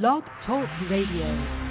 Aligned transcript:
Blog 0.00 0.24
Talk 0.46 0.70
Radio. 0.88 1.61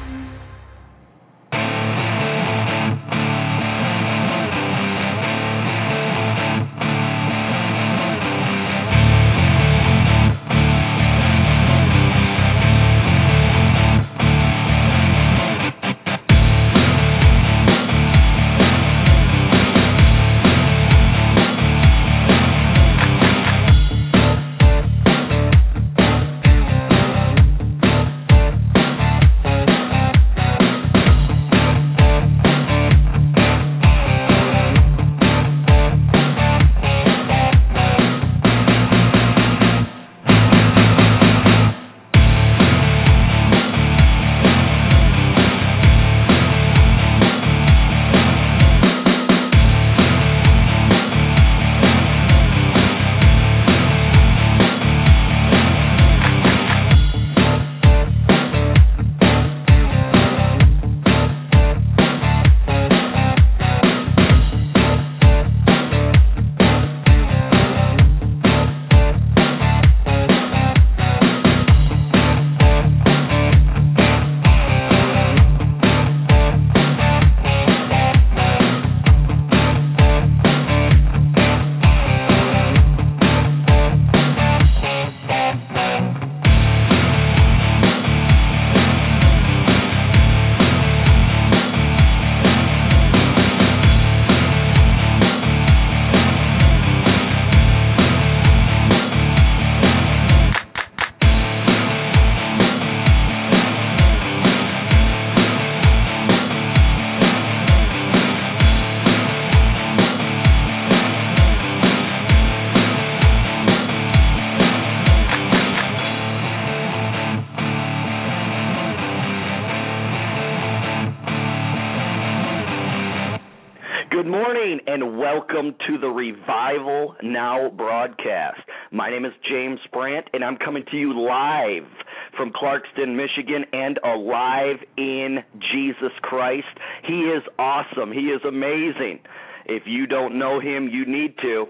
Welcome 125.34 125.76
to 125.88 125.98
the 125.98 126.08
Revival 126.08 127.16
Now 127.24 127.70
broadcast. 127.70 128.60
My 128.92 129.10
name 129.10 129.24
is 129.24 129.32
James 129.50 129.80
Brandt, 129.94 130.28
and 130.34 130.44
I'm 130.44 130.58
coming 130.58 130.84
to 130.92 130.98
you 130.98 131.14
live 131.14 131.88
from 132.36 132.52
Clarkston, 132.52 133.16
Michigan, 133.16 133.64
and 133.72 133.98
alive 134.04 134.78
in 134.98 135.38
Jesus 135.72 136.12
Christ. 136.22 136.68
He 137.08 137.14
is 137.14 137.44
awesome. 137.58 138.12
He 138.12 138.28
is 138.28 138.42
amazing. 138.46 139.20
If 139.66 139.84
you 139.86 140.06
don't 140.06 140.38
know 140.38 140.60
him, 140.60 140.90
you 140.92 141.06
need 141.06 141.36
to. 141.42 141.66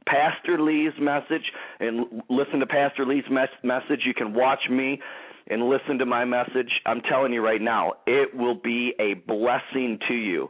Pastor 0.07 0.61
Lee's 0.61 0.93
message 1.01 1.53
and 1.79 2.21
listen 2.29 2.59
to 2.61 2.67
Pastor 2.67 3.07
Lee's 3.07 3.25
mes- 3.31 3.49
message. 3.63 4.01
You 4.05 4.15
can 4.15 4.35
watch 4.35 4.69
me 4.69 5.01
and 5.47 5.69
listen 5.69 5.99
to 5.99 6.07
my 6.07 6.25
message. 6.25 6.73
I'm 6.87 7.03
telling 7.03 7.33
you 7.33 7.45
right 7.45 7.63
now, 7.63 7.93
it 8.07 8.35
will 8.35 8.57
be 8.57 8.95
a 8.99 9.15
blessing 9.15 10.01
to 10.09 10.15
you. 10.15 10.49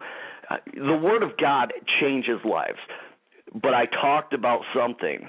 Uh, 0.50 0.56
the 0.74 0.96
Word 0.96 1.22
of 1.22 1.36
God 1.38 1.72
changes 2.00 2.38
lives 2.44 2.78
but 3.54 3.74
I 3.74 3.86
talked 3.86 4.34
about 4.34 4.62
something 4.74 5.28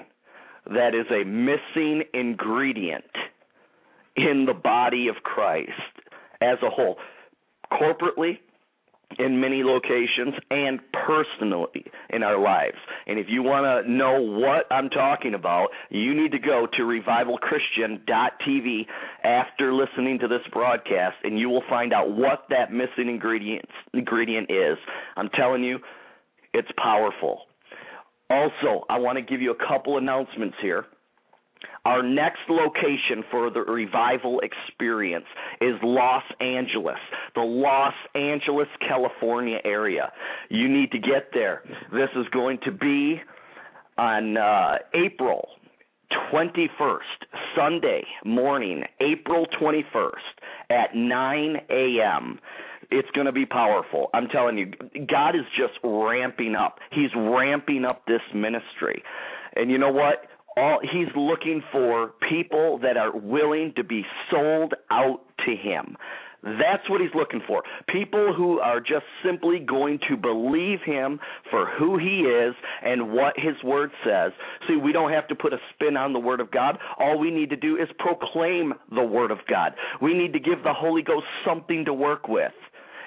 that 0.66 0.94
is 0.94 1.06
a 1.10 1.24
missing 1.24 2.04
ingredient 2.12 3.04
in 4.16 4.44
the 4.46 4.54
body 4.54 5.08
of 5.08 5.22
Christ 5.22 5.70
as 6.40 6.58
a 6.62 6.70
whole, 6.70 6.96
corporately, 7.72 8.38
in 9.18 9.40
many 9.40 9.62
locations, 9.62 10.34
and 10.50 10.80
personally 10.92 11.86
in 12.10 12.24
our 12.24 12.38
lives. 12.38 12.76
And 13.06 13.20
if 13.20 13.28
you 13.28 13.42
want 13.42 13.64
to 13.64 13.90
know 13.90 14.20
what 14.20 14.66
I'm 14.70 14.90
talking 14.90 15.32
about, 15.32 15.70
you 15.90 16.12
need 16.12 16.32
to 16.32 16.38
go 16.38 16.66
to 16.72 16.82
revivalchristian.tv 16.82 18.86
after 19.22 19.72
listening 19.72 20.18
to 20.18 20.28
this 20.28 20.42
broadcast, 20.52 21.16
and 21.22 21.38
you 21.38 21.48
will 21.48 21.62
find 21.68 21.94
out 21.94 22.10
what 22.10 22.46
that 22.50 22.72
missing 22.72 23.08
ingredient 23.08 23.64
ingredient 23.94 24.50
is. 24.50 24.76
I'm 25.16 25.30
telling 25.30 25.62
you, 25.62 25.78
it's 26.52 26.72
powerful. 26.76 27.45
Also, 28.30 28.84
I 28.88 28.98
want 28.98 29.16
to 29.16 29.22
give 29.22 29.40
you 29.40 29.52
a 29.52 29.68
couple 29.68 29.98
announcements 29.98 30.56
here. 30.60 30.86
Our 31.84 32.02
next 32.02 32.40
location 32.48 33.22
for 33.30 33.48
the 33.48 33.60
revival 33.60 34.40
experience 34.40 35.26
is 35.60 35.74
Los 35.82 36.24
Angeles, 36.40 36.98
the 37.36 37.42
Los 37.42 37.94
Angeles, 38.16 38.66
California 38.86 39.58
area. 39.64 40.12
You 40.50 40.68
need 40.68 40.90
to 40.90 40.98
get 40.98 41.30
there. 41.32 41.62
This 41.92 42.08
is 42.16 42.26
going 42.32 42.58
to 42.64 42.72
be 42.72 43.20
on 43.96 44.36
uh, 44.36 44.78
April 44.94 45.48
21st, 46.32 46.98
Sunday 47.56 48.02
morning, 48.24 48.82
April 49.00 49.46
21st 49.60 50.10
at 50.70 50.94
9 50.94 51.56
a.m. 51.70 52.40
It's 52.90 53.08
going 53.10 53.26
to 53.26 53.32
be 53.32 53.46
powerful. 53.46 54.08
I'm 54.14 54.28
telling 54.28 54.58
you, 54.58 54.72
God 55.06 55.34
is 55.34 55.44
just 55.56 55.74
ramping 55.82 56.54
up. 56.54 56.78
He's 56.90 57.10
ramping 57.16 57.84
up 57.84 58.06
this 58.06 58.22
ministry. 58.34 59.02
And 59.54 59.70
you 59.70 59.78
know 59.78 59.90
what? 59.90 60.26
All 60.56 60.80
he's 60.80 61.08
looking 61.14 61.62
for 61.70 62.14
people 62.28 62.78
that 62.78 62.96
are 62.96 63.14
willing 63.14 63.74
to 63.76 63.84
be 63.84 64.04
sold 64.30 64.74
out 64.90 65.20
to 65.44 65.54
him. 65.54 65.96
That's 66.42 66.88
what 66.88 67.00
he's 67.00 67.14
looking 67.14 67.40
for. 67.46 67.64
People 67.88 68.32
who 68.32 68.60
are 68.60 68.78
just 68.78 69.04
simply 69.24 69.58
going 69.58 69.98
to 70.08 70.16
believe 70.16 70.78
him 70.84 71.18
for 71.50 71.66
who 71.66 71.98
he 71.98 72.20
is 72.20 72.54
and 72.84 73.12
what 73.12 73.34
his 73.36 73.54
word 73.64 73.90
says. 74.04 74.32
See, 74.68 74.76
we 74.76 74.92
don't 74.92 75.10
have 75.10 75.26
to 75.28 75.34
put 75.34 75.52
a 75.52 75.58
spin 75.74 75.96
on 75.96 76.12
the 76.12 76.20
word 76.20 76.40
of 76.40 76.50
God. 76.52 76.78
All 76.98 77.18
we 77.18 77.32
need 77.32 77.50
to 77.50 77.56
do 77.56 77.76
is 77.76 77.88
proclaim 77.98 78.74
the 78.94 79.02
word 79.02 79.32
of 79.32 79.38
God. 79.48 79.74
We 80.00 80.14
need 80.14 80.32
to 80.34 80.38
give 80.38 80.62
the 80.62 80.72
Holy 80.72 81.02
Ghost 81.02 81.26
something 81.44 81.84
to 81.84 81.92
work 81.92 82.28
with. 82.28 82.52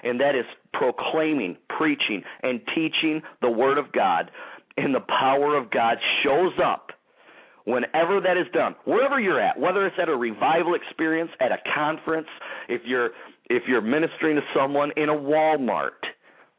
And 0.04 0.20
that 0.20 0.36
is 0.36 0.46
proclaiming, 0.74 1.58
preaching, 1.78 2.24
and 2.44 2.62
teaching 2.76 3.22
the 3.42 3.50
Word 3.50 3.78
of 3.78 3.92
God. 3.92 4.32
And 4.78 4.96
the 4.96 5.02
power 5.02 5.58
of 5.58 5.72
God 5.72 5.98
shows 6.24 6.54
up 6.64 6.92
whenever 7.66 8.22
that 8.22 8.38
is 8.38 8.48
done, 8.54 8.76
wherever 8.86 9.20
you're 9.20 9.40
at, 9.40 9.60
whether 9.60 9.86
it's 9.86 9.98
at 10.02 10.10
a 10.10 10.16
revival 10.16 10.74
experience, 10.74 11.32
at 11.40 11.52
a 11.52 11.58
conference, 11.76 12.28
if 12.68 12.82
you're 12.86 13.12
if 13.50 13.64
you're 13.68 13.82
ministering 13.82 14.36
to 14.36 14.42
someone 14.56 14.92
in 14.96 15.10
a 15.10 15.14
Walmart, 15.14 16.06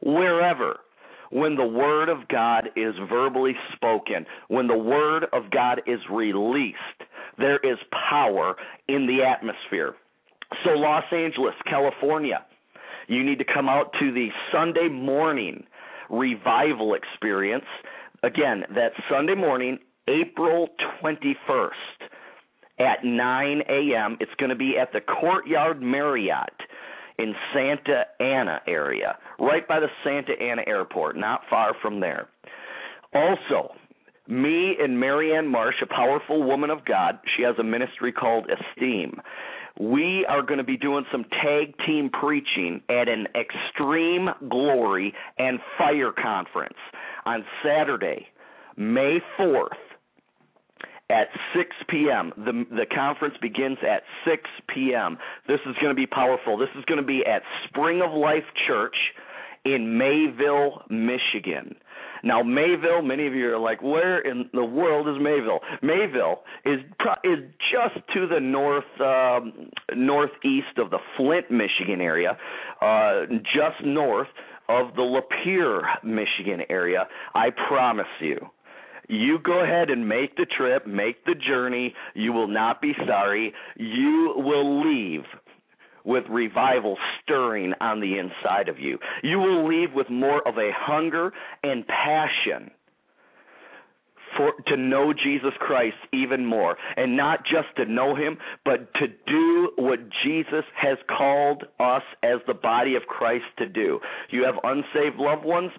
wherever, 0.01 0.77
when 1.31 1.55
the 1.55 1.65
word 1.65 2.09
of 2.09 2.27
God 2.27 2.69
is 2.75 2.93
verbally 3.09 3.55
spoken, 3.73 4.25
when 4.49 4.67
the 4.67 4.77
word 4.77 5.25
of 5.31 5.49
God 5.51 5.81
is 5.87 5.99
released, 6.11 6.77
there 7.37 7.59
is 7.59 7.77
power 8.09 8.55
in 8.89 9.07
the 9.07 9.23
atmosphere. 9.23 9.95
So, 10.65 10.71
Los 10.71 11.05
Angeles, 11.13 11.55
California, 11.65 12.45
you 13.11 13.23
need 13.25 13.39
to 13.39 13.45
come 13.45 13.67
out 13.67 13.91
to 13.99 14.11
the 14.13 14.29
Sunday 14.51 14.87
morning 14.87 15.65
revival 16.09 16.93
experience. 16.93 17.65
Again, 18.23 18.63
that 18.73 18.91
Sunday 19.09 19.35
morning, 19.35 19.79
April 20.07 20.69
21st 21.03 21.69
at 22.79 23.03
9 23.03 23.61
a.m. 23.69 24.17
It's 24.19 24.31
going 24.39 24.49
to 24.49 24.55
be 24.55 24.75
at 24.79 24.93
the 24.93 25.01
Courtyard 25.01 25.81
Marriott 25.81 26.53
in 27.17 27.33
Santa 27.53 28.05
Ana 28.19 28.61
area, 28.67 29.17
right 29.39 29.67
by 29.67 29.79
the 29.79 29.87
Santa 30.03 30.33
Ana 30.41 30.63
airport, 30.65 31.17
not 31.17 31.41
far 31.49 31.73
from 31.81 31.99
there. 31.99 32.29
Also, 33.13 33.73
me 34.27 34.77
and 34.81 34.99
Marianne 34.99 35.47
Marsh, 35.47 35.75
a 35.81 35.85
powerful 35.85 36.43
woman 36.43 36.69
of 36.69 36.85
God, 36.85 37.19
she 37.35 37.43
has 37.43 37.55
a 37.59 37.63
ministry 37.63 38.11
called 38.13 38.47
Esteem. 38.49 39.19
We 39.79 40.25
are 40.27 40.41
going 40.41 40.57
to 40.57 40.63
be 40.63 40.77
doing 40.77 41.05
some 41.11 41.25
tag 41.41 41.75
team 41.85 42.09
preaching 42.09 42.81
at 42.89 43.07
an 43.07 43.27
Extreme 43.35 44.29
Glory 44.49 45.13
and 45.37 45.59
Fire 45.77 46.11
Conference 46.11 46.77
on 47.25 47.45
Saturday, 47.63 48.27
May 48.75 49.19
4th 49.39 49.69
at 51.09 51.27
6 51.55 51.69
p.m. 51.89 52.31
The 52.37 52.65
the 52.69 52.85
conference 52.93 53.35
begins 53.41 53.77
at 53.81 54.03
6 54.25 54.43
p.m. 54.73 55.17
This 55.47 55.59
is 55.65 55.75
going 55.81 55.89
to 55.89 55.95
be 55.95 56.07
powerful. 56.07 56.57
This 56.57 56.69
is 56.77 56.85
going 56.85 56.99
to 56.99 57.05
be 57.05 57.23
at 57.25 57.41
Spring 57.67 58.01
of 58.01 58.11
Life 58.13 58.45
Church 58.67 58.95
in 59.65 59.97
Mayville, 59.97 60.83
Michigan. 60.89 61.75
Now, 62.23 62.43
Mayville, 62.43 63.01
many 63.01 63.27
of 63.27 63.33
you 63.33 63.53
are 63.53 63.59
like, 63.59 63.81
where 63.81 64.19
in 64.19 64.49
the 64.53 64.63
world 64.63 65.07
is 65.07 65.15
Mayville? 65.21 65.59
Mayville 65.81 66.43
is 66.65 66.79
is 67.23 67.39
just 67.71 68.05
to 68.13 68.27
the 68.27 68.39
north 68.39 68.83
um, 68.99 69.69
northeast 69.95 70.77
of 70.77 70.89
the 70.89 70.99
Flint, 71.17 71.49
Michigan 71.49 72.01
area, 72.01 72.37
uh, 72.81 73.25
just 73.43 73.83
north 73.83 74.27
of 74.69 74.95
the 74.95 75.01
Lapeer, 75.01 75.81
Michigan 76.03 76.61
area. 76.69 77.07
I 77.33 77.49
promise 77.67 78.07
you 78.19 78.49
you 79.11 79.39
go 79.39 79.61
ahead 79.61 79.89
and 79.89 80.07
make 80.07 80.37
the 80.37 80.45
trip, 80.45 80.87
make 80.87 81.25
the 81.25 81.35
journey. 81.35 81.93
You 82.15 82.31
will 82.31 82.47
not 82.47 82.81
be 82.81 82.93
sorry. 83.05 83.53
You 83.75 84.33
will 84.37 84.81
leave 84.81 85.25
with 86.03 86.23
revival 86.29 86.97
stirring 87.21 87.73
on 87.81 87.99
the 87.99 88.17
inside 88.17 88.69
of 88.69 88.79
you. 88.79 88.97
You 89.23 89.39
will 89.39 89.67
leave 89.67 89.93
with 89.93 90.09
more 90.09 90.45
of 90.47 90.57
a 90.57 90.71
hunger 90.73 91.31
and 91.63 91.85
passion 91.87 92.71
for 94.37 94.53
to 94.67 94.77
know 94.77 95.13
Jesus 95.13 95.51
Christ 95.59 95.97
even 96.13 96.45
more 96.45 96.77
and 96.95 97.17
not 97.17 97.43
just 97.43 97.67
to 97.77 97.85
know 97.85 98.15
him 98.15 98.37
but 98.63 98.93
to 98.95 99.07
do 99.27 99.71
what 99.77 99.99
Jesus 100.23 100.63
has 100.75 100.97
called 101.09 101.63
us 101.79 102.03
as 102.23 102.39
the 102.47 102.53
body 102.53 102.95
of 102.95 103.03
Christ 103.03 103.45
to 103.57 103.67
do. 103.67 103.99
You 104.29 104.45
have 104.45 104.55
unsaved 104.63 105.17
loved 105.17 105.45
ones, 105.45 105.71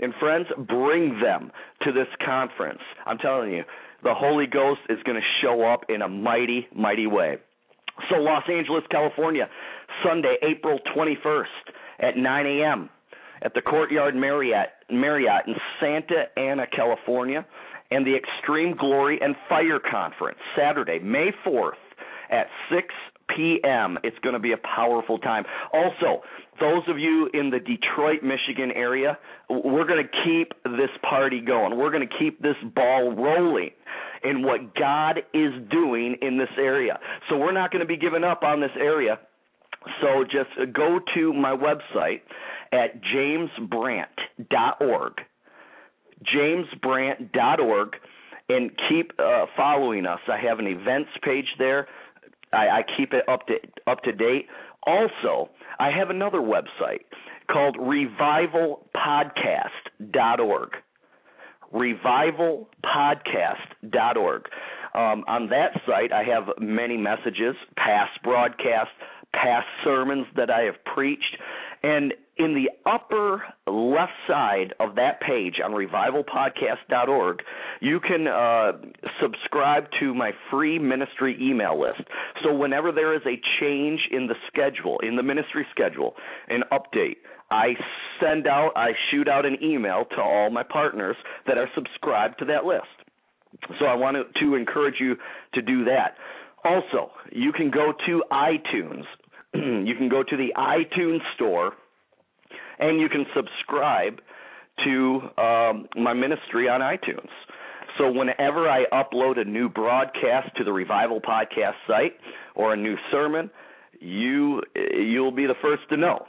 and 0.00 0.14
friends, 0.18 0.46
bring 0.66 1.20
them 1.20 1.52
to 1.82 1.92
this 1.92 2.08
conference. 2.24 2.80
I'm 3.06 3.18
telling 3.18 3.52
you, 3.52 3.64
the 4.02 4.14
Holy 4.14 4.46
Ghost 4.46 4.80
is 4.88 4.98
going 5.04 5.20
to 5.20 5.42
show 5.42 5.62
up 5.62 5.84
in 5.88 6.00
a 6.02 6.08
mighty, 6.08 6.66
mighty 6.74 7.06
way. 7.06 7.36
So, 8.08 8.16
Los 8.16 8.44
Angeles, 8.48 8.84
California, 8.90 9.48
Sunday, 10.04 10.36
April 10.42 10.78
21st 10.96 11.44
at 12.00 12.16
9 12.16 12.46
a.m. 12.46 12.88
at 13.42 13.54
the 13.54 13.60
Courtyard 13.60 14.14
Marriott, 14.14 14.68
Marriott 14.90 15.46
in 15.46 15.54
Santa 15.80 16.24
Ana, 16.36 16.66
California, 16.74 17.44
and 17.90 18.06
the 18.06 18.14
Extreme 18.16 18.76
Glory 18.76 19.18
and 19.20 19.34
Fire 19.48 19.80
Conference, 19.80 20.38
Saturday, 20.56 20.98
May 21.00 21.30
4th 21.46 21.72
at 22.30 22.46
6 22.72 22.86
p.m. 23.36 23.98
It's 24.02 24.18
going 24.20 24.34
to 24.34 24.40
be 24.40 24.52
a 24.52 24.58
powerful 24.58 25.18
time. 25.18 25.44
Also, 25.72 26.22
those 26.60 26.82
of 26.88 26.98
you 26.98 27.28
in 27.32 27.50
the 27.50 27.58
Detroit, 27.58 28.22
Michigan 28.22 28.70
area, 28.74 29.18
we're 29.48 29.86
going 29.86 30.04
to 30.04 30.10
keep 30.24 30.52
this 30.64 30.90
party 31.08 31.40
going. 31.40 31.76
We're 31.76 31.90
going 31.90 32.06
to 32.06 32.18
keep 32.18 32.40
this 32.42 32.56
ball 32.74 33.14
rolling 33.14 33.70
in 34.24 34.42
what 34.42 34.74
God 34.74 35.18
is 35.32 35.52
doing 35.70 36.16
in 36.22 36.38
this 36.38 36.48
area. 36.58 36.98
So 37.28 37.36
we're 37.36 37.52
not 37.52 37.70
going 37.70 37.80
to 37.80 37.86
be 37.86 37.96
giving 37.96 38.24
up 38.24 38.42
on 38.42 38.60
this 38.60 38.72
area. 38.78 39.20
So 40.02 40.24
just 40.24 40.50
go 40.74 41.00
to 41.14 41.32
my 41.32 41.56
website 41.56 42.20
at 42.72 43.00
jamesbrandt.org. 43.02 45.12
jamesbrandt.org 46.34 47.96
and 48.48 48.70
keep 48.88 49.12
uh, 49.18 49.46
following 49.56 50.06
us. 50.06 50.20
I 50.28 50.38
have 50.38 50.58
an 50.58 50.66
events 50.66 51.10
page 51.22 51.46
there. 51.58 51.86
I, 52.52 52.68
I 52.68 52.82
keep 52.96 53.12
it 53.12 53.28
up 53.28 53.46
to 53.46 53.54
up 53.86 54.02
to 54.02 54.10
date. 54.12 54.48
Also, 54.86 55.50
I 55.78 55.90
have 55.90 56.08
another 56.10 56.40
website 56.40 57.04
called 57.50 57.76
revivalpodcast.org. 57.76 60.70
Revivalpodcast.org. 61.72 64.48
Um, 64.92 65.24
on 65.28 65.48
that 65.50 65.80
site, 65.86 66.12
I 66.12 66.24
have 66.24 66.48
many 66.58 66.96
messages, 66.96 67.54
past 67.76 68.20
broadcasts, 68.22 68.92
past 69.32 69.68
sermons 69.84 70.26
that 70.36 70.50
I 70.50 70.62
have 70.62 70.84
preached, 70.84 71.36
and 71.82 72.14
in 72.40 72.54
the 72.54 72.70
upper 72.90 73.42
left 73.66 74.12
side 74.26 74.72
of 74.80 74.94
that 74.94 75.20
page 75.20 75.56
on 75.62 75.72
revivalpodcast.org, 75.72 77.42
you 77.80 78.00
can 78.00 78.26
uh, 78.26 78.72
subscribe 79.20 79.84
to 80.00 80.14
my 80.14 80.32
free 80.50 80.78
ministry 80.78 81.36
email 81.38 81.78
list. 81.78 82.00
So 82.42 82.54
whenever 82.54 82.92
there 82.92 83.14
is 83.14 83.20
a 83.26 83.38
change 83.60 84.00
in 84.10 84.26
the 84.26 84.36
schedule, 84.46 84.98
in 85.00 85.16
the 85.16 85.22
ministry 85.22 85.66
schedule, 85.70 86.14
an 86.48 86.62
update, 86.72 87.16
I 87.50 87.74
send 88.18 88.46
out, 88.46 88.72
I 88.74 88.92
shoot 89.10 89.28
out 89.28 89.44
an 89.44 89.58
email 89.62 90.06
to 90.16 90.22
all 90.22 90.48
my 90.50 90.62
partners 90.62 91.16
that 91.46 91.58
are 91.58 91.68
subscribed 91.74 92.38
to 92.38 92.46
that 92.46 92.64
list. 92.64 92.86
So 93.78 93.84
I 93.84 93.94
want 93.94 94.16
to, 94.16 94.40
to 94.40 94.54
encourage 94.54 94.94
you 94.98 95.16
to 95.52 95.60
do 95.60 95.84
that. 95.84 96.14
Also, 96.64 97.10
you 97.32 97.52
can 97.52 97.70
go 97.70 97.92
to 98.06 98.22
iTunes. 98.32 99.04
you 99.54 99.94
can 99.98 100.08
go 100.08 100.22
to 100.22 100.36
the 100.36 100.54
iTunes 100.56 101.20
store 101.34 101.74
and 102.80 103.00
you 103.00 103.08
can 103.08 103.26
subscribe 103.34 104.20
to 104.84 105.20
um, 105.40 105.86
my 105.96 106.12
ministry 106.12 106.68
on 106.68 106.80
iTunes. 106.80 107.28
So 107.98 108.10
whenever 108.10 108.68
I 108.68 108.84
upload 108.92 109.38
a 109.38 109.44
new 109.44 109.68
broadcast 109.68 110.56
to 110.56 110.64
the 110.64 110.72
Revival 110.72 111.20
Podcast 111.20 111.74
site 111.86 112.14
or 112.54 112.72
a 112.72 112.76
new 112.76 112.96
sermon, 113.10 113.50
you 114.00 114.62
you'll 114.74 115.32
be 115.32 115.46
the 115.46 115.56
first 115.60 115.82
to 115.90 115.96
know, 115.96 116.24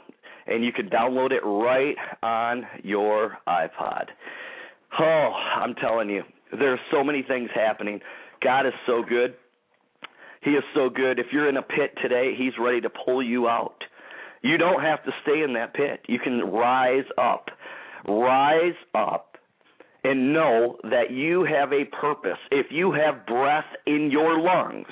and 0.46 0.62
you 0.64 0.72
can 0.72 0.90
download 0.90 1.30
it 1.30 1.40
right 1.44 1.96
on 2.22 2.66
your 2.82 3.38
iPod. 3.48 4.06
Oh, 5.00 5.32
I'm 5.56 5.74
telling 5.76 6.10
you, 6.10 6.22
there 6.58 6.72
are 6.72 6.80
so 6.90 7.02
many 7.02 7.22
things 7.22 7.48
happening. 7.54 8.00
God 8.42 8.66
is 8.66 8.74
so 8.86 9.02
good. 9.08 9.34
He 10.42 10.50
is 10.50 10.64
so 10.74 10.90
good. 10.90 11.18
If 11.18 11.26
you're 11.32 11.48
in 11.48 11.56
a 11.56 11.62
pit 11.62 11.96
today, 12.02 12.32
He's 12.36 12.52
ready 12.60 12.82
to 12.82 12.90
pull 12.90 13.22
you 13.22 13.48
out. 13.48 13.81
You 14.42 14.58
don't 14.58 14.82
have 14.82 15.04
to 15.04 15.12
stay 15.22 15.42
in 15.42 15.54
that 15.54 15.74
pit. 15.74 16.00
You 16.08 16.18
can 16.18 16.40
rise 16.50 17.04
up. 17.16 17.48
Rise 18.06 18.74
up 18.94 19.36
and 20.04 20.32
know 20.32 20.78
that 20.82 21.12
you 21.12 21.44
have 21.44 21.72
a 21.72 21.84
purpose. 21.84 22.38
If 22.50 22.66
you 22.70 22.92
have 22.92 23.26
breath 23.26 23.64
in 23.86 24.10
your 24.10 24.40
lungs, 24.40 24.88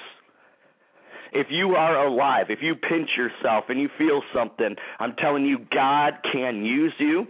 if 1.32 1.48
you 1.50 1.74
are 1.74 2.06
alive, 2.06 2.46
if 2.48 2.60
you 2.62 2.74
pinch 2.74 3.10
yourself 3.16 3.64
and 3.68 3.80
you 3.80 3.88
feel 3.98 4.22
something, 4.34 4.76
I'm 4.98 5.14
telling 5.16 5.44
you, 5.44 5.58
God 5.72 6.14
can 6.32 6.64
use 6.64 6.92
you 6.98 7.26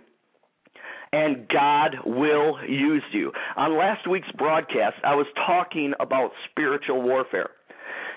and 1.13 1.49
God 1.49 1.97
will 2.05 2.59
use 2.69 3.03
you. 3.13 3.33
On 3.57 3.77
last 3.77 4.09
week's 4.09 4.31
broadcast, 4.39 4.97
I 5.05 5.15
was 5.15 5.27
talking 5.47 5.93
about 5.99 6.31
spiritual 6.51 7.03
warfare, 7.03 7.51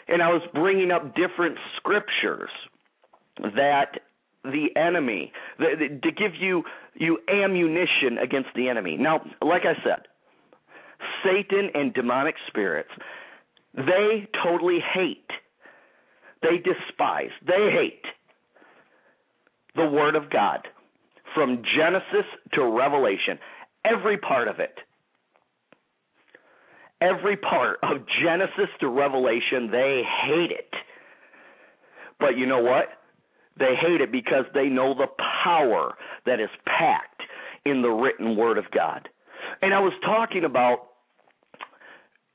and 0.07 0.21
I 0.21 0.29
was 0.29 0.43
bringing 0.53 0.91
up 0.91 1.15
different 1.15 1.57
scriptures 1.77 2.51
that 3.39 3.99
the 4.43 4.67
enemy 4.75 5.31
the, 5.57 5.99
to 6.03 6.11
give 6.11 6.35
you 6.39 6.63
you 6.95 7.19
ammunition 7.29 8.17
against 8.21 8.49
the 8.55 8.69
enemy. 8.69 8.97
Now, 8.97 9.21
like 9.41 9.63
I 9.63 9.75
said, 9.83 10.07
Satan 11.23 11.69
and 11.73 11.93
demonic 11.93 12.35
spirits 12.47 12.91
they 13.75 14.27
totally 14.43 14.79
hate. 14.93 15.29
They 16.41 16.57
despise. 16.57 17.31
They 17.45 17.71
hate 17.71 18.03
the 19.75 19.87
Word 19.89 20.15
of 20.15 20.29
God 20.29 20.67
from 21.33 21.63
Genesis 21.75 22.25
to 22.53 22.63
Revelation, 22.63 23.39
every 23.85 24.17
part 24.17 24.47
of 24.47 24.59
it. 24.59 24.75
Every 27.01 27.35
part 27.35 27.79
of 27.83 27.97
Genesis 28.23 28.69
to 28.79 28.87
Revelation, 28.87 29.69
they 29.71 30.03
hate 30.25 30.51
it. 30.51 30.69
But 32.19 32.37
you 32.37 32.45
know 32.45 32.61
what? 32.61 32.85
They 33.57 33.75
hate 33.79 34.01
it 34.01 34.11
because 34.11 34.45
they 34.53 34.67
know 34.67 34.93
the 34.93 35.07
power 35.43 35.95
that 36.25 36.39
is 36.39 36.49
packed 36.65 37.21
in 37.65 37.81
the 37.81 37.89
written 37.89 38.35
Word 38.35 38.57
of 38.57 38.65
God. 38.71 39.07
And 39.61 39.73
I 39.73 39.79
was 39.79 39.93
talking 40.05 40.43
about 40.43 40.87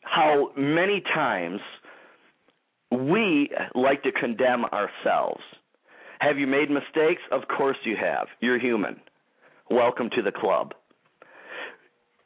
how 0.03 0.51
many 0.57 1.03
times 1.15 1.61
we 2.91 3.51
like 3.75 4.03
to 4.05 4.13
condemn 4.13 4.65
ourselves. 4.67 5.43
Have 6.21 6.39
you 6.39 6.47
made 6.47 6.71
mistakes? 6.71 7.23
Of 7.31 7.43
course 7.49 7.77
you 7.85 7.97
have. 8.01 8.27
You're 8.41 8.59
human. 8.59 9.01
Welcome 9.71 10.11
to 10.17 10.23
the 10.23 10.33
club. 10.33 10.73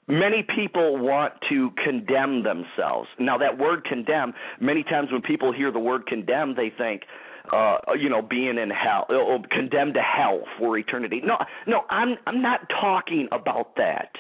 Many 0.08 0.44
people 0.54 0.98
want 0.98 1.34
to 1.48 1.70
condemn 1.82 2.42
themselves. 2.42 3.08
Now, 3.18 3.38
that 3.38 3.58
word 3.58 3.84
condemn, 3.84 4.34
many 4.60 4.82
times 4.82 5.08
when 5.12 5.22
people 5.22 5.52
hear 5.52 5.70
the 5.70 5.78
word 5.78 6.06
condemn, 6.06 6.54
they 6.54 6.72
think, 6.76 7.02
uh, 7.50 7.78
you 7.98 8.08
know, 8.08 8.22
being 8.22 8.58
in 8.58 8.70
hell, 8.70 9.06
uh, 9.08 9.38
condemned 9.50 9.94
to 9.94 10.00
hell 10.00 10.42
for 10.58 10.76
eternity. 10.78 11.20
No, 11.24 11.36
no, 11.66 11.82
I'm 11.90 12.16
I'm 12.26 12.42
not 12.42 12.68
talking 12.80 13.28
about 13.32 13.76
that. 13.76 14.10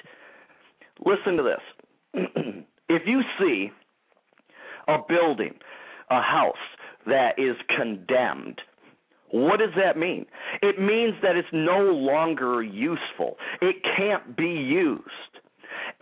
Listen 1.04 1.36
to 1.36 1.42
this. 1.42 2.24
if 2.88 3.02
you 3.06 3.22
see 3.38 3.70
a 4.88 4.96
building, 5.08 5.54
a 6.10 6.20
house 6.20 6.54
that 7.06 7.38
is 7.38 7.56
condemned, 7.76 8.60
what 9.30 9.60
does 9.60 9.70
that 9.76 9.98
mean? 9.98 10.26
It 10.60 10.78
means 10.78 11.14
that 11.22 11.36
it's 11.36 11.48
no 11.52 11.78
longer 11.80 12.62
useful. 12.62 13.36
It 13.60 13.76
can't 13.96 14.36
be 14.36 14.44
used. 14.44 15.31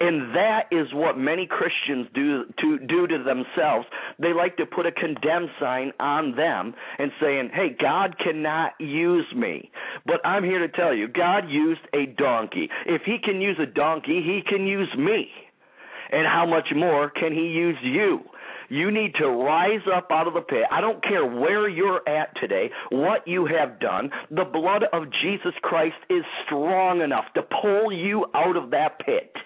And 0.01 0.35
that 0.35 0.65
is 0.71 0.87
what 0.95 1.19
many 1.19 1.47
Christians 1.47 2.09
do 2.15 2.45
to 2.59 2.79
do 2.79 3.07
to 3.07 3.23
themselves. 3.23 3.87
They 4.19 4.33
like 4.33 4.57
to 4.57 4.65
put 4.65 4.87
a 4.87 4.93
condemn 4.93 5.51
sign 5.61 5.93
on 6.01 6.35
them 6.37 6.75
and 6.99 7.13
saying, 7.21 7.51
"Hey, 7.51 7.71
God 7.79 8.19
cannot 8.19 8.73
use 8.81 9.31
me." 9.35 9.71
But 10.07 10.23
I'm 10.25 10.43
here 10.43 10.61
to 10.61 10.69
tell 10.69 10.95
you, 10.95 11.07
God 11.07 11.51
used 11.51 11.87
a 11.93 12.07
donkey. 12.07 12.71
If 12.87 13.03
he 13.05 13.19
can 13.19 13.43
use 13.43 13.59
a 13.59 13.67
donkey, 13.67 14.23
he 14.23 14.41
can 14.41 14.67
use 14.67 14.93
me. 14.97 15.31
And 16.11 16.27
how 16.27 16.47
much 16.47 16.73
more 16.73 17.11
can 17.11 17.33
he 17.33 17.49
use 17.49 17.81
you? 17.83 18.25
You 18.71 18.91
need 18.91 19.15
to 19.17 19.29
rise 19.29 19.87
up 19.93 20.11
out 20.11 20.29
of 20.29 20.35
the 20.35 20.41
pit. 20.41 20.65
I 20.71 20.81
don't 20.81 21.03
care 21.03 21.27
where 21.27 21.69
you're 21.69 22.09
at 22.09 22.35
today, 22.37 22.71
what 22.91 23.27
you 23.27 23.45
have 23.47 23.81
done. 23.81 24.11
The 24.31 24.45
blood 24.45 24.85
of 24.93 25.11
Jesus 25.11 25.55
Christ 25.61 25.97
is 26.09 26.25
strong 26.45 27.01
enough 27.01 27.33
to 27.35 27.43
pull 27.43 27.93
you 27.93 28.27
out 28.33 28.57
of 28.57 28.71
that 28.71 28.99
pit 29.01 29.37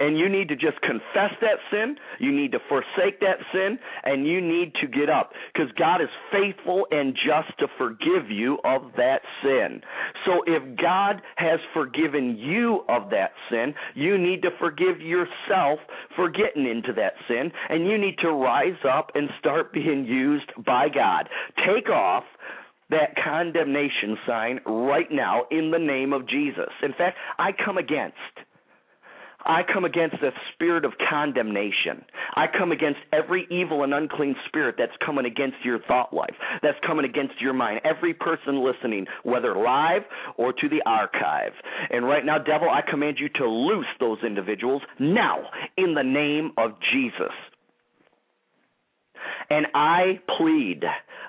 and 0.00 0.18
you 0.18 0.28
need 0.28 0.48
to 0.48 0.56
just 0.56 0.80
confess 0.80 1.32
that 1.40 1.58
sin. 1.70 1.96
You 2.18 2.32
need 2.32 2.52
to 2.52 2.58
forsake 2.68 3.20
that 3.20 3.38
sin, 3.52 3.78
and 4.02 4.26
you 4.26 4.40
need 4.40 4.74
to 4.80 4.86
get 4.86 5.08
up 5.08 5.32
because 5.52 5.70
God 5.78 6.00
is 6.00 6.08
faithful 6.32 6.86
and 6.90 7.14
just 7.14 7.56
to 7.58 7.66
forgive 7.78 8.30
you 8.30 8.58
of 8.64 8.92
that 8.96 9.20
sin. 9.42 9.82
So 10.26 10.42
if 10.46 10.62
God 10.80 11.22
has 11.36 11.60
forgiven 11.74 12.36
you 12.38 12.84
of 12.88 13.10
that 13.10 13.32
sin, 13.50 13.74
you 13.94 14.18
need 14.18 14.42
to 14.42 14.50
forgive 14.58 15.00
yourself 15.00 15.78
for 16.16 16.30
getting 16.30 16.66
into 16.66 16.92
that 16.94 17.12
sin, 17.28 17.52
and 17.68 17.86
you 17.86 17.98
need 17.98 18.16
to 18.22 18.32
rise 18.32 18.80
up 18.88 19.10
and 19.14 19.28
start 19.38 19.72
being 19.72 20.06
used 20.06 20.50
by 20.64 20.88
God. 20.88 21.28
Take 21.66 21.90
off 21.90 22.24
that 22.90 23.14
condemnation 23.22 24.16
sign 24.26 24.60
right 24.66 25.10
now 25.12 25.42
in 25.50 25.70
the 25.70 25.78
name 25.78 26.12
of 26.12 26.28
Jesus. 26.28 26.70
In 26.82 26.92
fact, 26.92 27.16
I 27.38 27.50
come 27.52 27.78
against 27.78 28.16
I 29.44 29.62
come 29.72 29.84
against 29.84 30.16
the 30.20 30.30
spirit 30.54 30.84
of 30.84 30.92
condemnation. 31.08 32.04
I 32.34 32.46
come 32.46 32.72
against 32.72 33.00
every 33.12 33.46
evil 33.50 33.82
and 33.82 33.94
unclean 33.94 34.36
spirit 34.46 34.76
that's 34.78 34.92
coming 35.04 35.26
against 35.26 35.56
your 35.64 35.80
thought 35.80 36.12
life, 36.12 36.34
that's 36.62 36.78
coming 36.86 37.04
against 37.04 37.40
your 37.40 37.52
mind. 37.52 37.80
Every 37.84 38.14
person 38.14 38.64
listening, 38.64 39.06
whether 39.22 39.56
live 39.56 40.02
or 40.36 40.52
to 40.52 40.68
the 40.68 40.82
archive. 40.86 41.52
And 41.90 42.06
right 42.06 42.24
now, 42.24 42.38
devil, 42.38 42.68
I 42.68 42.82
command 42.88 43.18
you 43.18 43.28
to 43.36 43.46
loose 43.46 43.86
those 43.98 44.18
individuals 44.24 44.82
now 44.98 45.38
in 45.76 45.94
the 45.94 46.02
name 46.02 46.52
of 46.56 46.72
Jesus. 46.92 47.32
And 49.50 49.66
I 49.74 50.20
plead 50.38 50.84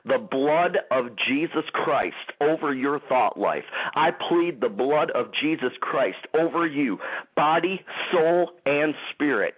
the 0.06 0.20
blood 0.20 0.78
of 0.92 1.08
Jesus 1.28 1.63
Christ 1.74 2.16
over 2.40 2.74
your 2.74 3.00
thought 3.10 3.38
life. 3.38 3.63
I 3.96 4.12
plead 4.30 4.62
the 4.62 4.70
blood 4.70 5.12
of 5.12 5.28
Jesus 5.42 5.72
Christ 5.82 6.20
over 6.40 6.66
you, 6.68 7.00
body, 7.36 7.82
soul, 8.12 8.51
and 8.66 8.94
spirit. 9.13 9.56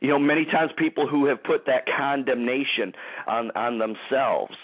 You 0.00 0.08
know, 0.08 0.18
many 0.18 0.44
times 0.44 0.70
people 0.76 1.08
who 1.08 1.26
have 1.26 1.42
put 1.42 1.66
that 1.66 1.84
condemnation 1.96 2.92
on 3.26 3.50
on 3.56 3.78
themselves, 3.78 4.54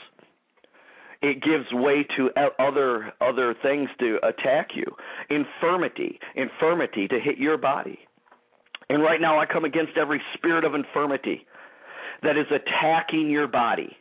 it 1.23 1.43
gives 1.43 1.73
way 1.73 2.07
to 2.17 2.31
other 2.61 3.13
other 3.21 3.55
things 3.63 3.89
to 3.99 4.19
attack 4.23 4.71
you. 4.75 4.85
Infirmity, 5.31 6.21
infirmity 6.37 7.09
to 7.09 7.19
hit 7.19 7.39
your 7.39 7.57
body. 7.57 7.99
And 8.89 9.03
right 9.03 9.21
now 9.21 9.39
I 9.39 9.47
come 9.47 9.65
against 9.65 9.97
every 9.97 10.21
spirit 10.35 10.65
of 10.65 10.75
infirmity 10.75 11.47
that 12.23 12.37
is 12.37 12.47
attacking 12.51 13.31
your 13.31 13.47
body. 13.47 13.97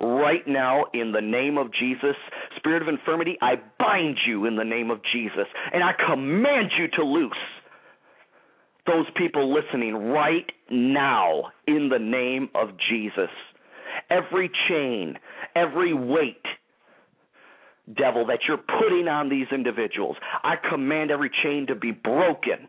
Right 0.00 0.46
now, 0.46 0.84
in 0.94 1.10
the 1.10 1.20
name 1.20 1.58
of 1.58 1.72
Jesus, 1.72 2.14
spirit 2.56 2.82
of 2.82 2.88
infirmity, 2.88 3.36
I 3.42 3.54
bind 3.80 4.18
you 4.26 4.46
in 4.46 4.54
the 4.54 4.64
name 4.64 4.90
of 4.92 5.00
Jesus, 5.12 5.46
and 5.72 5.82
I 5.82 5.90
command 6.06 6.70
you 6.78 6.86
to 6.96 7.02
loose 7.02 7.32
those 8.86 9.06
people 9.16 9.52
listening 9.52 9.94
right 9.94 10.50
now 10.70 11.50
in 11.66 11.88
the 11.90 11.98
name 11.98 12.48
of 12.54 12.70
Jesus. 12.88 13.30
Every 14.08 14.50
chain, 14.68 15.18
every 15.56 15.92
weight, 15.92 16.44
devil, 17.96 18.26
that 18.26 18.40
you're 18.46 18.56
putting 18.56 19.08
on 19.08 19.28
these 19.28 19.48
individuals, 19.52 20.16
I 20.42 20.54
command 20.70 21.10
every 21.10 21.30
chain 21.42 21.66
to 21.66 21.74
be 21.74 21.90
broken 21.90 22.68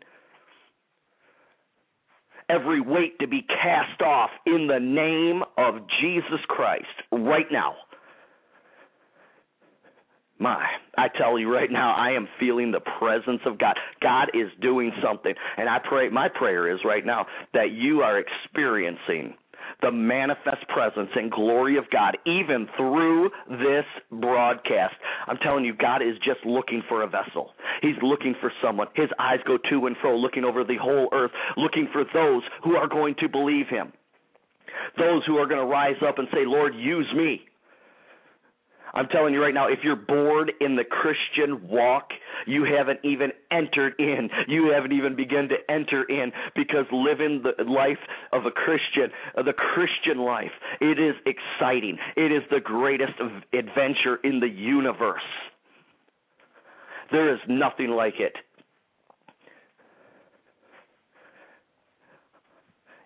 every 2.50 2.80
weight 2.80 3.18
to 3.20 3.28
be 3.28 3.42
cast 3.42 4.00
off 4.02 4.30
in 4.46 4.66
the 4.66 4.80
name 4.80 5.42
of 5.56 5.82
Jesus 6.00 6.40
Christ 6.48 6.86
right 7.12 7.46
now. 7.50 7.74
My, 10.38 10.66
I 10.96 11.08
tell 11.08 11.38
you 11.38 11.52
right 11.52 11.70
now, 11.70 11.94
I 11.94 12.12
am 12.12 12.26
feeling 12.40 12.72
the 12.72 12.80
presence 12.98 13.42
of 13.44 13.58
God. 13.58 13.76
God 14.00 14.30
is 14.32 14.48
doing 14.62 14.90
something. 15.04 15.34
And 15.58 15.68
I 15.68 15.78
pray, 15.86 16.08
my 16.08 16.28
prayer 16.28 16.72
is 16.72 16.80
right 16.82 17.04
now 17.04 17.26
that 17.52 17.72
you 17.72 18.00
are 18.00 18.18
experiencing 18.18 19.34
the 19.82 19.90
manifest 19.90 20.66
presence 20.68 21.10
and 21.14 21.30
glory 21.30 21.76
of 21.76 21.84
God, 21.90 22.16
even 22.26 22.68
through 22.76 23.30
this 23.48 23.84
broadcast. 24.10 24.94
I'm 25.26 25.38
telling 25.38 25.64
you, 25.64 25.74
God 25.74 26.02
is 26.02 26.16
just 26.24 26.44
looking 26.44 26.82
for 26.88 27.02
a 27.02 27.08
vessel. 27.08 27.50
He's 27.82 27.96
looking 28.02 28.34
for 28.40 28.52
someone. 28.62 28.88
His 28.94 29.08
eyes 29.18 29.40
go 29.46 29.58
to 29.70 29.86
and 29.86 29.96
fro, 30.00 30.16
looking 30.16 30.44
over 30.44 30.64
the 30.64 30.76
whole 30.80 31.08
earth, 31.12 31.32
looking 31.56 31.88
for 31.92 32.04
those 32.12 32.42
who 32.64 32.76
are 32.76 32.88
going 32.88 33.14
to 33.20 33.28
believe 33.28 33.66
Him. 33.68 33.92
Those 34.98 35.22
who 35.26 35.36
are 35.36 35.46
going 35.46 35.60
to 35.60 35.66
rise 35.66 36.00
up 36.06 36.18
and 36.18 36.28
say, 36.32 36.44
Lord, 36.46 36.74
use 36.74 37.06
me. 37.14 37.42
I'm 38.94 39.08
telling 39.08 39.34
you 39.34 39.42
right 39.42 39.54
now, 39.54 39.68
if 39.68 39.80
you're 39.82 39.96
bored 39.96 40.52
in 40.60 40.76
the 40.76 40.84
Christian 40.84 41.68
walk, 41.68 42.10
you 42.46 42.64
haven't 42.64 43.00
even 43.04 43.30
entered 43.50 43.94
in. 43.98 44.28
You 44.48 44.72
haven't 44.72 44.92
even 44.92 45.14
begun 45.14 45.48
to 45.48 45.56
enter 45.70 46.04
in 46.04 46.32
because 46.56 46.86
living 46.90 47.42
the 47.42 47.64
life 47.64 47.98
of 48.32 48.46
a 48.46 48.50
Christian, 48.50 49.10
uh, 49.36 49.42
the 49.42 49.52
Christian 49.52 50.18
life, 50.18 50.52
it 50.80 50.98
is 50.98 51.14
exciting. 51.26 51.98
It 52.16 52.32
is 52.32 52.42
the 52.50 52.60
greatest 52.60 53.12
adventure 53.52 54.16
in 54.24 54.40
the 54.40 54.48
universe. 54.48 55.22
There 57.12 57.32
is 57.32 57.40
nothing 57.48 57.90
like 57.90 58.14
it. 58.18 58.36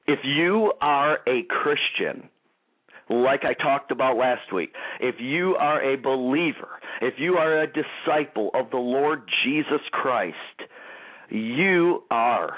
If 0.07 0.19
you 0.23 0.73
are 0.83 1.19
a 1.27 1.43
Christian, 1.45 2.29
like 3.23 3.45
I 3.45 3.55
talked 3.55 3.91
about 3.91 4.17
last 4.17 4.53
week, 4.53 4.73
if 5.01 5.17
you 5.21 5.57
are 5.57 5.83
a 5.83 5.97
believer, 5.97 6.81
if 7.01 7.15
you 7.19 7.35
are 7.35 7.63
a 7.63 7.67
disciple 7.67 8.51
of 8.55 8.71
the 8.71 8.79
Lord 8.79 9.23
Jesus 9.45 9.81
Christ, 9.93 10.35
you 11.31 12.03
are 12.11 12.55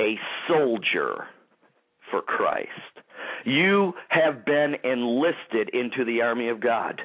a 0.00 0.18
soldier 0.48 1.26
for 2.10 2.22
Christ. 2.22 2.68
You 3.44 3.92
have 4.08 4.44
been 4.44 4.76
enlisted 4.84 5.70
into 5.72 6.04
the 6.04 6.22
army 6.22 6.48
of 6.48 6.60
God. 6.60 7.00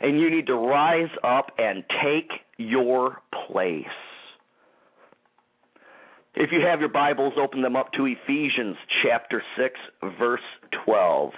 And 0.00 0.18
you 0.18 0.30
need 0.30 0.46
to 0.48 0.56
rise 0.56 1.10
up 1.22 1.52
and 1.58 1.84
take 2.02 2.30
your 2.58 3.22
place. 3.46 3.84
If 6.34 6.50
you 6.50 6.60
have 6.66 6.80
your 6.80 6.88
Bibles, 6.88 7.34
open 7.36 7.60
them 7.60 7.76
up 7.76 7.92
to 7.92 8.06
Ephesians 8.06 8.76
chapter 9.02 9.42
6, 9.58 9.74
verse 10.18 10.40
12. 10.86 11.32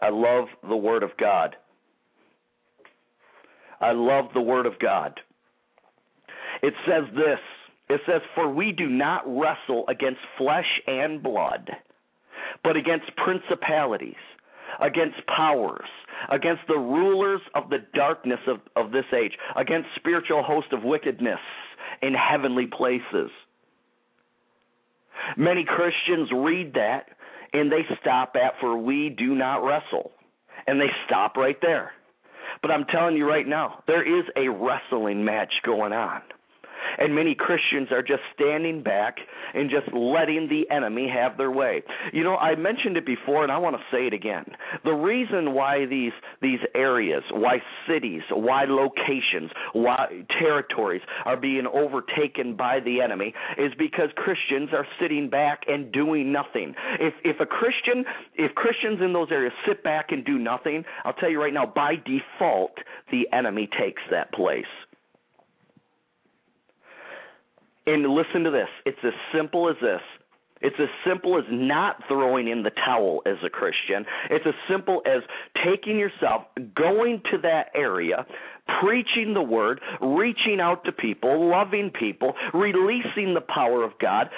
I 0.00 0.10
love 0.10 0.44
the 0.68 0.76
Word 0.76 1.02
of 1.02 1.10
God. 1.18 1.56
I 3.80 3.92
love 3.92 4.26
the 4.34 4.42
Word 4.42 4.66
of 4.66 4.78
God. 4.78 5.18
It 6.62 6.74
says 6.86 7.04
this 7.14 7.38
it 7.88 8.00
says, 8.06 8.20
For 8.34 8.52
we 8.52 8.72
do 8.72 8.88
not 8.88 9.22
wrestle 9.26 9.84
against 9.88 10.20
flesh 10.36 10.80
and 10.86 11.22
blood, 11.22 11.70
but 12.62 12.76
against 12.76 13.16
principalities, 13.16 14.14
against 14.80 15.16
powers, 15.34 15.88
against 16.30 16.62
the 16.68 16.78
rulers 16.78 17.40
of 17.54 17.70
the 17.70 17.78
darkness 17.94 18.40
of, 18.46 18.58
of 18.74 18.92
this 18.92 19.04
age, 19.16 19.32
against 19.56 19.88
spiritual 19.96 20.42
host 20.42 20.72
of 20.72 20.82
wickedness 20.82 21.40
in 22.02 22.14
heavenly 22.14 22.66
places. 22.66 23.30
Many 25.36 25.64
Christians 25.64 26.30
read 26.32 26.74
that 26.74 27.06
and 27.52 27.70
they 27.70 27.82
stop 28.00 28.34
at, 28.36 28.60
For 28.60 28.76
we 28.76 29.08
do 29.08 29.34
not 29.34 29.64
wrestle. 29.64 30.12
And 30.66 30.80
they 30.80 30.90
stop 31.06 31.36
right 31.36 31.56
there. 31.62 31.92
But 32.62 32.70
I'm 32.70 32.84
telling 32.86 33.16
you 33.16 33.28
right 33.28 33.46
now, 33.46 33.82
there 33.86 34.02
is 34.02 34.24
a 34.36 34.48
wrestling 34.48 35.24
match 35.24 35.52
going 35.64 35.92
on. 35.92 36.22
And 36.98 37.14
many 37.14 37.34
Christians 37.34 37.88
are 37.90 38.02
just 38.02 38.22
standing 38.34 38.82
back 38.82 39.16
and 39.54 39.70
just 39.70 39.92
letting 39.94 40.48
the 40.48 40.64
enemy 40.74 41.08
have 41.12 41.36
their 41.36 41.50
way. 41.50 41.82
You 42.12 42.24
know, 42.24 42.36
I 42.36 42.54
mentioned 42.54 42.96
it 42.96 43.06
before 43.06 43.42
and 43.42 43.52
I 43.52 43.58
want 43.58 43.76
to 43.76 43.82
say 43.90 44.06
it 44.06 44.12
again. 44.12 44.44
The 44.84 44.92
reason 44.92 45.54
why 45.54 45.86
these 45.86 46.12
these 46.42 46.60
areas, 46.74 47.22
why 47.30 47.62
cities, 47.88 48.22
why 48.30 48.64
locations, 48.64 49.50
why 49.72 50.24
territories 50.38 51.02
are 51.24 51.36
being 51.36 51.66
overtaken 51.66 52.56
by 52.56 52.80
the 52.80 53.00
enemy 53.00 53.34
is 53.58 53.72
because 53.78 54.10
Christians 54.16 54.70
are 54.72 54.86
sitting 55.00 55.28
back 55.28 55.62
and 55.68 55.92
doing 55.92 56.32
nothing. 56.32 56.74
If 57.00 57.14
if 57.24 57.40
a 57.40 57.46
Christian, 57.46 58.04
if 58.34 58.54
Christians 58.54 59.00
in 59.00 59.12
those 59.12 59.28
areas 59.30 59.52
sit 59.66 59.82
back 59.82 60.06
and 60.10 60.24
do 60.24 60.38
nothing, 60.38 60.84
I'll 61.04 61.14
tell 61.14 61.30
you 61.30 61.40
right 61.40 61.54
now 61.54 61.66
by 61.66 61.94
default 61.96 62.72
the 63.10 63.26
enemy 63.32 63.68
takes 63.78 64.02
that 64.10 64.32
place. 64.32 64.64
And 67.86 68.02
listen 68.08 68.44
to 68.44 68.50
this. 68.50 68.68
It's 68.84 68.98
as 69.04 69.12
simple 69.32 69.68
as 69.68 69.76
this. 69.80 70.00
It's 70.62 70.76
as 70.80 70.88
simple 71.06 71.36
as 71.38 71.44
not 71.50 72.02
throwing 72.08 72.48
in 72.48 72.62
the 72.62 72.70
towel 72.70 73.20
as 73.26 73.36
a 73.44 73.50
Christian. 73.50 74.06
It's 74.30 74.46
as 74.46 74.54
simple 74.70 75.02
as 75.04 75.22
taking 75.64 75.98
yourself, 75.98 76.44
going 76.74 77.20
to 77.30 77.38
that 77.42 77.66
area, 77.74 78.26
preaching 78.80 79.34
the 79.34 79.42
word, 79.42 79.80
reaching 80.00 80.58
out 80.60 80.82
to 80.84 80.92
people, 80.92 81.50
loving 81.50 81.90
people, 81.90 82.32
releasing 82.54 83.34
the 83.34 83.42
power 83.42 83.84
of 83.84 83.92
God, 84.00 84.30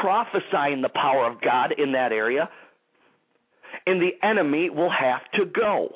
prophesying 0.00 0.80
the 0.80 0.88
power 0.88 1.30
of 1.30 1.42
God 1.42 1.74
in 1.76 1.92
that 1.92 2.10
area, 2.10 2.48
and 3.86 4.00
the 4.00 4.12
enemy 4.26 4.70
will 4.70 4.90
have 4.90 5.20
to 5.34 5.44
go. 5.44 5.90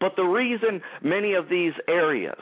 But 0.00 0.12
the 0.16 0.24
reason 0.24 0.80
many 1.02 1.34
of 1.34 1.48
these 1.48 1.72
areas 1.88 2.40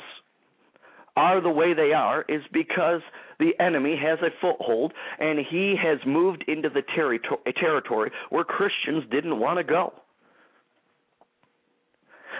are 1.20 1.40
the 1.42 1.50
way 1.50 1.74
they 1.74 1.92
are 1.92 2.24
is 2.28 2.40
because 2.50 3.02
the 3.38 3.52
enemy 3.60 3.94
has 4.02 4.18
a 4.20 4.30
foothold 4.40 4.92
and 5.18 5.38
he 5.38 5.76
has 5.76 5.98
moved 6.06 6.44
into 6.48 6.70
the 6.70 6.82
territory 6.82 8.10
where 8.30 8.44
Christians 8.44 9.04
didn't 9.10 9.38
want 9.38 9.58
to 9.58 9.64
go. 9.64 9.92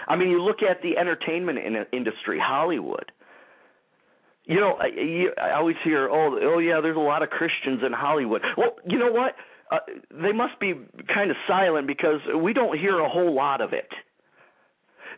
I 0.07 0.15
mean, 0.15 0.29
you 0.29 0.41
look 0.41 0.63
at 0.67 0.81
the 0.81 0.97
entertainment 0.97 1.59
industry, 1.93 2.39
Hollywood. 2.43 3.11
You 4.45 4.59
know, 4.59 4.79
I 4.81 5.51
always 5.51 5.75
hear, 5.83 6.09
"Oh, 6.09 6.39
oh 6.41 6.57
yeah, 6.57 6.81
there's 6.81 6.97
a 6.97 6.99
lot 6.99 7.21
of 7.21 7.29
Christians 7.29 7.83
in 7.85 7.93
Hollywood." 7.93 8.41
Well, 8.57 8.75
you 8.87 8.97
know 8.97 9.11
what? 9.11 9.35
Uh, 9.71 9.77
they 10.09 10.31
must 10.31 10.59
be 10.59 10.73
kind 11.13 11.29
of 11.29 11.37
silent 11.47 11.85
because 11.85 12.19
we 12.35 12.51
don't 12.51 12.77
hear 12.77 12.99
a 12.99 13.07
whole 13.07 13.33
lot 13.33 13.61
of 13.61 13.73
it. 13.73 13.89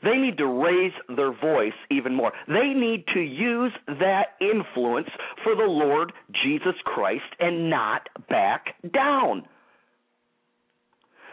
They 0.04 0.18
need 0.18 0.38
to 0.38 0.48
raise 0.48 0.94
their 1.16 1.32
voice 1.32 1.74
even 1.89 2.13
more. 2.13 2.32
They 2.48 2.74
need 2.74 3.06
to 3.13 3.22
use 3.22 3.72
that 3.88 4.36
influence 4.42 5.10
for 5.44 5.56
the 5.56 5.63
Lord 5.63 6.12
Jesus 6.44 6.76
Christ 6.84 7.24
and 7.39 7.70
not 7.70 8.10
back 8.30 8.76
down. 8.94 9.44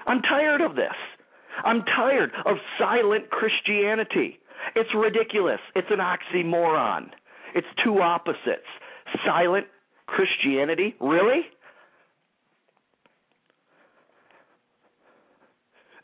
I'm 0.06 0.22
tired 0.22 0.60
of 0.60 0.76
this. 0.76 0.94
I'm 1.64 1.82
tired 1.82 2.30
of 2.46 2.56
silent 2.78 3.30
Christianity. 3.30 4.38
It's 4.76 4.90
ridiculous. 4.94 5.60
It's 5.74 5.90
an 5.90 5.98
oxymoron. 5.98 7.10
It's 7.54 7.66
two 7.84 8.00
opposites. 8.00 8.68
Silent 9.26 9.66
Christianity? 10.06 10.94
Really? 11.00 11.42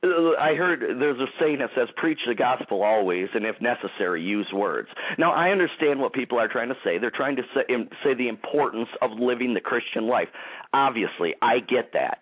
I 0.03 0.55
heard 0.55 0.81
there's 1.01 1.19
a 1.19 1.27
saying 1.41 1.59
that 1.59 1.71
says, 1.75 1.89
preach 1.97 2.19
the 2.29 2.35
gospel 2.35 2.83
always, 2.83 3.29
and 3.35 3.45
if 3.45 3.57
necessary, 3.61 4.23
use 4.23 4.47
words. 4.53 4.89
Now, 5.19 5.33
I 5.33 5.49
understand 5.51 6.01
what 6.01 6.13
people 6.13 6.39
are 6.39 6.49
trying 6.49 6.69
to 6.69 6.77
say. 6.85 6.99
They're 6.99 7.11
trying 7.11 7.37
to 7.37 7.43
say, 7.55 7.63
say 8.05 8.15
the 8.15 8.29
importance 8.29 8.89
of 9.01 9.13
living 9.19 9.55
the 9.55 9.61
Christian 9.61 10.07
life. 10.07 10.29
Obviously, 10.73 11.35
I 11.41 11.61
get 11.61 11.93
that. 11.95 12.21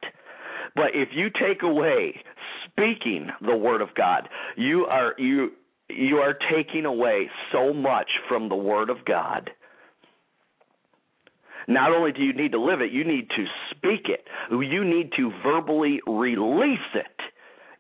But 0.77 0.95
if 0.95 1.11
you 1.13 1.29
take 1.31 1.63
away 1.63 2.23
speaking 2.67 3.29
the 3.41 3.57
word 3.57 3.81
of 3.81 3.89
God, 3.97 4.29
you 4.57 4.87
are 4.87 5.15
you 5.19 5.53
you 5.89 6.17
are 6.17 6.37
taking 6.53 6.85
away 6.85 7.29
so 7.53 7.73
much 7.73 8.09
from 8.29 8.49
the 8.49 8.57
word 8.57 8.91
of 8.91 9.05
God. 9.05 9.51
Not 11.69 11.93
only 11.93 12.13
do 12.13 12.23
you 12.23 12.33
need 12.33 12.53
to 12.53 12.61
live 12.61 12.81
it, 12.81 12.93
you 12.93 13.05
need 13.05 13.29
to 13.31 13.45
speak 13.71 14.09
it. 14.09 14.27
You 14.51 14.85
need 14.85 15.13
to 15.17 15.31
verbally 15.43 16.01
release 16.07 16.79
it 16.95 17.25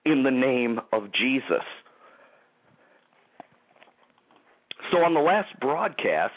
in 0.05 0.23
the 0.23 0.31
name 0.31 0.81
of 0.93 1.13
Jesus. 1.13 1.65
So, 4.93 4.99
on 4.99 5.15
the 5.15 5.21
last 5.21 5.49
broadcast, 5.61 6.35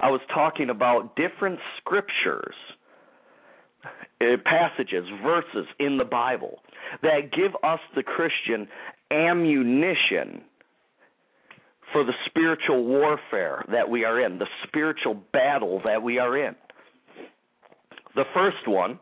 I 0.00 0.10
was 0.10 0.20
talking 0.32 0.70
about 0.70 1.16
different 1.16 1.58
scriptures, 1.78 2.54
uh, 3.84 4.36
passages, 4.44 5.04
verses 5.22 5.66
in 5.78 5.98
the 5.98 6.04
Bible 6.04 6.60
that 7.02 7.32
give 7.32 7.52
us, 7.62 7.80
the 7.94 8.02
Christian, 8.02 8.68
ammunition 9.10 10.42
for 11.92 12.04
the 12.04 12.12
spiritual 12.26 12.84
warfare 12.84 13.64
that 13.70 13.88
we 13.88 14.04
are 14.04 14.20
in, 14.20 14.38
the 14.38 14.46
spiritual 14.66 15.14
battle 15.32 15.80
that 15.84 16.02
we 16.02 16.18
are 16.18 16.36
in. 16.36 16.54
The 18.14 18.24
first 18.34 18.66
one 18.66 18.98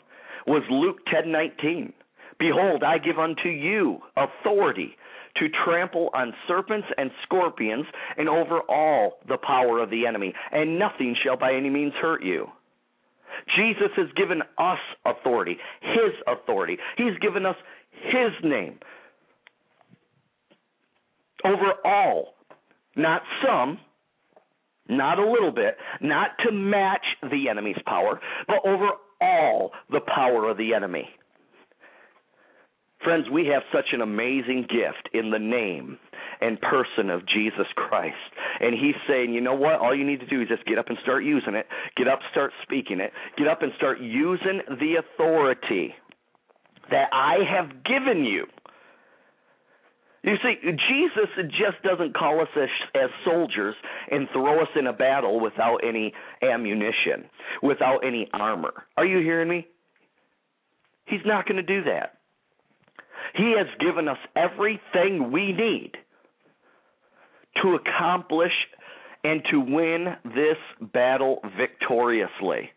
was 0.47 0.63
Luke 0.71 1.05
10:19. 1.07 1.93
Behold, 2.39 2.83
I 2.83 2.99
give 2.99 3.19
unto 3.19 3.49
you 3.49 3.99
authority 4.17 4.97
to 5.37 5.49
trample 5.65 6.11
on 6.15 6.33
serpents 6.47 6.87
and 6.97 7.11
scorpions 7.25 7.87
and 8.17 8.29
over 8.29 8.61
all 8.69 9.19
the 9.29 9.39
power 9.39 9.81
of 9.81 9.91
the 9.91 10.07
enemy, 10.07 10.35
and 10.53 10.79
nothing 10.79 11.17
shall 11.23 11.37
by 11.37 11.55
any 11.55 11.71
means 11.71 11.93
hurt 12.01 12.23
you. 12.23 12.47
Jesus 13.57 13.91
has 13.97 14.09
given 14.17 14.43
us 14.59 14.79
authority, 15.05 15.59
His 15.81 16.13
authority. 16.27 16.79
He's 16.97 17.17
given 17.21 17.47
us 17.47 17.57
His 17.91 18.33
name 18.43 18.79
over 21.45 21.73
all, 21.85 22.35
not 22.97 23.23
some, 23.45 23.79
not 24.89 25.19
a 25.19 25.31
little 25.31 25.53
bit, 25.53 25.77
not 26.01 26.31
to 26.45 26.53
match 26.53 27.05
the 27.23 27.49
enemy's 27.49 27.79
power, 27.87 28.21
but 28.47 28.59
over 28.67 28.89
all 29.21 29.73
the 29.91 30.01
power 30.01 30.49
of 30.49 30.57
the 30.57 30.75
enemy. 30.75 31.09
Friends, 33.03 33.27
we 33.31 33.47
have 33.47 33.63
such 33.73 33.91
an 33.93 34.01
amazing 34.01 34.67
gift 34.69 35.09
in 35.15 35.31
the 35.31 35.39
name 35.39 35.99
and 36.41 36.61
person 36.61 37.11
of 37.11 37.27
Jesus 37.27 37.67
Christ. 37.77 38.17
And 38.61 38.75
he's 38.75 38.97
saying, 39.09 39.33
you 39.33 39.41
know 39.41 39.55
what? 39.55 39.81
All 39.81 39.95
you 39.97 40.05
need 40.05 40.21
to 40.21 40.27
do 40.27 40.43
is 40.43 40.49
just 40.49 40.65
get 40.67 40.79
up 40.79 40.89
and 40.89 40.99
start 41.03 41.25
using 41.25 41.55
it. 41.55 41.67
Get 41.97 42.09
up, 42.09 42.19
start 42.33 42.53
speaking 42.63 43.01
it. 43.01 43.13
Get 43.37 43.47
up 43.47 43.63
and 43.63 43.73
start 43.77 44.01
using 44.01 44.63
the 44.69 44.97
authority 44.99 45.95
that 46.91 47.09
I 47.13 47.37
have 47.49 47.85
given 47.85 48.25
you. 48.25 48.47
You 50.25 50.35
see, 50.43 50.57
Jesus 50.63 51.31
just 51.51 51.83
doesn't 51.85 52.17
call 52.17 52.41
us 52.41 52.49
as, 52.57 52.69
as 52.97 53.11
soldiers 53.25 53.77
and 54.11 54.27
throw 54.33 54.61
us 54.61 54.69
in 54.77 54.89
a 54.89 54.93
battle 54.93 55.41
without 55.41 55.79
any 55.87 56.13
ammunition, 56.43 57.31
without 57.63 58.01
any 58.05 58.29
armor. 58.33 58.73
Are 58.97 59.07
you 59.07 59.19
hearing 59.19 59.49
me? 59.49 59.69
He's 61.07 61.21
not 61.25 61.47
going 61.47 61.57
to 61.57 61.63
do 61.63 61.85
that. 61.85 62.18
He 63.35 63.55
has 63.57 63.67
given 63.81 64.09
us 64.09 64.19
everything 64.37 65.31
we 65.33 65.53
need 65.53 65.93
to 67.63 67.77
accomplish 67.77 68.53
and 69.25 69.43
to 69.51 69.61
win 69.61 70.17
this 70.25 70.57
battle 70.93 71.41
victoriously. 71.57 72.71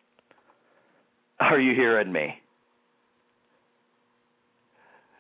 Are 1.40 1.60
you 1.60 1.74
hearing 1.76 2.12
me? 2.12 2.36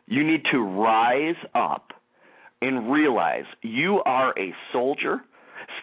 You 0.07 0.23
need 0.25 0.43
to 0.51 0.59
rise 0.59 1.35
up 1.55 1.93
and 2.61 2.91
realize 2.91 3.45
you 3.61 4.01
are 4.05 4.37
a 4.37 4.53
soldier. 4.73 5.21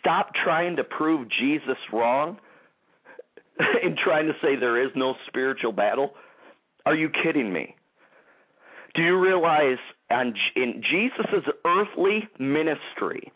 Stop 0.01 0.33
trying 0.45 0.77
to 0.77 0.85
prove 0.85 1.29
Jesus 1.41 1.79
wrong. 1.93 2.39
and 3.83 3.97
trying 3.97 4.27
to 4.27 4.35
say 4.41 4.57
there 4.57 4.83
is 4.83 4.91
no 4.95 5.15
spiritual 5.27 5.73
battle? 5.73 6.15
Are 6.87 6.95
you 6.95 7.11
kidding 7.23 7.53
me? 7.53 7.75
Do 8.95 9.03
you 9.03 9.19
realize 9.19 9.79
in 10.11 10.83
Jesus' 10.91 11.45
earthly 11.65 12.29
ministry, 12.39 13.33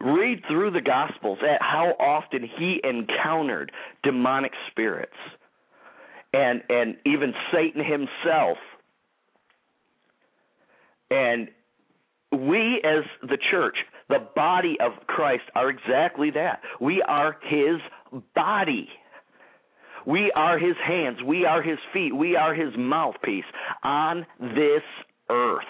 read 0.00 0.42
through 0.48 0.72
the 0.72 0.80
Gospels 0.80 1.38
at 1.42 1.62
how 1.62 1.94
often 1.98 2.48
he 2.58 2.80
encountered 2.82 3.70
demonic 4.02 4.52
spirits 4.70 5.16
and 6.32 6.62
and 6.68 6.96
even 7.04 7.34
Satan 7.52 7.84
himself. 7.84 8.58
And 11.10 11.48
we 12.32 12.80
as 12.84 13.04
the 13.22 13.38
church, 13.50 13.76
the 14.08 14.26
body 14.34 14.78
of 14.80 14.92
Christ 15.06 15.44
are 15.54 15.68
exactly 15.68 16.30
that. 16.30 16.62
We 16.80 17.02
are 17.02 17.36
his 17.42 17.80
body. 18.34 18.88
We 20.06 20.32
are 20.34 20.58
his 20.58 20.76
hands. 20.86 21.18
We 21.24 21.44
are 21.44 21.62
his 21.62 21.78
feet. 21.92 22.14
We 22.14 22.36
are 22.36 22.54
his 22.54 22.72
mouthpiece 22.76 23.44
on 23.82 24.26
this 24.40 24.82
earth. 25.30 25.64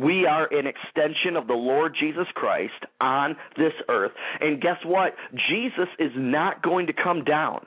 We 0.00 0.26
are 0.26 0.48
an 0.52 0.66
extension 0.66 1.36
of 1.36 1.46
the 1.46 1.54
Lord 1.54 1.96
Jesus 1.98 2.26
Christ 2.34 2.72
on 3.00 3.36
this 3.56 3.72
earth. 3.88 4.12
And 4.40 4.60
guess 4.60 4.78
what? 4.84 5.14
Jesus 5.50 5.88
is 5.98 6.12
not 6.16 6.62
going 6.62 6.86
to 6.86 6.92
come 6.92 7.24
down 7.24 7.66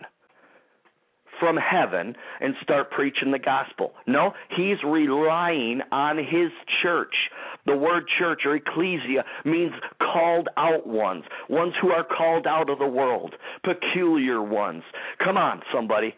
from 1.39 1.57
heaven 1.57 2.15
and 2.41 2.55
start 2.63 2.91
preaching 2.91 3.31
the 3.31 3.39
gospel. 3.39 3.93
No, 4.07 4.33
he's 4.55 4.77
relying 4.83 5.81
on 5.91 6.17
his 6.17 6.51
church. 6.81 7.13
The 7.67 7.75
word 7.75 8.05
church 8.17 8.41
or 8.45 8.55
ecclesia 8.55 9.25
means 9.43 9.73
called 9.99 10.47
out 10.55 10.87
ones, 10.87 11.25
ones 11.49 11.73
who 11.81 11.91
are 11.91 12.05
called 12.05 12.47
out 12.47 12.69
of 12.69 12.79
the 12.79 12.87
world, 12.87 13.35
peculiar 13.63 14.41
ones. 14.41 14.83
Come 15.23 15.37
on, 15.37 15.61
somebody. 15.73 16.15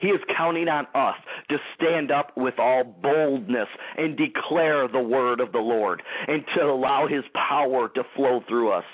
He 0.00 0.08
is 0.08 0.20
counting 0.36 0.68
on 0.68 0.86
us 0.94 1.16
to 1.50 1.58
stand 1.76 2.10
up 2.10 2.32
with 2.36 2.58
all 2.58 2.82
boldness 2.82 3.68
and 3.96 4.16
declare 4.16 4.88
the 4.88 5.02
word 5.02 5.38
of 5.38 5.52
the 5.52 5.58
Lord 5.58 6.02
and 6.26 6.42
to 6.56 6.64
allow 6.64 7.06
his 7.06 7.22
power 7.34 7.88
to 7.90 8.02
flow 8.16 8.40
through 8.48 8.72
us. 8.72 8.84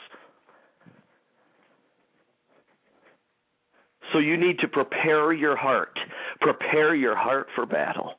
So 4.13 4.19
you 4.19 4.37
need 4.37 4.59
to 4.59 4.69
prepare 4.69 5.33
your 5.33 5.57
heart. 5.57 5.97
Prepare 6.41 6.95
your 6.95 7.17
heart 7.17 7.47
for 7.55 7.65
battle. 7.65 8.15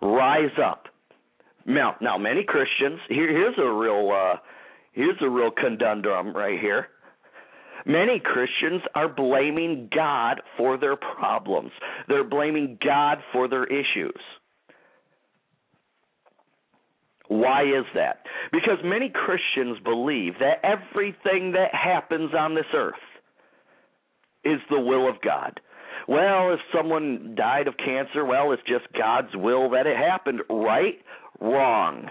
Rise 0.00 0.58
up. 0.62 0.86
Now, 1.64 1.96
now 2.00 2.16
many 2.16 2.44
Christians, 2.44 3.00
here, 3.08 3.28
here's 3.28 3.58
a 3.58 3.68
real 3.68 4.10
uh, 4.12 4.36
here's 4.92 5.16
a 5.20 5.28
real 5.28 5.50
conundrum 5.50 6.34
right 6.34 6.60
here. 6.60 6.88
Many 7.84 8.20
Christians 8.20 8.82
are 8.94 9.08
blaming 9.08 9.88
God 9.94 10.42
for 10.56 10.76
their 10.76 10.96
problems. 10.96 11.70
They're 12.08 12.24
blaming 12.24 12.78
God 12.84 13.18
for 13.32 13.48
their 13.48 13.64
issues. 13.64 14.20
Why 17.28 17.62
is 17.62 17.84
that? 17.94 18.24
Because 18.52 18.78
many 18.84 19.10
Christians 19.10 19.78
believe 19.84 20.34
that 20.40 20.64
everything 20.64 21.52
that 21.52 21.74
happens 21.74 22.32
on 22.36 22.54
this 22.54 22.66
earth 22.74 22.94
is 24.44 24.60
the 24.70 24.80
will 24.80 25.08
of 25.08 25.20
God. 25.22 25.60
Well, 26.08 26.52
if 26.52 26.60
someone 26.74 27.34
died 27.36 27.66
of 27.68 27.76
cancer, 27.76 28.24
well, 28.24 28.52
it's 28.52 28.62
just 28.62 28.84
God's 28.96 29.34
will 29.34 29.70
that 29.70 29.86
it 29.86 29.96
happened. 29.96 30.42
Right? 30.48 31.00
Wrong. 31.40 32.10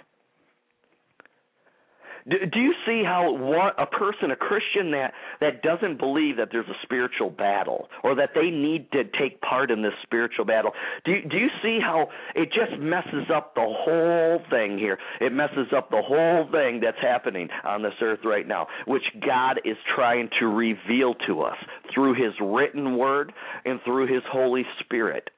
Do, 2.27 2.37
do 2.51 2.59
you 2.59 2.73
see 2.87 3.03
how 3.05 3.35
a 3.77 3.85
person, 3.85 4.31
a 4.31 4.35
Christian 4.35 4.91
that 4.91 5.13
that 5.41 5.61
doesn't 5.61 5.99
believe 5.99 6.37
that 6.37 6.49
there's 6.51 6.67
a 6.67 6.77
spiritual 6.81 7.29
battle 7.29 7.87
or 8.03 8.15
that 8.15 8.31
they 8.33 8.49
need 8.49 8.91
to 8.93 9.03
take 9.19 9.39
part 9.41 9.69
in 9.69 9.83
this 9.83 9.93
spiritual 10.01 10.43
battle? 10.43 10.71
Do 11.03 11.21
do 11.21 11.37
you 11.37 11.49
see 11.61 11.79
how 11.79 12.07
it 12.33 12.49
just 12.51 12.81
messes 12.81 13.29
up 13.33 13.53
the 13.53 13.61
whole 13.61 14.41
thing 14.49 14.79
here? 14.79 14.97
It 15.21 15.33
messes 15.33 15.67
up 15.75 15.91
the 15.91 16.01
whole 16.01 16.49
thing 16.51 16.79
that's 16.79 16.97
happening 16.99 17.47
on 17.63 17.83
this 17.83 17.93
earth 18.01 18.21
right 18.23 18.47
now, 18.47 18.67
which 18.87 19.03
God 19.25 19.61
is 19.63 19.77
trying 19.95 20.29
to 20.39 20.47
reveal 20.47 21.13
to 21.27 21.41
us 21.41 21.57
through 21.93 22.15
His 22.15 22.33
written 22.41 22.97
Word 22.97 23.33
and 23.65 23.79
through 23.85 24.07
His 24.07 24.23
Holy 24.31 24.63
Spirit. 24.79 25.29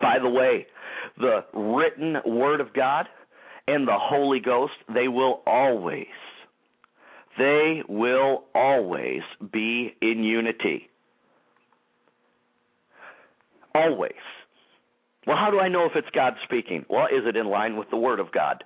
By 0.00 0.18
the 0.22 0.28
way, 0.28 0.66
the 1.18 1.44
written 1.52 2.16
Word 2.24 2.60
of 2.60 2.72
God 2.72 3.06
and 3.66 3.86
the 3.86 3.98
Holy 3.98 4.40
Ghost, 4.40 4.74
they 4.92 5.08
will 5.08 5.42
always, 5.46 6.06
they 7.38 7.82
will 7.88 8.44
always 8.54 9.22
be 9.52 9.94
in 10.00 10.22
unity. 10.22 10.88
Always. 13.74 14.12
Well, 15.26 15.36
how 15.36 15.50
do 15.50 15.58
I 15.58 15.68
know 15.68 15.86
if 15.86 15.92
it's 15.96 16.08
God 16.14 16.34
speaking? 16.44 16.84
Well, 16.88 17.06
is 17.06 17.26
it 17.26 17.36
in 17.36 17.46
line 17.46 17.76
with 17.76 17.90
the 17.90 17.96
Word 17.96 18.20
of 18.20 18.30
God? 18.30 18.62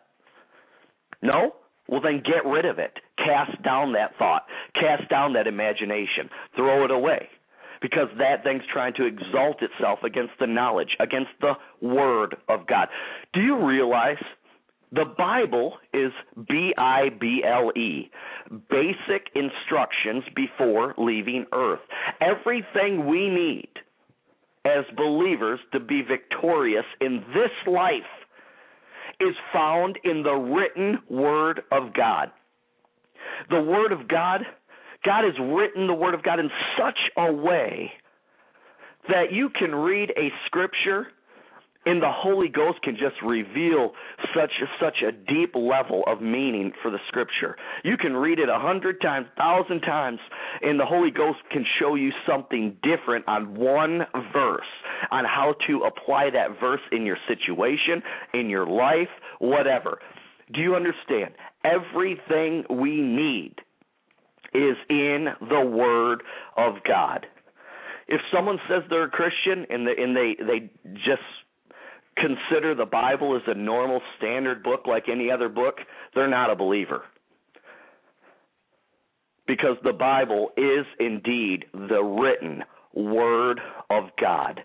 No? 1.23 1.55
Well, 1.89 2.01
then 2.01 2.23
get 2.25 2.45
rid 2.45 2.65
of 2.65 2.79
it. 2.79 2.93
Cast 3.17 3.63
down 3.63 3.93
that 3.93 4.13
thought. 4.19 4.45
Cast 4.75 5.09
down 5.09 5.33
that 5.35 5.47
imagination. 5.47 6.29
Throw 6.55 6.85
it 6.85 6.91
away. 6.91 7.29
Because 7.81 8.09
that 8.19 8.43
thing's 8.43 8.65
trying 8.73 8.93
to 8.95 9.07
exalt 9.07 9.63
itself 9.63 10.01
against 10.05 10.33
the 10.41 10.47
knowledge, 10.47 10.97
against 11.01 11.31
the 11.41 11.53
Word 11.81 12.37
of 12.49 12.67
God. 12.67 12.89
Do 13.33 13.41
you 13.41 13.65
realize 13.65 14.17
the 14.93 15.05
Bible 15.05 15.75
is 15.93 16.13
B 16.49 16.73
I 16.79 17.11
B 17.21 17.43
L 17.47 17.71
E, 17.77 18.11
basic 18.71 19.29
instructions 19.35 20.25
before 20.35 20.95
leaving 20.97 21.45
earth. 21.53 21.81
Everything 22.21 23.07
we 23.07 23.29
need 23.29 23.69
as 24.65 24.85
believers 24.97 25.61
to 25.73 25.81
be 25.81 26.03
victorious 26.03 26.85
in 27.01 27.23
this 27.35 27.51
life 27.67 27.93
is 29.21 29.35
found 29.53 29.99
in 30.05 30.23
the 30.23 30.35
written 30.35 30.99
Word 31.11 31.63
of 31.73 31.93
God. 31.93 32.31
The 33.51 33.61
Word 33.61 33.93
of 33.93 34.09
God, 34.09 34.43
God 35.05 35.25
has 35.25 35.35
written 35.39 35.87
the 35.87 35.95
Word 35.95 36.15
of 36.15 36.23
God 36.23 36.39
in 36.41 36.51
such 36.79 36.99
a 37.17 37.33
way 37.33 37.93
that 39.09 39.33
you 39.33 39.51
can 39.51 39.75
read 39.75 40.11
a 40.17 40.31
scripture 40.47 41.09
and 41.89 42.03
the 42.03 42.13
Holy 42.13 42.49
Ghost 42.49 42.83
can 42.83 42.97
just 42.97 43.17
reveal 43.25 43.93
such 44.37 44.51
such 44.79 44.99
a 45.03 45.11
deep 45.11 45.55
level 45.55 46.05
of 46.07 46.21
meaning 46.21 46.71
for 46.83 46.91
the 46.91 46.99
Scripture. 47.09 47.57
You 47.83 47.97
can 47.97 48.13
read 48.13 48.39
it 48.39 48.51
a 48.51 48.59
hundred 48.59 49.01
times, 49.01 49.27
thousand 49.39 49.81
times, 49.81 50.19
and 50.61 50.79
the 50.79 50.85
Holy 50.85 51.11
Ghost 51.11 51.39
can 51.51 51.65
show 51.81 51.95
you 51.95 52.11
something 52.29 52.77
different 52.83 53.27
on 53.27 53.55
one 53.55 54.01
verse, 54.35 54.67
on 55.11 55.25
how 55.25 55.55
to 55.67 55.85
apply 55.85 56.29
that 56.35 56.61
verse 56.61 56.83
in 56.93 57.07
your 57.07 57.17
situation, 57.27 58.03
in 58.35 58.51
your 58.51 58.67
life, 58.67 59.09
whatever. 59.39 59.99
Do 60.53 60.61
you 60.61 60.75
understand? 60.75 61.33
Everything 61.65 62.65
we 62.69 63.01
need 63.01 63.55
is 64.53 64.77
in 64.91 65.29
the 65.41 65.65
Word 65.65 66.23
of 66.59 66.75
God. 66.87 67.25
If 68.09 68.21
someone 68.31 68.59
says 68.69 68.83
they're 68.91 69.05
a 69.05 69.11
Christian 69.11 69.65
and 69.71 69.87
they, 69.87 70.03
and 70.03 70.15
they 70.15 70.37
they 70.39 70.71
just 70.95 71.23
consider 72.21 72.75
the 72.75 72.87
Bible 72.87 73.37
as 73.37 73.43
a 73.47 73.55
normal 73.55 74.01
standard 74.17 74.63
book 74.63 74.87
like 74.87 75.09
any 75.09 75.31
other 75.31 75.49
book, 75.49 75.77
they're 76.15 76.29
not 76.29 76.51
a 76.51 76.57
believer. 76.57 77.03
Because 79.47 79.77
the 79.83 79.93
Bible 79.93 80.51
is 80.57 80.85
indeed 81.01 81.65
the 81.73 82.03
written 82.03 82.63
Word 82.95 83.61
of 83.91 84.05
God. 84.21 84.61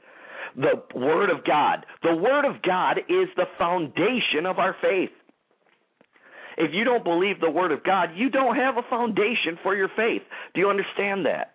The 0.56 0.84
Word 0.94 1.30
of 1.30 1.46
God. 1.46 1.86
The 2.04 2.16
Word 2.16 2.46
of 2.46 2.62
God 2.62 3.00
is 3.10 3.30
the 3.36 3.46
foundation 3.58 4.46
of 4.46 4.60
our 4.60 4.76
faith. 4.82 5.12
If 6.58 6.72
you 6.74 6.84
don't 6.84 7.04
believe 7.04 7.40
the 7.40 7.50
Word 7.50 7.72
of 7.72 7.84
God, 7.84 8.10
you 8.16 8.30
don't 8.30 8.56
have 8.56 8.78
a 8.78 8.88
foundation 8.90 9.58
for 9.64 9.76
your 9.76 9.90
faith. 9.96 10.22
Do 10.54 10.62
you 10.62 10.70
understand 10.70 11.26
that? 11.26 11.53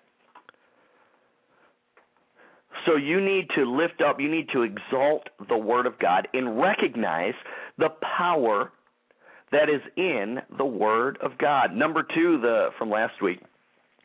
So 2.88 2.96
you 2.96 3.20
need 3.20 3.48
to 3.54 3.64
lift 3.64 4.00
up, 4.00 4.18
you 4.18 4.30
need 4.30 4.48
to 4.54 4.62
exalt 4.62 5.28
the 5.48 5.58
Word 5.58 5.84
of 5.84 5.98
God 5.98 6.26
and 6.32 6.58
recognize 6.58 7.34
the 7.76 7.90
power 8.16 8.72
that 9.52 9.68
is 9.68 9.82
in 9.96 10.38
the 10.56 10.64
Word 10.64 11.18
of 11.22 11.36
God. 11.36 11.74
Number 11.74 12.02
two, 12.02 12.40
the 12.40 12.68
from 12.78 12.90
last 12.90 13.20
week, 13.22 13.40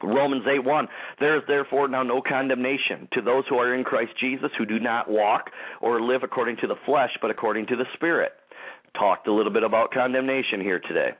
Romans 0.04 0.43
8 0.46 0.65
1. 0.65 0.88
There 1.22 1.38
is 1.38 1.43
therefore 1.48 1.88
now 1.88 2.04
no 2.04 2.22
condemnation 2.22 3.08
to 3.13 3.22
those 3.22 3.46
who 3.50 3.56
are 3.56 3.74
in 3.74 3.86
Christ 3.86 4.12
Jesus, 4.19 4.52
who 4.58 4.65
do 4.65 4.80
not 4.80 5.10
walk 5.10 5.50
or 5.82 6.02
live 6.02 6.24
according 6.24 6.58
to 6.58 6.67
the 6.67 6.76
flesh, 6.86 7.12
but 7.22 7.32
according 7.32 7.67
to 7.67 7.78
the 7.78 7.86
Spirit. 7.93 8.34
Talked 9.00 9.28
a 9.28 9.34
little 9.34 9.54
bit 9.54 9.63
about 9.63 9.91
condemnation 9.91 10.60
here 10.60 10.80
today. 10.80 11.12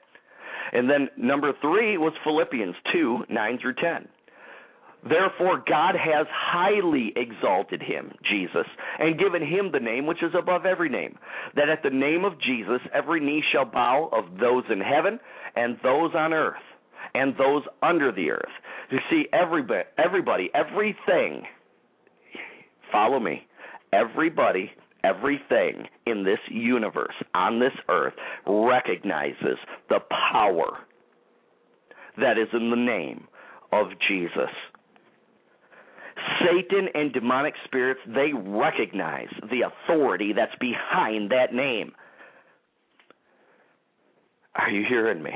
And 0.74 0.90
then 0.90 1.08
number 1.18 1.54
three 1.62 1.98
was 1.98 2.14
Philippians 2.26 2.76
2 2.92 3.26
9 3.30 3.60
through 3.62 3.76
10. 3.76 4.08
Therefore, 5.08 5.64
God 5.68 5.96
has 5.96 6.28
highly 6.32 7.12
exalted 7.16 7.82
him, 7.82 8.14
Jesus, 8.30 8.66
and 9.00 9.20
given 9.20 9.42
him 9.42 9.72
the 9.72 9.80
name 9.80 10.06
which 10.06 10.24
is 10.24 10.34
above 10.38 10.66
every 10.66 10.90
name, 10.90 11.18
that 11.56 11.70
at 11.70 11.84
the 11.84 11.90
name 11.90 12.24
of 12.24 12.40
Jesus 12.40 12.80
every 12.94 13.20
knee 13.20 13.44
shall 13.52 13.66
bow 13.66 14.10
of 14.14 14.40
those 14.40 14.64
in 14.72 14.80
heaven 14.80 15.20
and 15.56 15.78
those 15.84 16.12
on 16.16 16.34
earth 16.34 16.62
and 17.14 17.34
those 17.38 17.64
under 17.82 18.12
the 18.12 18.32
earth. 18.32 18.52
You 18.92 19.00
see, 19.10 19.26
everybody, 19.34 19.84
everybody, 19.98 20.50
everything, 20.54 21.44
follow 22.92 23.20
me, 23.20 23.46
everybody, 23.92 24.72
everything 25.04 25.88
in 26.06 26.24
this 26.24 26.40
universe, 26.50 27.16
on 27.36 27.60
this 27.60 27.74
earth, 27.90 28.14
recognizes 28.48 29.58
the 29.90 30.00
power 30.32 30.78
that 32.18 32.38
is 32.38 32.48
in 32.54 32.70
the 32.70 32.76
name 32.76 33.28
of 33.72 33.88
Jesus. 34.08 34.50
Satan 36.40 36.90
and 36.94 37.14
demonic 37.14 37.54
spirits, 37.66 38.00
they 38.08 38.32
recognize 38.34 39.30
the 39.50 39.62
authority 39.62 40.34
that's 40.34 40.56
behind 40.60 41.32
that 41.32 41.54
name. 41.54 41.94
Are 44.56 44.70
you 44.70 44.86
hearing 44.88 45.24
me? 45.24 45.32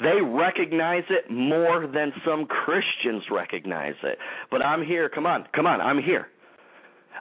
They 0.00 0.20
recognize 0.22 1.04
it 1.08 1.30
more 1.30 1.86
than 1.86 2.12
some 2.26 2.46
Christians 2.46 3.22
recognize 3.30 3.94
it. 4.02 4.18
But 4.50 4.62
I'm 4.62 4.84
here. 4.84 5.08
Come 5.08 5.26
on. 5.26 5.46
Come 5.54 5.66
on. 5.66 5.80
I'm 5.80 6.02
here. 6.02 6.28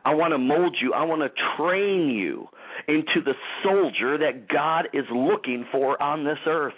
I 0.05 0.13
want 0.15 0.33
to 0.33 0.37
mold 0.37 0.75
you. 0.81 0.93
I 0.93 1.03
want 1.03 1.21
to 1.21 1.29
train 1.57 2.09
you 2.09 2.47
into 2.87 3.21
the 3.23 3.33
soldier 3.63 4.17
that 4.17 4.47
God 4.49 4.87
is 4.91 5.05
looking 5.13 5.65
for 5.71 6.01
on 6.01 6.23
this 6.23 6.39
earth. 6.47 6.73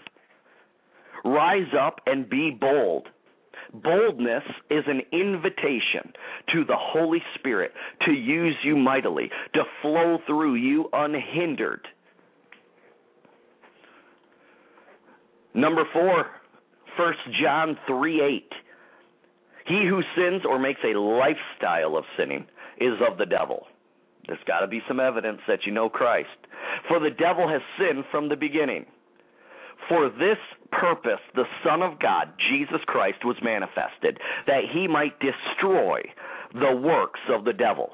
Rise 1.23 1.73
up 1.79 2.01
and 2.05 2.29
be 2.29 2.51
bold. 2.51 3.07
Boldness 3.83 4.43
is 4.69 4.83
an 4.87 5.01
invitation 5.11 6.13
to 6.53 6.63
the 6.65 6.77
Holy 6.77 7.21
Spirit 7.35 7.71
to 8.05 8.11
use 8.11 8.55
you 8.63 8.75
mightily, 8.75 9.29
to 9.53 9.63
flow 9.81 10.17
through 10.25 10.55
you 10.55 10.89
unhindered. 10.93 11.87
Number 15.53 15.83
four, 15.93 16.25
1 16.97 17.13
John 17.41 17.77
3 17.87 18.21
8. 18.21 18.53
He 19.67 19.87
who 19.87 20.01
sins 20.15 20.43
or 20.47 20.59
makes 20.59 20.81
a 20.83 20.97
lifestyle 20.97 21.97
of 21.97 22.03
sinning 22.17 22.45
is 22.79 22.93
of 23.09 23.17
the 23.17 23.25
devil. 23.25 23.65
There's 24.27 24.39
got 24.47 24.59
to 24.59 24.67
be 24.67 24.81
some 24.87 24.99
evidence 24.99 25.39
that 25.47 25.65
you 25.65 25.71
know 25.71 25.89
Christ. 25.89 26.29
For 26.87 26.99
the 26.99 27.09
devil 27.09 27.47
has 27.47 27.61
sinned 27.79 28.05
from 28.11 28.29
the 28.29 28.35
beginning. 28.35 28.85
For 29.87 30.09
this 30.09 30.37
purpose, 30.71 31.19
the 31.35 31.45
Son 31.63 31.81
of 31.81 31.99
God, 31.99 32.29
Jesus 32.49 32.81
Christ, 32.87 33.23
was 33.23 33.37
manifested, 33.43 34.19
that 34.47 34.63
he 34.73 34.87
might 34.87 35.19
destroy 35.19 36.01
the 36.53 36.75
works 36.75 37.19
of 37.29 37.45
the 37.45 37.53
devil, 37.53 37.91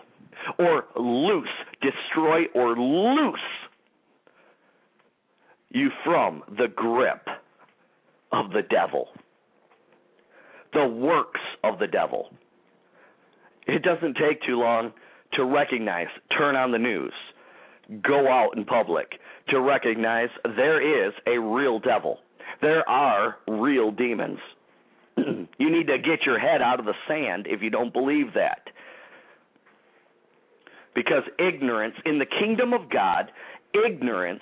or 0.58 0.86
loose, 0.96 1.50
destroy, 1.82 2.46
or 2.56 2.76
loose 2.78 3.40
you 5.70 5.90
from 6.04 6.44
the 6.58 6.68
grip 6.74 7.28
of 8.32 8.52
the 8.52 8.62
devil, 8.70 9.08
the 10.74 10.86
works 10.86 11.42
of 11.64 11.80
the 11.80 11.88
devil. 11.88 12.30
It 13.68 13.84
doesn't 13.84 14.16
take 14.16 14.42
too 14.44 14.60
long 14.60 14.94
to 15.34 15.46
recognize, 15.46 16.08
turn 16.38 16.56
on 16.56 16.72
the 16.72 16.78
news, 16.78 17.14
go 18.02 18.30
out 18.30 18.56
in 18.56 18.66
public 18.66 19.14
to 19.50 19.60
recognize 19.60 20.30
there 20.44 21.08
is 21.08 21.14
a 21.28 21.40
real 21.40 21.80
devil. 21.80 22.20
There 22.62 22.88
are 22.88 23.38
real 23.48 23.92
demons. 23.92 24.40
you 25.18 25.72
need 25.72 25.88
to 25.88 25.98
get 25.98 26.26
your 26.26 26.40
head 26.40 26.62
out 26.62 26.80
of 26.80 26.86
the 26.86 26.94
sand 27.08 27.48
if 27.50 27.62
you 27.62 27.70
don't 27.70 27.92
believe 27.92 28.34
that. 28.36 28.68
Because 30.94 31.24
ignorance, 31.40 31.96
in 32.06 32.20
the 32.20 32.26
kingdom 32.26 32.74
of 32.74 32.90
God, 32.90 33.32
ignorance 33.74 34.42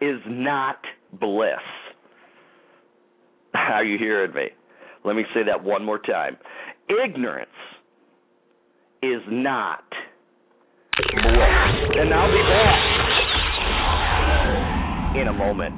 is 0.00 0.20
not 0.26 0.78
bliss. 1.12 1.54
Are 3.54 3.84
you 3.84 3.96
hearing 3.98 4.34
me? 4.34 4.48
Let 5.04 5.16
me 5.16 5.24
say 5.32 5.44
that 5.44 5.62
one 5.62 5.84
more 5.84 6.00
time. 6.00 6.36
Ignorance 6.88 7.48
is 9.02 9.22
not 9.28 9.84
bliss. 10.98 11.98
And 11.98 12.12
I'll 12.12 12.30
be 12.30 12.42
back 12.42 12.95
in 15.20 15.28
a 15.28 15.32
moment. 15.32 15.76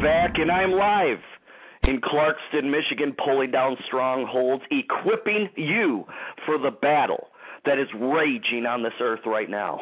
Back, 0.00 0.38
and 0.38 0.50
I'm 0.50 0.72
live 0.72 1.18
in 1.84 2.00
Clarkston, 2.00 2.70
Michigan, 2.70 3.14
pulling 3.22 3.50
down 3.50 3.76
strongholds, 3.86 4.62
equipping 4.70 5.50
you 5.56 6.04
for 6.46 6.56
the 6.56 6.70
battle 6.70 7.28
that 7.66 7.78
is 7.78 7.88
raging 8.00 8.64
on 8.66 8.82
this 8.82 8.94
earth 9.00 9.20
right 9.26 9.50
now. 9.50 9.80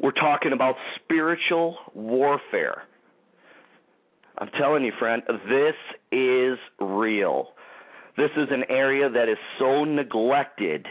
We're 0.00 0.12
talking 0.12 0.52
about 0.52 0.76
spiritual 1.02 1.76
warfare. 1.92 2.82
I'm 4.38 4.50
telling 4.60 4.84
you, 4.84 4.92
friend, 5.00 5.22
this 5.26 5.74
is 6.12 6.56
real. 6.80 7.48
This 8.16 8.30
is 8.36 8.46
an 8.52 8.62
area 8.68 9.10
that 9.10 9.28
is 9.28 9.38
so 9.58 9.82
neglected 9.82 10.86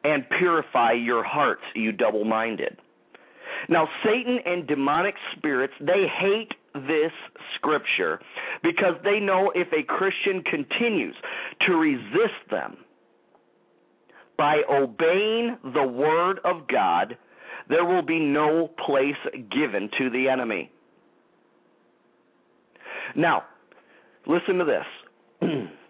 and 0.04 0.24
purify 0.38 0.92
your 0.92 1.22
hearts, 1.22 1.62
you 1.74 1.92
double 1.92 2.24
minded. 2.24 2.76
Now, 3.68 3.88
Satan 4.04 4.38
and 4.44 4.66
demonic 4.66 5.14
spirits, 5.36 5.74
they 5.80 6.06
hate 6.20 6.52
this 6.74 7.12
scripture 7.56 8.20
because 8.62 8.94
they 9.04 9.20
know 9.20 9.52
if 9.54 9.68
a 9.72 9.82
Christian 9.84 10.42
continues 10.42 11.14
to 11.66 11.74
resist 11.74 12.50
them 12.50 12.78
by 14.36 14.62
obeying 14.68 15.58
the 15.74 15.86
word 15.86 16.40
of 16.44 16.66
God, 16.66 17.16
there 17.68 17.84
will 17.84 18.02
be 18.02 18.18
no 18.18 18.70
place 18.84 19.14
given 19.50 19.88
to 19.98 20.10
the 20.10 20.28
enemy. 20.28 20.70
Now, 23.14 23.44
listen 24.26 24.58
to 24.58 24.64
this. 24.64 25.48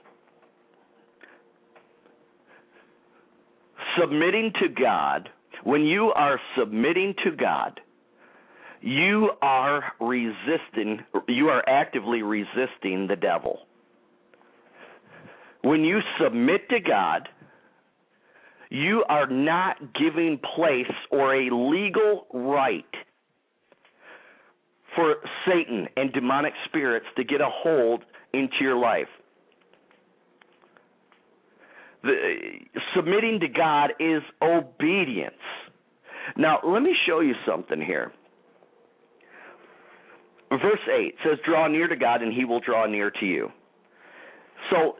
submitting 3.98 4.52
to 4.60 4.68
God, 4.68 5.28
when 5.64 5.82
you 5.82 6.12
are 6.14 6.40
submitting 6.58 7.14
to 7.24 7.30
God, 7.30 7.80
you 8.80 9.30
are 9.40 9.92
resisting, 10.00 11.00
you 11.28 11.48
are 11.48 11.62
actively 11.68 12.22
resisting 12.22 13.06
the 13.06 13.16
devil. 13.16 13.60
When 15.62 15.84
you 15.84 16.00
submit 16.20 16.68
to 16.70 16.80
God, 16.80 17.28
you 18.70 19.04
are 19.08 19.28
not 19.28 19.76
giving 19.94 20.40
place 20.56 20.90
or 21.10 21.34
a 21.36 21.50
legal 21.54 22.26
right 22.32 22.84
for 24.96 25.16
Satan 25.46 25.88
and 25.96 26.12
demonic 26.12 26.54
spirits 26.66 27.06
to 27.16 27.24
get 27.24 27.40
a 27.40 27.48
hold 27.48 28.02
into 28.32 28.56
your 28.60 28.76
life. 28.76 29.08
The, 32.02 32.34
submitting 32.96 33.40
to 33.40 33.48
God 33.48 33.92
is 34.00 34.22
obedience. 34.42 35.34
Now, 36.36 36.58
let 36.64 36.82
me 36.82 36.94
show 37.06 37.20
you 37.20 37.34
something 37.46 37.80
here. 37.80 38.12
Verse 40.50 40.80
8 40.92 41.14
says, 41.24 41.38
Draw 41.46 41.68
near 41.68 41.88
to 41.88 41.96
God, 41.96 42.22
and 42.22 42.32
he 42.32 42.44
will 42.44 42.60
draw 42.60 42.86
near 42.86 43.10
to 43.10 43.26
you. 43.26 43.50
So, 44.70 44.96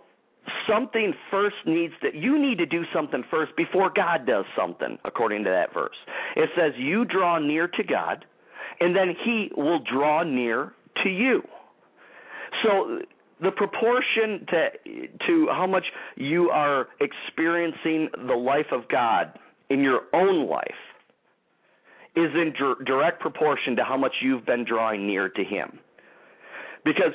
something 0.68 1.12
first 1.30 1.56
needs 1.66 1.92
to, 2.02 2.16
you 2.16 2.40
need 2.40 2.58
to 2.58 2.66
do 2.66 2.82
something 2.94 3.22
first 3.30 3.54
before 3.56 3.90
God 3.94 4.26
does 4.26 4.44
something, 4.56 4.98
according 5.04 5.44
to 5.44 5.50
that 5.50 5.74
verse. 5.74 5.96
It 6.36 6.50
says, 6.56 6.72
You 6.76 7.04
draw 7.04 7.38
near 7.38 7.68
to 7.68 7.82
God, 7.84 8.24
and 8.80 8.96
then 8.96 9.14
he 9.24 9.50
will 9.56 9.80
draw 9.80 10.22
near 10.22 10.72
to 11.02 11.10
you. 11.10 11.42
So, 12.62 13.00
the 13.42 13.50
proportion 13.50 14.46
to 14.48 15.08
to 15.26 15.48
how 15.50 15.66
much 15.66 15.84
you 16.16 16.50
are 16.50 16.88
experiencing 17.00 18.08
the 18.26 18.34
life 18.34 18.70
of 18.72 18.88
God 18.88 19.38
in 19.68 19.80
your 19.80 20.02
own 20.12 20.48
life 20.48 20.70
is 22.14 22.30
in 22.34 22.52
direct 22.84 23.20
proportion 23.20 23.76
to 23.76 23.84
how 23.84 23.96
much 23.96 24.12
you've 24.22 24.44
been 24.44 24.64
drawing 24.64 25.06
near 25.06 25.28
to 25.30 25.42
him. 25.42 25.78
Because 26.84 27.12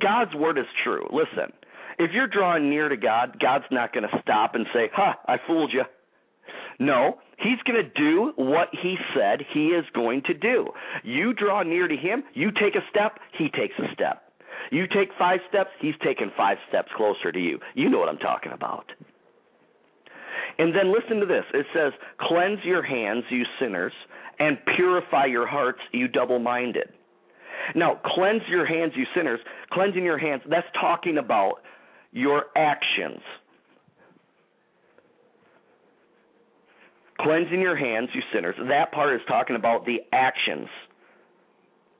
God's 0.00 0.34
word 0.34 0.58
is 0.58 0.66
true. 0.82 1.06
Listen, 1.10 1.52
if 1.98 2.10
you're 2.12 2.26
drawing 2.26 2.68
near 2.68 2.88
to 2.88 2.96
God, 2.96 3.38
God's 3.40 3.64
not 3.70 3.92
going 3.92 4.06
to 4.08 4.20
stop 4.20 4.54
and 4.54 4.66
say, 4.72 4.90
"Ha, 4.94 5.18
I 5.26 5.38
fooled 5.46 5.72
you." 5.72 5.84
No, 6.78 7.18
he's 7.38 7.58
going 7.66 7.82
to 7.82 7.90
do 7.90 8.32
what 8.36 8.68
he 8.82 8.96
said 9.14 9.40
he 9.52 9.68
is 9.68 9.84
going 9.94 10.22
to 10.26 10.34
do. 10.34 10.68
You 11.02 11.32
draw 11.32 11.62
near 11.62 11.88
to 11.88 11.96
him, 11.96 12.24
you 12.34 12.50
take 12.50 12.74
a 12.74 12.84
step, 12.90 13.18
he 13.38 13.48
takes 13.48 13.74
a 13.78 13.92
step. 13.94 14.23
You 14.70 14.86
take 14.86 15.10
five 15.18 15.40
steps, 15.48 15.70
he's 15.80 15.94
taken 16.02 16.30
five 16.36 16.58
steps 16.68 16.88
closer 16.96 17.32
to 17.32 17.38
you. 17.38 17.58
You 17.74 17.88
know 17.88 17.98
what 17.98 18.08
I'm 18.08 18.18
talking 18.18 18.52
about. 18.52 18.86
And 20.58 20.74
then 20.74 20.92
listen 20.92 21.20
to 21.20 21.26
this. 21.26 21.44
It 21.52 21.66
says, 21.74 21.92
Cleanse 22.20 22.60
your 22.64 22.82
hands, 22.82 23.24
you 23.30 23.44
sinners, 23.60 23.92
and 24.38 24.58
purify 24.76 25.26
your 25.26 25.46
hearts, 25.46 25.80
you 25.92 26.08
double 26.08 26.38
minded. 26.38 26.88
Now, 27.74 28.00
cleanse 28.04 28.42
your 28.48 28.66
hands, 28.66 28.92
you 28.94 29.06
sinners. 29.14 29.40
Cleansing 29.72 30.04
your 30.04 30.18
hands, 30.18 30.42
that's 30.48 30.66
talking 30.80 31.18
about 31.18 31.62
your 32.12 32.46
actions. 32.56 33.20
Cleansing 37.20 37.60
your 37.60 37.76
hands, 37.76 38.10
you 38.12 38.22
sinners, 38.32 38.54
that 38.68 38.92
part 38.92 39.14
is 39.14 39.20
talking 39.26 39.56
about 39.56 39.86
the 39.86 39.98
actions 40.12 40.68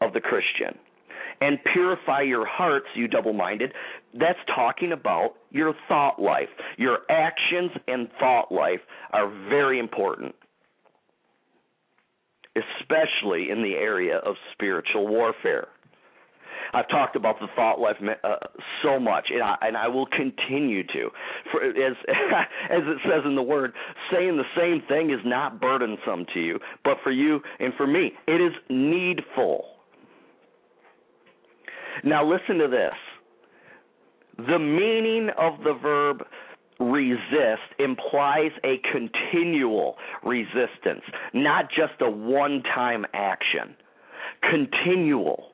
of 0.01 0.13
the 0.13 0.21
Christian 0.21 0.79
and 1.45 1.59
purify 1.75 2.23
your 2.23 2.47
hearts, 2.47 2.87
you 2.95 3.07
double 3.07 3.35
minded. 3.35 3.75
That's 4.19 4.39
talking 4.55 4.93
about 4.93 5.35
your 5.51 5.75
thought 5.89 6.21
life. 6.21 6.49
Your 6.79 7.01
actions 7.11 7.71
and 7.87 8.09
thought 8.19 8.51
life 8.51 8.81
are 9.13 9.29
very 9.51 9.79
important, 9.79 10.35
especially 12.57 13.51
in 13.51 13.63
the 13.63 13.75
area 13.75 14.17
of 14.19 14.37
spiritual 14.55 15.07
warfare. 15.07 15.69
I've 16.73 16.89
talked 16.89 17.15
about 17.15 17.39
the 17.41 17.47
thought 17.55 17.79
life 17.79 17.97
uh, 18.01 18.37
so 18.83 18.99
much, 18.99 19.27
and 19.31 19.43
I, 19.43 19.57
and 19.61 19.77
I 19.77 19.87
will 19.87 20.07
continue 20.07 20.83
to. 20.83 21.11
For, 21.53 21.63
as 21.63 21.95
as 22.09 22.83
it 22.87 22.99
says 23.05 23.23
in 23.27 23.37
the 23.37 23.43
word, 23.43 23.75
saying 24.11 24.39
the 24.39 24.45
same 24.57 24.83
thing 24.89 25.11
is 25.11 25.21
not 25.27 25.61
burdensome 25.61 26.25
to 26.33 26.41
you, 26.41 26.59
but 26.85 26.97
for 27.05 27.13
you 27.13 27.41
and 27.61 27.75
for 27.77 27.87
me, 27.87 28.13
it 28.27 28.41
is 28.41 28.53
needful. 28.71 29.74
Now, 32.03 32.29
listen 32.29 32.59
to 32.59 32.69
this. 32.69 32.95
The 34.37 34.59
meaning 34.59 35.31
of 35.39 35.63
the 35.63 35.75
verb 35.75 36.25
resist 36.81 37.63
implies 37.79 38.51
a 38.65 38.81
continual 38.91 39.97
resistance, 40.25 41.03
not 41.33 41.67
just 41.71 42.01
a 42.01 42.11
one 42.11 42.63
time 42.75 43.05
action. 43.15 43.77
Continual. 44.51 45.53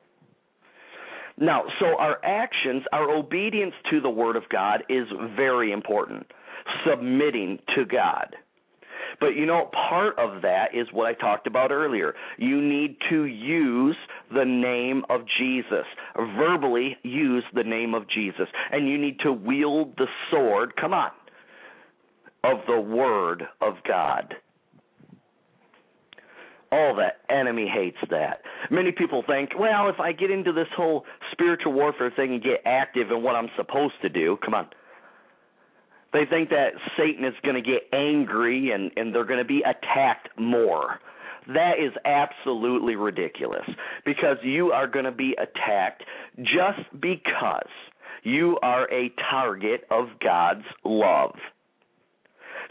Now, 1.37 1.63
so 1.79 1.97
our 1.97 2.17
actions, 2.23 2.83
our 2.91 3.09
obedience 3.09 3.73
to 3.89 4.01
the 4.01 4.09
Word 4.09 4.35
of 4.35 4.43
God 4.49 4.83
is 4.89 5.07
very 5.35 5.71
important. 5.71 6.27
Submitting 6.87 7.59
to 7.75 7.85
God. 7.85 8.35
But 9.21 9.35
you 9.35 9.45
know, 9.45 9.69
part 9.89 10.17
of 10.17 10.41
that 10.41 10.73
is 10.73 10.87
what 10.91 11.05
I 11.05 11.13
talked 11.13 11.45
about 11.45 11.71
earlier. 11.71 12.15
You 12.37 12.59
need 12.59 12.97
to 13.11 13.25
use 13.25 13.95
the 14.33 14.43
name 14.43 15.03
of 15.09 15.21
Jesus. 15.37 15.85
Verbally 16.37 16.97
use 17.03 17.43
the 17.53 17.63
name 17.63 17.93
of 17.93 18.09
Jesus. 18.09 18.47
And 18.71 18.89
you 18.89 18.97
need 18.97 19.19
to 19.19 19.31
wield 19.31 19.95
the 19.97 20.07
sword, 20.31 20.75
come 20.75 20.93
on, 20.93 21.11
of 22.43 22.61
the 22.67 22.81
Word 22.81 23.43
of 23.61 23.75
God. 23.87 24.33
All 26.71 26.95
that 26.95 27.19
enemy 27.29 27.67
hates 27.71 27.97
that. 28.09 28.41
Many 28.71 28.91
people 28.91 29.23
think, 29.27 29.51
well, 29.59 29.87
if 29.89 29.99
I 29.99 30.13
get 30.13 30.31
into 30.31 30.51
this 30.51 30.69
whole 30.75 31.05
spiritual 31.31 31.73
warfare 31.73 32.11
thing 32.15 32.33
and 32.33 32.41
get 32.41 32.61
active 32.65 33.11
in 33.11 33.21
what 33.21 33.35
I'm 33.35 33.49
supposed 33.55 33.95
to 34.01 34.09
do, 34.09 34.37
come 34.43 34.55
on, 34.55 34.67
they 36.13 36.25
think 36.25 36.49
that 36.49 36.73
Satan 36.97 37.23
is 37.23 37.33
going 37.43 37.55
to 37.55 37.61
get 37.61 37.83
angry 37.93 38.71
and, 38.71 38.91
and 38.95 39.13
they're 39.15 39.25
going 39.25 39.39
to 39.39 39.45
be 39.45 39.61
attacked 39.61 40.29
more. 40.37 40.99
That 41.47 41.79
is 41.79 41.93
absolutely 42.05 42.95
ridiculous 42.95 43.67
because 44.05 44.37
you 44.43 44.71
are 44.71 44.87
going 44.87 45.05
to 45.05 45.11
be 45.11 45.35
attacked 45.39 46.03
just 46.39 47.01
because 47.01 47.69
you 48.23 48.59
are 48.61 48.91
a 48.91 49.11
target 49.29 49.85
of 49.89 50.05
God's 50.23 50.65
love. 50.83 51.35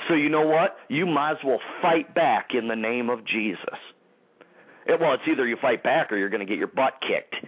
So, 0.08 0.14
you 0.14 0.28
know 0.28 0.46
what? 0.46 0.76
You 0.88 1.04
might 1.06 1.32
as 1.32 1.36
well 1.44 1.60
fight 1.82 2.14
back 2.14 2.50
in 2.54 2.68
the 2.68 2.76
name 2.76 3.10
of 3.10 3.26
Jesus. 3.26 3.78
It, 4.86 4.98
well, 5.00 5.14
it's 5.14 5.22
either 5.30 5.46
you 5.46 5.56
fight 5.60 5.82
back 5.82 6.10
or 6.10 6.16
you're 6.16 6.30
going 6.30 6.46
to 6.46 6.46
get 6.46 6.58
your 6.58 6.68
butt 6.68 6.94
kicked. 7.00 7.44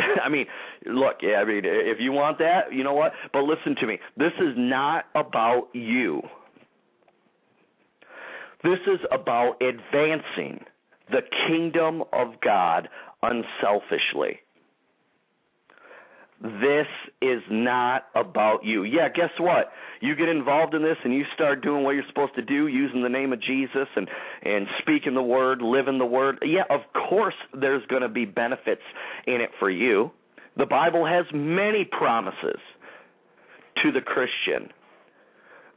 I 0.24 0.28
mean, 0.28 0.46
look, 0.86 1.16
I 1.22 1.44
mean, 1.44 1.62
if 1.64 1.98
you 2.00 2.12
want 2.12 2.38
that, 2.38 2.72
you 2.72 2.84
know 2.84 2.94
what? 2.94 3.12
But 3.32 3.42
listen 3.42 3.76
to 3.80 3.86
me. 3.86 3.98
This 4.16 4.32
is 4.40 4.54
not 4.56 5.06
about 5.14 5.68
you. 5.72 6.22
This 8.62 8.78
is 8.86 9.00
about 9.12 9.62
advancing 9.62 10.64
the 11.10 11.20
kingdom 11.46 12.02
of 12.12 12.40
God 12.44 12.88
unselfishly. 13.22 14.40
This 16.40 16.86
is 17.20 17.42
not 17.50 18.06
about 18.14 18.64
you. 18.64 18.84
Yeah, 18.84 19.08
guess 19.08 19.30
what? 19.40 19.72
You 20.00 20.14
get 20.14 20.28
involved 20.28 20.72
in 20.72 20.82
this 20.82 20.96
and 21.02 21.12
you 21.12 21.24
start 21.34 21.62
doing 21.62 21.82
what 21.82 21.96
you're 21.96 22.06
supposed 22.08 22.36
to 22.36 22.42
do, 22.42 22.68
using 22.68 23.02
the 23.02 23.08
name 23.08 23.32
of 23.32 23.42
Jesus 23.42 23.88
and 23.96 24.08
and 24.42 24.68
speaking 24.78 25.14
the 25.14 25.22
word, 25.22 25.60
living 25.62 25.98
the 25.98 26.06
word. 26.06 26.38
Yeah, 26.42 26.62
of 26.70 26.80
course 27.08 27.34
there's 27.60 27.84
going 27.86 28.02
to 28.02 28.08
be 28.08 28.24
benefits 28.24 28.82
in 29.26 29.40
it 29.40 29.50
for 29.58 29.68
you. 29.68 30.12
The 30.56 30.66
Bible 30.66 31.04
has 31.06 31.24
many 31.34 31.84
promises 31.84 32.60
to 33.82 33.92
the 33.92 34.00
Christian 34.00 34.70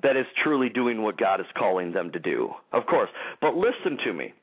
that 0.03 0.15
is 0.15 0.25
truly 0.43 0.69
doing 0.69 1.01
what 1.01 1.17
God 1.17 1.39
is 1.39 1.45
calling 1.57 1.91
them 1.91 2.11
to 2.11 2.19
do. 2.19 2.49
Of 2.71 2.85
course. 2.85 3.09
But 3.39 3.55
listen 3.55 3.97
to 4.05 4.13
me. 4.13 4.33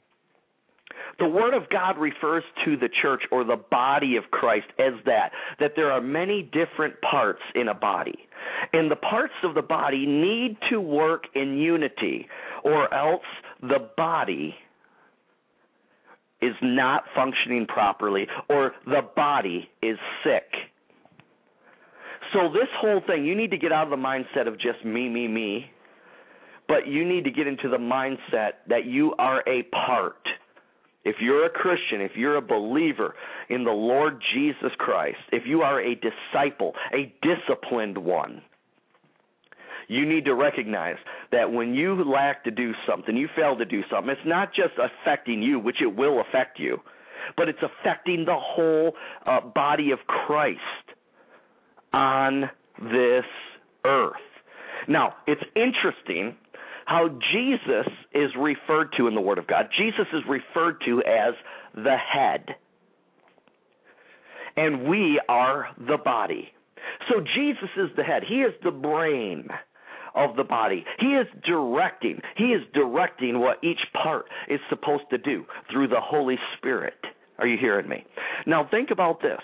The 1.19 1.29
Word 1.29 1.55
of 1.55 1.69
God 1.69 1.99
refers 1.99 2.45
to 2.65 2.77
the 2.77 2.89
church 3.03 3.23
or 3.31 3.45
the 3.45 3.61
body 3.71 4.17
of 4.17 4.31
Christ 4.31 4.67
as 4.79 4.93
that, 5.05 5.33
that 5.59 5.73
there 5.75 5.91
are 5.91 6.01
many 6.01 6.43
different 6.43 6.95
parts 7.01 7.43
in 7.55 7.69
a 7.69 7.75
body. 7.75 8.19
And 8.73 8.91
the 8.91 8.97
parts 8.97 9.35
of 9.43 9.55
the 9.55 9.63
body 9.63 10.07
need 10.07 10.57
to 10.71 10.81
work 10.81 11.25
in 11.35 11.59
unity, 11.59 12.29
or 12.65 12.93
else 12.95 13.25
the 13.61 13.89
body 13.97 14.55
is 16.41 16.55
not 16.63 17.05
functioning 17.17 17.67
properly, 17.67 18.27
or 18.49 18.73
the 18.87 19.03
body 19.17 19.69
is 19.83 19.99
sick. 20.23 20.47
So, 22.33 22.49
this 22.53 22.69
whole 22.79 23.01
thing, 23.07 23.25
you 23.25 23.35
need 23.35 23.51
to 23.51 23.59
get 23.59 23.73
out 23.73 23.85
of 23.85 23.91
the 23.91 23.97
mindset 23.97 24.47
of 24.47 24.55
just 24.55 24.85
me, 24.85 25.09
me, 25.09 25.27
me, 25.27 25.71
but 26.69 26.87
you 26.87 27.09
need 27.09 27.25
to 27.25 27.31
get 27.31 27.47
into 27.47 27.69
the 27.69 27.79
mindset 27.79 28.53
that 28.69 28.85
you 28.85 29.15
are 29.19 29.43
a 29.49 29.63
part. 29.65 30.29
If 31.05 31.17
you're 31.21 31.47
a 31.47 31.51
Christian, 31.51 32.01
if 32.01 32.13
you're 32.17 32.37
a 32.37 32.43
believer 32.43 33.15
in 33.49 33.65
the 33.65 33.71
Lord 33.71 34.21
Jesus 34.35 34.73
Christ, 34.79 35.19
if 35.33 35.45
you 35.47 35.63
are 35.63 35.81
a 35.81 35.95
disciple, 35.95 36.75
a 36.93 37.13
disciplined 37.23 37.97
one, 37.99 38.43
you 39.89 40.07
need 40.07 40.27
to 40.27 40.35
recognize 40.35 40.97
that 41.33 41.51
when 41.51 41.75
you 41.75 42.05
lack 42.05 42.45
to 42.45 42.51
do 42.51 42.73
something, 42.87 43.17
you 43.17 43.29
fail 43.35 43.57
to 43.57 43.65
do 43.65 43.83
something, 43.91 44.11
it's 44.11 44.21
not 44.27 44.55
just 44.55 44.75
affecting 44.79 45.43
you, 45.43 45.59
which 45.59 45.81
it 45.81 45.97
will 45.97 46.21
affect 46.21 46.59
you, 46.59 46.79
but 47.37 47.49
it's 47.49 47.63
affecting 47.63 48.25
the 48.27 48.37
whole 48.37 48.93
uh, 49.25 49.41
body 49.41 49.91
of 49.93 50.01
Christ 50.07 50.59
on 51.93 52.51
this 52.83 53.25
earth. 53.87 54.13
Now, 54.87 55.15
it's 55.27 55.43
interesting 55.57 56.37
how 56.89 57.07
Jesus 57.33 57.93
is 58.15 58.31
referred 58.39 58.95
to 58.97 59.09
in 59.09 59.15
the 59.15 59.21
Word 59.21 59.37
of 59.37 59.47
God. 59.47 59.69
Jesus 59.77 60.07
is 60.11 60.23
referred 60.27 60.81
to 60.87 61.03
as 61.03 61.35
the 61.75 61.97
head, 61.97 62.47
and 64.57 64.89
we 64.89 65.21
are 65.29 65.69
the 65.77 65.99
body. 66.03 66.49
So 67.11 67.21
Jesus 67.21 67.69
is 67.77 67.91
the 67.95 68.03
head, 68.03 68.23
He 68.27 68.37
is 68.37 68.55
the 68.65 68.71
brain 68.71 69.49
of 70.15 70.37
the 70.37 70.45
body. 70.45 70.83
He 70.99 71.09
is 71.09 71.27
directing. 71.47 72.23
He 72.39 72.47
is 72.47 72.63
directing 72.73 73.39
what 73.39 73.63
each 73.63 73.81
part 74.03 74.25
is 74.49 74.59
supposed 74.71 75.05
to 75.11 75.19
do 75.19 75.45
through 75.71 75.89
the 75.89 76.01
Holy 76.01 76.39
Spirit. 76.57 76.99
Are 77.39 77.47
you 77.47 77.59
hearing 77.61 77.87
me? 77.87 78.07
Now 78.47 78.67
think 78.69 78.91
about 78.91 79.21
this. 79.21 79.41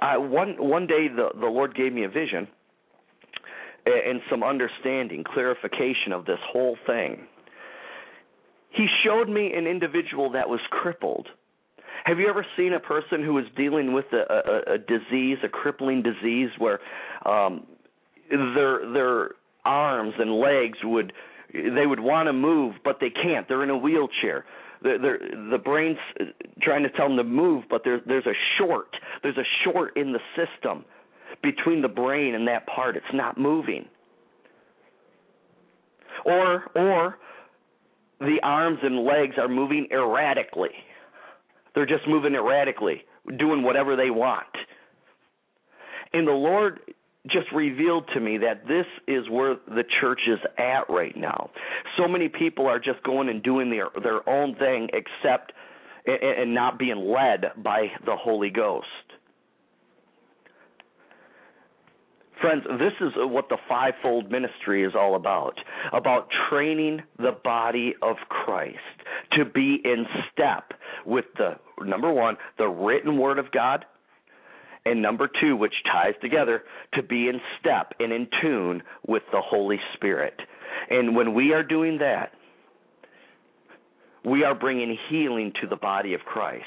Uh, 0.00 0.14
one 0.14 0.54
one 0.58 0.86
day 0.86 1.08
the 1.14 1.38
the 1.38 1.46
Lord 1.46 1.74
gave 1.74 1.92
me 1.92 2.04
a 2.04 2.08
vision 2.08 2.48
and 3.88 4.20
some 4.30 4.42
understanding, 4.42 5.24
clarification 5.24 6.12
of 6.12 6.24
this 6.24 6.38
whole 6.52 6.76
thing. 6.86 7.26
He 8.70 8.86
showed 9.04 9.28
me 9.28 9.52
an 9.54 9.66
individual 9.66 10.30
that 10.32 10.48
was 10.48 10.60
crippled. 10.70 11.28
Have 12.04 12.18
you 12.18 12.28
ever 12.28 12.46
seen 12.56 12.72
a 12.72 12.80
person 12.80 13.24
who 13.24 13.38
is 13.38 13.46
dealing 13.56 13.92
with 13.92 14.06
a, 14.12 14.24
a, 14.30 14.74
a 14.74 14.78
disease, 14.78 15.38
a 15.42 15.48
crippling 15.48 16.02
disease, 16.02 16.50
where 16.58 16.80
um, 17.26 17.66
their 18.30 18.92
their 18.92 19.30
arms 19.64 20.14
and 20.18 20.32
legs 20.32 20.78
would 20.84 21.12
they 21.52 21.86
would 21.86 22.00
want 22.00 22.28
to 22.28 22.32
move, 22.32 22.76
but 22.84 22.98
they 23.00 23.10
can't. 23.10 23.48
They're 23.48 23.64
in 23.64 23.70
a 23.70 23.76
wheelchair. 23.76 24.44
The, 24.80 25.16
the 25.50 25.58
brain's 25.58 25.98
trying 26.62 26.84
to 26.84 26.90
tell 26.90 27.08
them 27.08 27.16
to 27.16 27.24
move, 27.24 27.64
but 27.68 27.82
there's 27.84 28.02
there's 28.06 28.26
a 28.26 28.36
short. 28.58 28.96
There's 29.22 29.38
a 29.38 29.48
short 29.64 29.96
in 29.96 30.12
the 30.12 30.20
system 30.36 30.84
between 31.42 31.82
the 31.82 31.88
brain 31.88 32.34
and 32.34 32.48
that 32.48 32.66
part. 32.66 32.96
It's 32.96 33.06
not 33.12 33.38
moving. 33.38 33.86
Or 36.24 36.64
or 36.74 37.18
the 38.20 38.38
arms 38.42 38.78
and 38.82 39.04
legs 39.04 39.36
are 39.38 39.48
moving 39.48 39.88
erratically. 39.92 40.70
They're 41.74 41.86
just 41.86 42.08
moving 42.08 42.34
erratically, 42.34 43.04
doing 43.38 43.62
whatever 43.62 43.94
they 43.94 44.10
want. 44.10 44.46
And 46.12 46.26
the 46.26 46.32
Lord 46.32 46.80
just 47.26 47.46
revealed 47.54 48.08
to 48.14 48.20
me 48.20 48.38
that 48.38 48.66
this 48.66 48.86
is 49.06 49.28
where 49.30 49.56
the 49.66 49.84
church 50.00 50.20
is 50.26 50.38
at 50.56 50.88
right 50.88 51.16
now. 51.16 51.50
So 51.96 52.08
many 52.08 52.28
people 52.28 52.66
are 52.66 52.78
just 52.78 53.02
going 53.04 53.28
and 53.28 53.42
doing 53.42 53.70
their 53.70 53.88
their 54.02 54.28
own 54.28 54.54
thing 54.56 54.88
except 54.92 55.52
and 56.06 56.54
not 56.54 56.78
being 56.78 56.96
led 56.96 57.62
by 57.62 57.88
the 58.04 58.16
Holy 58.16 58.50
Ghost. 58.50 58.86
Friends, 62.40 62.62
this 62.78 62.92
is 63.00 63.12
what 63.16 63.48
the 63.48 63.56
fivefold 63.68 64.30
ministry 64.30 64.84
is 64.84 64.92
all 64.94 65.16
about 65.16 65.54
about 65.92 66.28
training 66.48 67.02
the 67.18 67.32
body 67.42 67.94
of 68.00 68.16
Christ 68.28 68.78
to 69.32 69.44
be 69.44 69.80
in 69.84 70.06
step 70.32 70.72
with 71.04 71.24
the 71.36 71.56
number 71.84 72.12
one, 72.12 72.36
the 72.56 72.68
written 72.68 73.18
word 73.18 73.38
of 73.38 73.50
God, 73.50 73.84
and 74.84 75.02
number 75.02 75.28
two, 75.40 75.56
which 75.56 75.74
ties 75.90 76.14
together, 76.20 76.62
to 76.94 77.02
be 77.02 77.28
in 77.28 77.40
step 77.58 77.92
and 77.98 78.12
in 78.12 78.28
tune 78.40 78.82
with 79.06 79.22
the 79.32 79.40
Holy 79.40 79.80
Spirit. 79.94 80.40
And 80.90 81.16
when 81.16 81.34
we 81.34 81.52
are 81.52 81.64
doing 81.64 81.98
that, 81.98 82.32
we 84.24 84.44
are 84.44 84.54
bringing 84.54 84.96
healing 85.10 85.52
to 85.60 85.66
the 85.66 85.76
body 85.76 86.14
of 86.14 86.20
Christ 86.20 86.64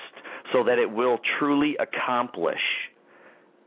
so 0.52 0.64
that 0.66 0.80
it 0.80 0.92
will 0.92 1.20
truly 1.40 1.78
accomplish 1.80 2.60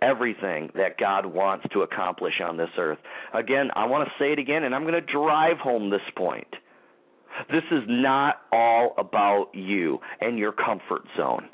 everything 0.04 0.70
that 0.74 0.98
God 0.98 1.26
wants 1.26 1.66
to 1.72 1.80
accomplish 1.80 2.34
on 2.46 2.56
this 2.56 2.68
earth. 2.78 2.98
Again, 3.32 3.70
I 3.74 3.86
want 3.86 4.06
to 4.06 4.12
say 4.22 4.32
it 4.32 4.38
again, 4.38 4.64
and 4.64 4.74
I'm 4.74 4.82
going 4.82 4.94
to 4.94 5.00
drive 5.00 5.58
home 5.58 5.90
this 5.90 6.00
point. 6.16 6.48
This 7.50 7.64
is 7.70 7.82
not 7.88 8.36
all 8.52 8.94
about 8.98 9.48
you 9.54 9.98
and 10.20 10.38
your 10.38 10.52
comfort 10.52 11.02
zone. 11.16 11.48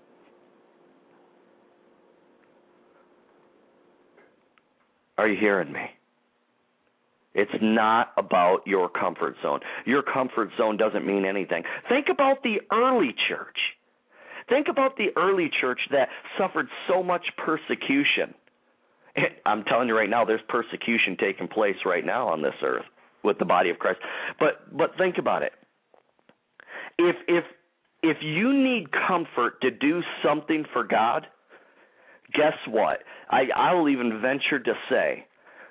Are 5.17 5.29
you 5.29 5.39
hearing 5.39 5.73
me? 5.73 5.85
It's 7.35 7.51
not 7.63 8.13
about 8.17 8.67
your 8.67 8.89
comfort 8.89 9.37
zone. 9.43 9.61
Your 9.87 10.03
comfort 10.03 10.51
zone 10.59 10.77
doesn't 10.77 11.07
mean 11.07 11.25
anything. 11.25 11.63
Think 11.89 12.07
about 12.11 12.43
the 12.43 12.61
early 12.73 13.15
church. 13.29 13.59
Think 14.51 14.67
about 14.69 14.97
the 14.97 15.09
early 15.17 15.49
church 15.61 15.81
that 15.93 16.09
suffered 16.37 16.67
so 16.89 17.03
much 17.03 17.25
persecution. 17.39 18.35
I'm 19.47 19.65
telling 19.65 19.89
you 19.89 19.97
right 19.97 20.11
now, 20.11 20.25
there's 20.25 20.41
persecution 20.49 21.17
taking 21.19 21.49
place 21.49 21.77
right 21.87 22.05
now 22.05 22.29
on 22.29 22.43
this 22.43 22.55
earth 22.63 22.85
with 23.23 23.39
the 23.39 23.45
body 23.45 23.71
of 23.71 23.79
Christ. 23.79 24.01
But 24.39 24.77
but 24.77 24.91
think 24.99 25.17
about 25.19 25.43
it. 25.43 25.53
If 26.99 27.17
if 27.29 27.45
if 28.03 28.17
you 28.23 28.53
need 28.53 28.89
comfort 28.93 29.61
to 29.63 29.71
do 29.71 30.03
something 30.23 30.65
for 30.73 30.85
God, 30.85 31.27
guess 32.35 32.55
what? 32.69 32.99
I 33.31 33.45
I 33.55 33.75
will 33.75 33.89
even 33.89 34.21
venture 34.21 34.59
to 34.59 34.73
say 34.91 35.27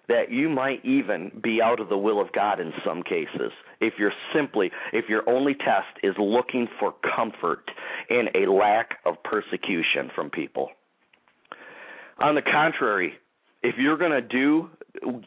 that 0.10 0.32
you 0.32 0.50
might 0.50 0.84
even 0.84 1.32
be 1.42 1.62
out 1.64 1.80
of 1.80 1.88
the 1.88 1.98
will 1.98 2.20
of 2.20 2.34
God 2.34 2.60
in 2.60 2.74
some 2.86 3.04
cases 3.04 3.52
if 3.80 3.94
you're 3.98 4.12
simply 4.36 4.72
if 4.92 5.06
your 5.08 5.28
only 5.30 5.54
test 5.54 6.04
is 6.04 6.16
looking 6.20 6.68
for 6.80 6.94
comfort 7.16 7.72
in 8.10 8.26
a 8.36 8.52
lack 8.52 8.96
of 9.06 9.16
persecution 9.24 10.12
from 10.14 10.30
people. 10.30 10.70
On 12.20 12.36
the 12.36 12.42
contrary, 12.42 13.14
if 13.64 13.76
you're 13.78 13.98
going 13.98 14.12
to 14.12 14.22
do 14.22 14.70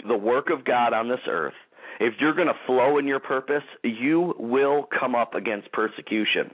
the 0.07 0.17
work 0.17 0.51
of 0.51 0.65
God 0.65 0.93
on 0.93 1.09
this 1.09 1.21
earth, 1.29 1.55
if 2.01 2.15
you're 2.21 2.35
going 2.35 2.49
to 2.49 2.67
flow 2.67 2.99
in 2.99 3.07
your 3.07 3.21
purpose, 3.21 3.63
you 3.83 4.35
will 4.39 4.89
come 4.99 5.15
up 5.15 5.35
against 5.35 5.71
persecution. 5.73 6.51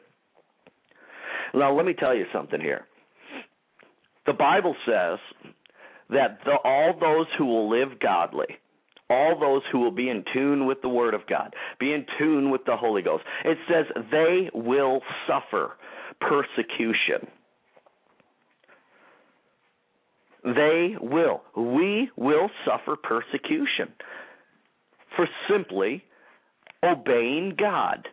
Now, 1.55 1.75
let 1.75 1.87
me 1.87 1.95
tell 1.95 2.15
you 2.15 2.27
something 2.33 2.61
here. 2.61 2.87
The 4.27 4.35
Bible 4.35 4.77
says 4.87 5.19
that 6.11 6.39
the, 6.45 6.57
all 6.65 6.95
those 6.99 7.27
who 7.37 7.47
will 7.47 7.71
live 7.71 7.99
godly, 8.01 8.47
all 9.11 9.39
those 9.39 9.63
who 9.73 9.81
will 9.81 9.91
be 9.91 10.09
in 10.09 10.25
tune 10.33 10.67
with 10.67 10.83
the 10.83 10.89
Word 10.89 11.15
of 11.15 11.23
God, 11.29 11.55
be 11.79 11.93
in 11.93 12.07
tune 12.19 12.51
with 12.51 12.65
the 12.67 12.77
Holy 12.77 13.03
Ghost, 13.03 13.25
it 13.45 13.59
says 13.69 13.87
they 14.11 14.51
will 14.55 15.01
suffer 15.27 15.73
persecution. 16.21 17.29
They 20.45 20.95
will. 21.01 21.43
We 21.57 22.11
will 22.17 22.49
suffer 22.65 22.97
persecution 22.97 23.93
for 25.17 25.29
simply 25.51 26.05
obeying 26.83 27.57
God. 27.59 28.07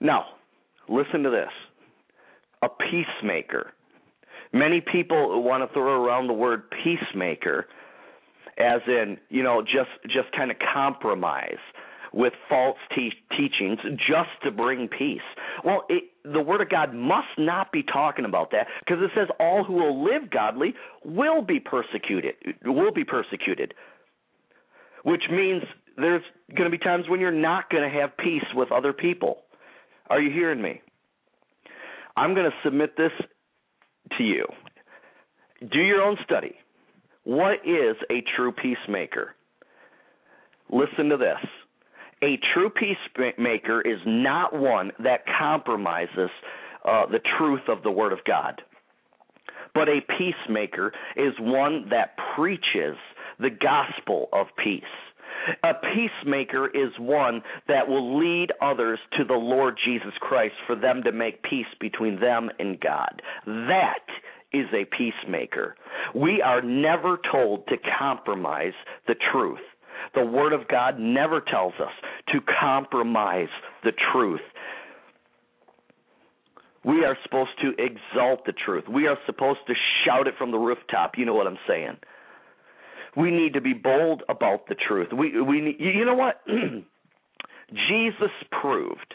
Now, 0.00 0.26
listen 0.88 1.22
to 1.22 1.30
this. 1.30 1.50
A 2.62 2.68
peacemaker 2.68 3.72
Many 4.52 4.80
people 4.80 5.42
want 5.42 5.68
to 5.68 5.72
throw 5.72 6.04
around 6.04 6.26
the 6.26 6.32
word 6.32 6.62
peacemaker 6.70 7.66
as 8.58 8.80
in, 8.86 9.18
you 9.28 9.42
know, 9.42 9.62
just 9.62 9.90
just 10.04 10.32
kind 10.36 10.50
of 10.50 10.56
compromise 10.72 11.58
with 12.12 12.32
false 12.48 12.78
te- 12.94 13.12
teachings 13.36 13.78
just 13.96 14.30
to 14.42 14.50
bring 14.50 14.88
peace. 14.88 15.20
Well, 15.64 15.84
it, 15.90 16.04
the 16.24 16.40
Word 16.40 16.62
of 16.62 16.70
God 16.70 16.94
must 16.94 17.28
not 17.36 17.72
be 17.72 17.82
talking 17.82 18.24
about 18.24 18.52
that 18.52 18.66
because 18.80 19.02
it 19.02 19.10
says 19.14 19.28
all 19.38 19.64
who 19.64 19.74
will 19.74 20.02
live 20.02 20.30
godly 20.30 20.74
will 21.04 21.42
be 21.42 21.60
persecuted. 21.60 22.34
Will 22.64 22.92
be 22.92 23.04
persecuted, 23.04 23.74
which 25.04 25.24
means 25.30 25.62
there's 25.96 26.22
going 26.56 26.70
to 26.70 26.76
be 26.76 26.82
times 26.82 27.04
when 27.08 27.20
you're 27.20 27.30
not 27.30 27.68
going 27.68 27.82
to 27.82 28.00
have 28.00 28.16
peace 28.16 28.44
with 28.54 28.72
other 28.72 28.92
people. 28.92 29.42
Are 30.08 30.20
you 30.20 30.30
hearing 30.32 30.62
me? 30.62 30.80
I'm 32.16 32.34
going 32.34 32.50
to 32.50 32.56
submit 32.64 32.96
this 32.96 33.12
to 34.18 34.24
you. 34.24 34.46
Do 35.60 35.78
your 35.78 36.02
own 36.02 36.16
study. 36.24 36.54
What 37.24 37.66
is 37.66 37.96
a 38.10 38.22
true 38.36 38.52
peacemaker? 38.52 39.34
Listen 40.70 41.08
to 41.08 41.16
this. 41.16 41.38
A 42.22 42.38
true 42.54 42.70
peacemaker 42.70 43.80
is 43.82 43.98
not 44.06 44.54
one 44.54 44.92
that 45.00 45.20
compromises 45.38 46.30
uh, 46.84 47.06
the 47.06 47.20
truth 47.38 47.62
of 47.68 47.82
the 47.82 47.90
Word 47.90 48.12
of 48.12 48.20
God. 48.26 48.62
But 49.74 49.88
a 49.88 50.00
peacemaker 50.18 50.92
is 51.16 51.34
one 51.38 51.88
that 51.90 52.16
preaches 52.34 52.96
the 53.38 53.50
gospel 53.50 54.28
of 54.32 54.46
peace. 54.62 54.82
A 55.62 55.72
peacemaker 55.74 56.68
is 56.68 56.92
one 56.98 57.42
that 57.68 57.88
will 57.88 58.18
lead 58.18 58.52
others 58.60 58.98
to 59.16 59.24
the 59.24 59.34
Lord 59.34 59.78
Jesus 59.84 60.12
Christ 60.20 60.54
for 60.66 60.74
them 60.74 61.02
to 61.04 61.12
make 61.12 61.42
peace 61.42 61.66
between 61.80 62.20
them 62.20 62.50
and 62.58 62.80
God. 62.80 63.22
That 63.46 64.04
is 64.52 64.66
a 64.72 64.84
peacemaker. 64.96 65.76
We 66.14 66.42
are 66.42 66.62
never 66.62 67.18
told 67.30 67.66
to 67.68 67.76
compromise 67.98 68.72
the 69.06 69.16
truth. 69.32 69.60
The 70.14 70.24
Word 70.24 70.52
of 70.52 70.68
God 70.68 70.98
never 70.98 71.40
tells 71.40 71.74
us 71.74 71.92
to 72.32 72.40
compromise 72.60 73.48
the 73.84 73.92
truth. 74.12 74.40
We 76.84 77.04
are 77.04 77.16
supposed 77.24 77.50
to 77.62 77.72
exalt 77.82 78.46
the 78.46 78.52
truth. 78.52 78.84
We 78.88 79.08
are 79.08 79.18
supposed 79.26 79.60
to 79.66 79.74
shout 80.04 80.28
it 80.28 80.34
from 80.38 80.52
the 80.52 80.58
rooftop. 80.58 81.12
You 81.16 81.24
know 81.26 81.34
what 81.34 81.48
I'm 81.48 81.58
saying? 81.66 81.96
We 83.16 83.30
need 83.30 83.54
to 83.54 83.60
be 83.60 83.72
bold 83.72 84.22
about 84.28 84.68
the 84.68 84.74
truth. 84.74 85.08
We 85.12 85.40
we 85.40 85.76
you 85.78 86.04
know 86.04 86.14
what? 86.14 86.42
Jesus 87.88 88.30
proved 88.60 89.14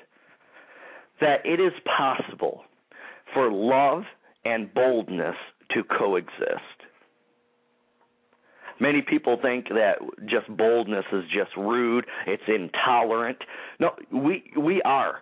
that 1.19 1.45
it 1.45 1.59
is 1.59 1.73
possible 1.97 2.63
for 3.33 3.51
love 3.51 4.03
and 4.43 4.73
boldness 4.73 5.35
to 5.71 5.83
coexist. 5.83 6.81
Many 8.79 9.03
people 9.03 9.37
think 9.39 9.67
that 9.69 9.97
just 10.25 10.47
boldness 10.57 11.05
is 11.13 11.23
just 11.25 11.55
rude, 11.55 12.05
it's 12.25 12.43
intolerant. 12.47 13.37
No, 13.79 13.91
we 14.11 14.51
we 14.57 14.81
are. 14.81 15.19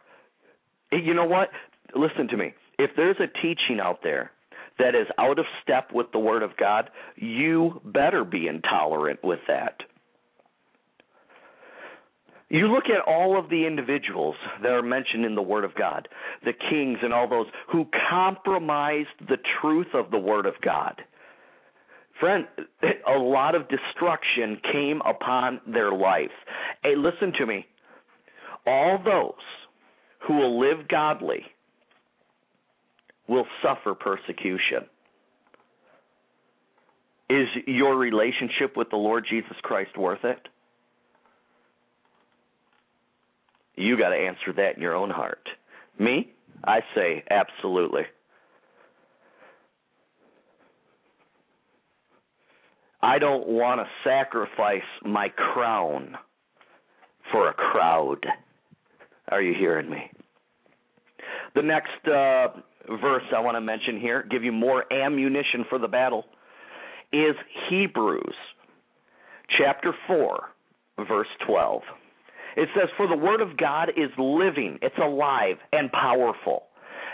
You 0.91 1.13
know 1.13 1.25
what? 1.25 1.49
Listen 1.93 2.27
to 2.30 2.38
me. 2.38 2.53
If 2.77 2.91
there's 2.95 3.17
a 3.19 3.27
teaching 3.27 3.82
out 3.82 3.99
there 4.01 4.32
that 4.80 4.95
is 4.95 5.07
out 5.17 5.38
of 5.38 5.45
step 5.61 5.91
with 5.93 6.07
the 6.11 6.19
word 6.19 6.41
of 6.41 6.57
God, 6.57 6.89
you 7.15 7.82
better 7.86 8.23
be 8.23 8.47
intolerant 8.47 9.19
with 9.23 9.39
that. 9.47 9.82
You 12.49 12.67
look 12.67 12.86
at 12.86 13.07
all 13.07 13.38
of 13.38 13.49
the 13.49 13.67
individuals 13.67 14.36
that 14.63 14.71
are 14.71 14.82
mentioned 14.82 15.23
in 15.23 15.36
the 15.36 15.41
Word 15.41 15.63
of 15.63 15.75
God, 15.75 16.07
the 16.43 16.53
kings 16.53 16.97
and 17.03 17.13
all 17.13 17.30
those 17.30 17.45
who 17.71 17.86
compromised 18.09 19.09
the 19.27 19.38
truth 19.61 19.93
of 19.93 20.09
the 20.09 20.17
Word 20.17 20.47
of 20.47 20.55
God. 20.61 20.99
Friend, 22.19 22.47
a 23.07 23.19
lot 23.19 23.53
of 23.53 23.69
destruction 23.69 24.59
came 24.73 24.99
upon 25.05 25.61
their 25.67 25.91
life. 25.91 26.32
Hey, 26.84 26.95
listen 26.97 27.32
to 27.38 27.45
me. 27.45 27.67
All 28.65 28.97
those 29.03 29.34
who 30.27 30.34
will 30.34 30.59
live 30.59 30.88
godly 30.88 31.45
will 33.30 33.45
suffer 33.61 33.93
persecution. 33.93 34.86
Is 37.30 37.47
your 37.67 37.95
relationship 37.95 38.75
with 38.75 38.89
the 38.89 38.97
Lord 38.97 39.25
Jesus 39.30 39.55
Christ 39.61 39.95
worth 39.95 40.23
it? 40.23 40.47
You 43.75 43.97
got 43.97 44.09
to 44.09 44.15
answer 44.15 44.51
that 44.57 44.75
in 44.75 44.82
your 44.82 44.95
own 44.95 45.11
heart. 45.11 45.47
Me? 45.99 46.34
I 46.65 46.80
say 46.95 47.23
absolutely. 47.30 48.01
I 53.01 53.19
don't 53.19 53.47
want 53.47 53.80
to 53.80 53.88
sacrifice 54.03 54.82
my 55.05 55.30
crown 55.30 56.17
for 57.32 57.47
a 57.47 57.53
crowd. 57.53 58.25
Are 59.30 59.41
you 59.41 59.53
hearing 59.57 59.89
me? 59.89 60.09
The 61.55 61.61
next 61.61 62.07
uh, 62.07 62.59
verse 62.88 63.23
I 63.36 63.39
want 63.39 63.55
to 63.55 63.61
mention 63.61 63.99
here, 63.99 64.25
give 64.30 64.43
you 64.43 64.51
more 64.51 64.91
ammunition 64.91 65.65
for 65.69 65.80
the 65.80 65.88
battle, 65.88 66.25
is 67.11 67.36
Hebrews 67.69 68.36
chapter 69.57 69.93
4, 70.07 70.39
verse 71.07 71.27
12. 71.47 71.82
It 72.57 72.69
says, 72.75 72.89
For 72.97 73.07
the 73.07 73.17
word 73.17 73.41
of 73.41 73.57
God 73.57 73.89
is 73.89 74.09
living, 74.17 74.80
it's 74.82 74.97
alive 74.97 75.57
and 75.71 75.91
powerful 75.91 76.63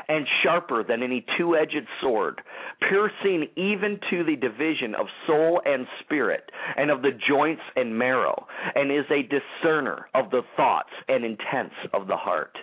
and 0.07 0.25
sharper 0.43 0.83
than 0.83 1.03
any 1.03 1.25
two 1.37 1.55
edged 1.55 1.87
sword, 2.01 2.41
piercing 2.87 3.47
even 3.55 3.99
to 4.09 4.23
the 4.23 4.35
division 4.35 4.95
of 4.95 5.07
soul 5.27 5.61
and 5.65 5.87
spirit, 6.03 6.51
and 6.77 6.91
of 6.91 7.01
the 7.01 7.11
joints 7.27 7.61
and 7.75 7.97
marrow, 7.97 8.45
and 8.75 8.91
is 8.91 9.05
a 9.09 9.23
discerner 9.23 10.07
of 10.13 10.29
the 10.31 10.41
thoughts 10.55 10.91
and 11.07 11.25
intents 11.25 11.75
of 11.93 12.07
the 12.07 12.17
heart. 12.17 12.57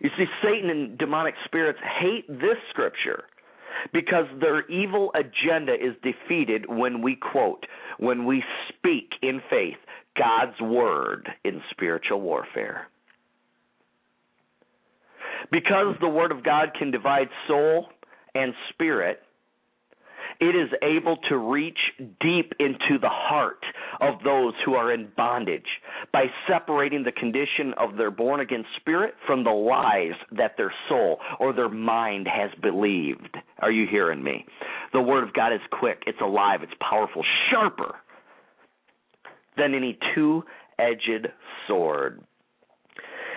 You 0.00 0.10
see, 0.16 0.26
Satan 0.42 0.70
and 0.70 0.98
demonic 0.98 1.34
spirits 1.44 1.78
hate 2.00 2.28
this 2.28 2.58
scripture 2.70 3.24
because 3.92 4.26
their 4.40 4.66
evil 4.68 5.12
agenda 5.14 5.74
is 5.74 5.94
defeated 6.02 6.66
when 6.68 7.02
we 7.02 7.16
quote, 7.16 7.64
when 7.98 8.24
we 8.24 8.42
speak 8.68 9.10
in 9.22 9.40
faith 9.50 9.76
God's 10.16 10.58
word 10.60 11.28
in 11.44 11.60
spiritual 11.70 12.20
warfare. 12.20 12.88
Because 15.50 15.94
the 16.00 16.08
Word 16.08 16.32
of 16.32 16.42
God 16.42 16.70
can 16.78 16.90
divide 16.90 17.28
soul 17.46 17.88
and 18.34 18.52
spirit, 18.70 19.22
it 20.40 20.54
is 20.54 20.68
able 20.82 21.16
to 21.28 21.36
reach 21.36 21.78
deep 22.20 22.52
into 22.58 22.98
the 23.00 23.08
heart 23.08 23.64
of 24.00 24.14
those 24.24 24.54
who 24.64 24.74
are 24.74 24.92
in 24.92 25.08
bondage 25.16 25.66
by 26.12 26.26
separating 26.48 27.04
the 27.04 27.12
condition 27.12 27.72
of 27.78 27.96
their 27.96 28.10
born 28.10 28.40
again 28.40 28.64
spirit 28.78 29.14
from 29.26 29.44
the 29.44 29.50
lies 29.50 30.14
that 30.32 30.56
their 30.56 30.72
soul 30.88 31.18
or 31.40 31.52
their 31.52 31.68
mind 31.68 32.28
has 32.28 32.50
believed. 32.60 33.36
Are 33.60 33.70
you 33.70 33.86
hearing 33.90 34.22
me? 34.22 34.44
The 34.92 35.00
Word 35.00 35.24
of 35.24 35.32
God 35.34 35.52
is 35.52 35.60
quick, 35.70 36.02
it's 36.06 36.20
alive, 36.20 36.62
it's 36.62 36.72
powerful, 36.80 37.24
sharper 37.50 37.96
than 39.56 39.74
any 39.74 39.98
two 40.14 40.42
edged 40.78 41.28
sword. 41.66 42.22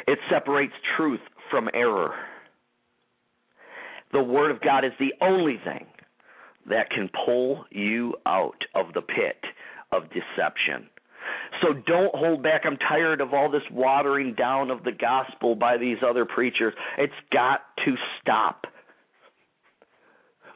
It 0.08 0.20
separates 0.30 0.74
truth 0.98 1.22
from 1.50 1.70
error. 1.74 2.14
The 4.12 4.24
Word 4.24 4.52
of 4.52 4.62
God 4.62 4.84
is 4.84 4.92
the 5.00 5.14
only 5.22 5.58
thing 5.64 5.86
that 6.70 6.90
can 6.90 7.10
pull 7.26 7.66
you 7.72 8.16
out 8.26 8.64
of 8.76 8.94
the 8.94 9.02
pit 9.02 9.44
of 9.92 10.04
deception. 10.10 10.90
So 11.62 11.74
don't 11.74 12.16
hold 12.16 12.42
back. 12.44 12.62
I'm 12.66 12.78
tired 12.78 13.22
of 13.22 13.34
all 13.34 13.52
this 13.52 13.64
watering 13.72 14.34
down 14.36 14.72
of 14.72 14.84
the 14.84 14.92
gospel 14.92 15.56
by 15.56 15.78
these 15.78 15.98
other 16.08 16.26
preachers. 16.26 16.74
It's 16.98 17.14
got 17.32 17.62
to 17.86 17.96
stop. 18.22 18.66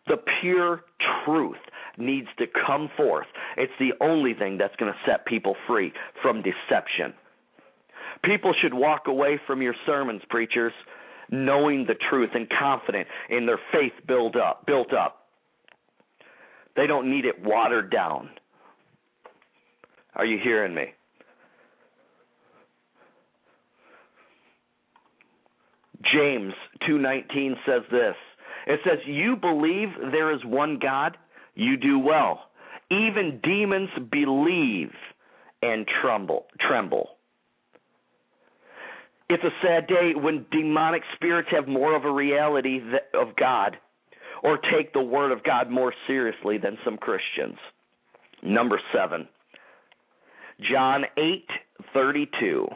The 0.08 0.18
pure 0.42 0.82
truth 1.26 1.58
needs 1.98 2.28
to 2.38 2.46
come 2.66 2.90
forth. 2.98 3.28
It's 3.58 3.72
the 3.80 3.92
only 4.02 4.34
thing 4.34 4.58
that's 4.58 4.76
going 4.78 4.92
to 4.92 5.00
set 5.10 5.26
people 5.26 5.56
free 5.68 5.94
from 6.22 6.42
deception. 6.42 7.14
People 8.24 8.54
should 8.62 8.74
walk 8.74 9.04
away 9.08 9.40
from 9.46 9.62
your 9.62 9.76
sermons, 9.86 10.22
preachers, 10.30 10.74
knowing 11.30 11.86
the 11.86 11.96
truth 12.10 12.32
and 12.34 12.48
confident 12.50 13.08
in 13.30 13.46
their 13.46 13.60
faith 13.72 13.94
build 14.08 14.36
up, 14.36 14.66
built 14.66 14.94
up. 14.94 15.23
They 16.76 16.88
don't 16.88 17.10
need 17.10 17.26
it 17.26 17.44
watered 17.44 17.92
down. 17.92 18.30
Are 20.16 20.26
you 20.26 20.38
hearing 20.38 20.74
me? 20.74 20.94
James 26.04 26.54
2:19 26.82 27.58
says 27.66 27.84
this. 27.90 28.16
It 28.68 28.82
says, 28.84 29.06
"You 29.06 29.36
believe 29.36 29.94
there 30.12 30.32
is 30.32 30.44
one 30.46 30.78
God, 30.78 31.18
you 31.56 31.78
do 31.78 32.00
well. 32.00 32.50
Even 32.90 33.40
demons 33.40 33.90
believe 34.10 34.96
and 35.62 35.88
tremble, 35.88 36.48
tremble." 36.60 37.18
It's 39.30 39.44
a 39.44 39.54
sad 39.62 39.88
day 39.88 40.14
when 40.14 40.46
demonic 40.52 41.04
spirits 41.14 41.50
have 41.50 41.68
more 41.68 41.96
of 41.96 42.06
a 42.06 42.12
reality 42.12 42.82
of 43.14 43.36
God 43.36 43.78
or 44.44 44.60
take 44.72 44.94
the 44.94 45.02
Word 45.02 45.32
of 45.32 45.44
God 45.44 45.72
more 45.72 45.94
seriously 46.06 46.58
than 46.58 46.78
some 46.86 46.98
Christians. 46.98 47.58
Number 48.44 48.80
seven, 48.94 49.28
John 50.72 51.06
eight 51.18 51.48
thirty 51.94 52.30
two. 52.40 52.68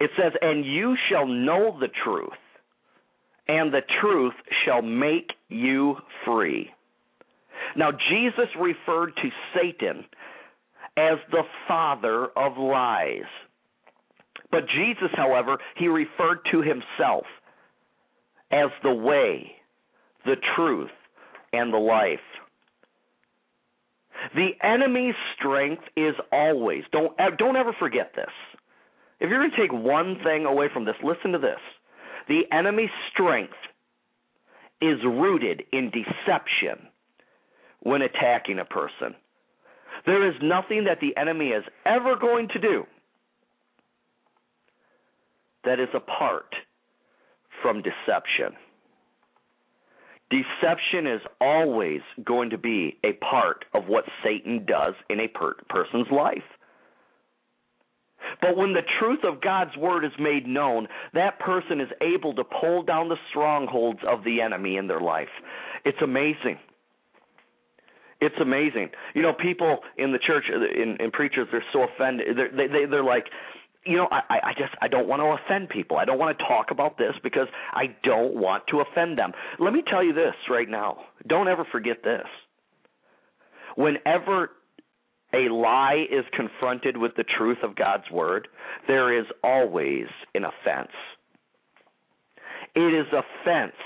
It 0.00 0.10
says, 0.16 0.32
And 0.40 0.64
you 0.64 0.96
shall 1.10 1.26
know 1.26 1.76
the 1.78 1.90
truth, 2.04 2.30
and 3.46 3.72
the 3.72 3.82
truth 4.00 4.32
shall 4.64 4.80
make 4.80 5.30
you 5.50 5.96
free. 6.24 6.70
Now, 7.76 7.90
Jesus 7.92 8.48
referred 8.58 9.12
to 9.16 9.28
Satan 9.54 10.04
as 10.96 11.18
the 11.30 11.42
father 11.68 12.28
of 12.36 12.56
lies. 12.56 13.28
But 14.50 14.62
Jesus, 14.74 15.10
however, 15.14 15.58
he 15.76 15.86
referred 15.86 16.38
to 16.50 16.62
himself 16.62 17.24
as 18.50 18.70
the 18.82 18.92
way, 18.92 19.52
the 20.30 20.36
truth, 20.54 20.90
and 21.52 21.72
the 21.72 21.78
life. 21.78 22.20
The 24.34 24.50
enemy's 24.62 25.16
strength 25.36 25.82
is 25.96 26.14
always, 26.30 26.84
don't, 26.92 27.12
don't 27.36 27.56
ever 27.56 27.74
forget 27.76 28.12
this. 28.14 28.30
If 29.18 29.28
you're 29.28 29.40
going 29.40 29.50
to 29.50 29.56
take 29.56 29.72
one 29.72 30.18
thing 30.22 30.44
away 30.44 30.68
from 30.72 30.84
this, 30.84 30.94
listen 31.02 31.32
to 31.32 31.38
this. 31.38 31.58
The 32.28 32.42
enemy's 32.52 32.90
strength 33.12 33.56
is 34.80 34.98
rooted 35.04 35.64
in 35.72 35.90
deception 35.90 36.86
when 37.80 38.02
attacking 38.02 38.60
a 38.60 38.64
person. 38.64 39.16
There 40.06 40.28
is 40.28 40.34
nothing 40.40 40.84
that 40.84 41.00
the 41.00 41.16
enemy 41.16 41.48
is 41.48 41.64
ever 41.84 42.14
going 42.16 42.48
to 42.48 42.60
do 42.60 42.84
that 45.64 45.80
is 45.80 45.88
apart 45.92 46.54
from 47.62 47.82
deception. 47.82 48.56
Deception 50.30 51.06
is 51.06 51.20
always 51.40 52.00
going 52.24 52.50
to 52.50 52.58
be 52.58 52.98
a 53.04 53.12
part 53.14 53.64
of 53.74 53.86
what 53.88 54.04
Satan 54.24 54.64
does 54.64 54.94
in 55.08 55.20
a 55.20 55.28
per- 55.28 55.56
person's 55.68 56.06
life. 56.10 56.44
But 58.40 58.56
when 58.56 58.72
the 58.72 58.82
truth 58.98 59.20
of 59.24 59.40
God's 59.40 59.76
word 59.76 60.04
is 60.04 60.12
made 60.18 60.46
known, 60.46 60.86
that 61.14 61.40
person 61.40 61.80
is 61.80 61.88
able 62.00 62.34
to 62.34 62.44
pull 62.44 62.82
down 62.82 63.08
the 63.08 63.16
strongholds 63.30 64.00
of 64.06 64.24
the 64.24 64.40
enemy 64.40 64.76
in 64.76 64.86
their 64.86 65.00
life. 65.00 65.28
It's 65.84 66.00
amazing. 66.02 66.58
It's 68.20 68.36
amazing. 68.40 68.90
You 69.14 69.22
know, 69.22 69.32
people 69.32 69.78
in 69.96 70.12
the 70.12 70.18
church, 70.18 70.44
in, 70.50 70.96
in 71.00 71.10
preachers, 71.10 71.48
they're 71.50 71.64
so 71.72 71.84
offended. 71.84 72.36
They're, 72.36 72.50
they, 72.50 72.66
they, 72.66 72.84
they're 72.84 73.02
like, 73.02 73.26
you 73.84 73.96
know, 73.96 74.08
I, 74.10 74.50
I 74.50 74.52
just 74.58 74.72
I 74.82 74.88
don't 74.88 75.08
want 75.08 75.20
to 75.20 75.42
offend 75.42 75.68
people. 75.70 75.96
I 75.96 76.04
don't 76.04 76.18
want 76.18 76.36
to 76.36 76.44
talk 76.44 76.70
about 76.70 76.98
this 76.98 77.14
because 77.22 77.48
I 77.72 77.94
don't 78.04 78.34
want 78.34 78.64
to 78.68 78.80
offend 78.80 79.18
them. 79.18 79.32
Let 79.58 79.72
me 79.72 79.82
tell 79.88 80.04
you 80.04 80.12
this 80.12 80.34
right 80.50 80.68
now. 80.68 80.98
Don't 81.26 81.48
ever 81.48 81.66
forget 81.70 82.02
this. 82.04 82.26
Whenever 83.76 84.50
a 85.32 85.48
lie 85.48 86.04
is 86.10 86.24
confronted 86.34 86.96
with 86.96 87.12
the 87.16 87.24
truth 87.24 87.58
of 87.62 87.76
God's 87.76 88.10
word, 88.10 88.48
there 88.86 89.18
is 89.18 89.26
always 89.42 90.06
an 90.34 90.44
offense. 90.44 90.92
It 92.74 92.94
is 92.94 93.06
offense 93.12 93.76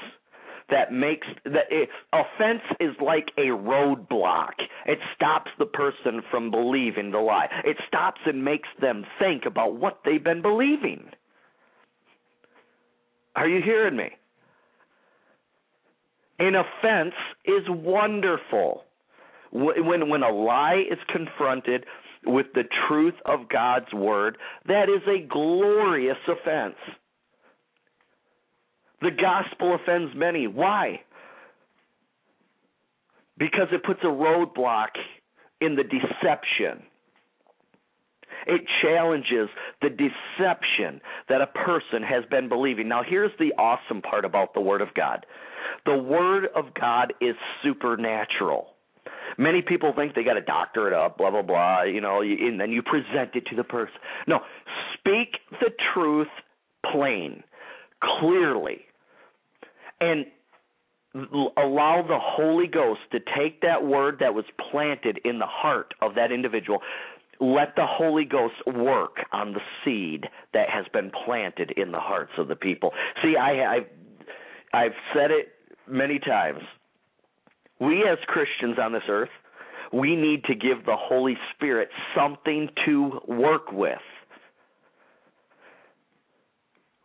that 0.71 0.93
makes 0.93 1.27
that 1.45 1.67
it, 1.71 1.89
offense 2.13 2.63
is 2.81 2.95
like 3.05 3.31
a 3.37 3.49
roadblock. 3.49 4.55
It 4.87 4.99
stops 5.15 5.51
the 5.59 5.67
person 5.67 6.23
from 6.31 6.51
believing 6.51 7.11
the 7.11 7.19
lie. 7.19 7.49
It 7.65 7.77
stops 7.87 8.21
and 8.27 8.45
makes 8.45 8.69
them 8.81 9.05
think 9.19 9.45
about 9.47 9.77
what 9.77 10.01
they've 10.05 10.23
been 10.23 10.43
believing. 10.43 11.11
Are 13.37 13.49
you 13.49 13.61
hearing 13.63 13.97
me? 13.97 14.11
An 16.39 16.55
offense 16.55 17.15
is 17.45 17.63
wonderful. 17.69 18.85
When 19.53 20.09
when 20.09 20.23
a 20.23 20.31
lie 20.31 20.83
is 20.91 20.99
confronted 21.09 21.85
with 22.27 22.47
the 22.55 22.65
truth 22.89 23.15
of 23.27 23.49
God's 23.49 23.93
word, 23.93 24.39
that 24.67 24.89
is 24.89 25.03
a 25.07 25.27
glorious 25.27 26.17
offense. 26.27 26.77
The 29.01 29.11
gospel 29.11 29.75
offends 29.75 30.13
many. 30.17 30.47
Why? 30.47 31.01
Because 33.37 33.69
it 33.73 33.83
puts 33.85 34.01
a 34.03 34.07
roadblock 34.07 34.91
in 35.61 35.77
the 35.77 35.83
deception. 35.83 36.85
It 38.47 38.63
challenges 38.83 39.49
the 39.81 39.89
deception 39.89 41.01
that 41.29 41.41
a 41.41 41.47
person 41.47 42.03
has 42.03 42.25
been 42.31 42.49
believing. 42.49 42.89
Now, 42.89 43.03
here's 43.07 43.31
the 43.39 43.53
awesome 43.59 44.03
part 44.03 44.25
about 44.25 44.55
the 44.55 44.61
Word 44.61 44.83
of 44.83 44.89
God 44.95 45.25
the 45.87 45.97
Word 45.97 46.49
of 46.55 46.75
God 46.79 47.15
is 47.21 47.35
supernatural. 47.63 48.69
Many 49.39 49.63
people 49.63 49.93
think 49.97 50.15
they 50.15 50.23
got 50.23 50.35
to 50.35 50.43
doctor 50.43 50.87
it 50.87 50.93
up, 50.93 51.19
blah 51.19 51.31
blah 51.31 51.43
blah, 51.43 51.83
you 51.83 52.01
know, 52.01 52.21
and 52.21 52.61
then 52.61 52.71
you 52.71 52.83
present 52.83 53.35
it 53.35 53.47
to 53.47 53.57
the 53.57 53.65
person. 53.65 53.95
No, 54.27 54.41
speak 54.95 55.39
the 55.61 55.71
truth 55.95 56.29
plain, 56.93 57.43
clearly 58.21 58.81
and 60.01 60.27
allow 61.57 62.05
the 62.07 62.19
Holy 62.21 62.67
Ghost 62.67 63.01
to 63.13 63.21
take 63.37 63.61
that 63.63 63.87
word 63.87 64.19
that 64.21 64.35
was 64.35 64.45
planted 64.71 65.21
in 65.25 65.39
the 65.39 65.47
heart 65.47 65.95
of 66.03 66.15
that 66.17 66.33
individual. 66.33 66.81
Let 67.41 67.77
the 67.77 67.87
Holy 67.87 68.25
Ghost 68.25 68.55
work 68.67 69.19
on 69.33 69.55
the 69.55 69.61
seed 69.85 70.27
that 70.53 70.69
has 70.71 70.87
been 70.93 71.11
planted 71.25 71.73
in 71.77 71.93
the 71.93 72.01
hearts 72.01 72.33
of 72.39 72.49
the 72.49 72.57
people. 72.57 72.93
See, 73.23 73.37
I, 73.37 73.77
I've 73.77 73.87
I've 74.73 74.97
said 75.15 75.31
it 75.31 75.53
many 75.89 76.19
times. 76.19 76.61
We 77.81 78.05
as 78.11 78.19
Christians 78.27 78.77
on 78.81 78.93
this 78.93 79.03
earth, 79.09 79.31
we 79.93 80.17
need 80.17 80.45
to 80.45 80.55
give 80.55 80.85
the 80.85 80.97
Holy 80.97 81.37
Spirit 81.55 81.89
something 82.17 82.69
to 82.87 83.21
work 83.29 83.71
with. 83.73 83.99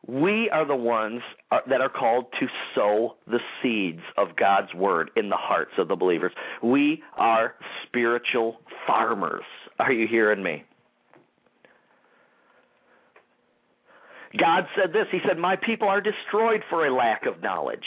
We 0.09 0.49
are 0.49 0.65
the 0.65 0.75
ones 0.75 1.21
uh, 1.51 1.59
that 1.69 1.81
are 1.81 1.89
called 1.89 2.25
to 2.39 2.47
sow 2.73 3.15
the 3.27 3.37
seeds 3.61 4.01
of 4.17 4.29
God's 4.35 4.73
word 4.73 5.11
in 5.15 5.29
the 5.29 5.37
hearts 5.37 5.73
of 5.77 5.87
the 5.87 5.95
believers. 5.95 6.31
We 6.63 7.03
are 7.15 7.53
spiritual 7.85 8.57
farmers. 8.87 9.43
Are 9.77 9.91
you 9.91 10.07
hearing 10.07 10.41
me? 10.41 10.63
God 14.39 14.65
said 14.75 14.93
this. 14.93 15.05
He 15.11 15.19
said, 15.27 15.37
My 15.37 15.55
people 15.55 15.87
are 15.87 16.01
destroyed 16.01 16.63
for 16.71 16.87
a 16.87 16.93
lack 16.93 17.27
of 17.27 17.43
knowledge. 17.43 17.85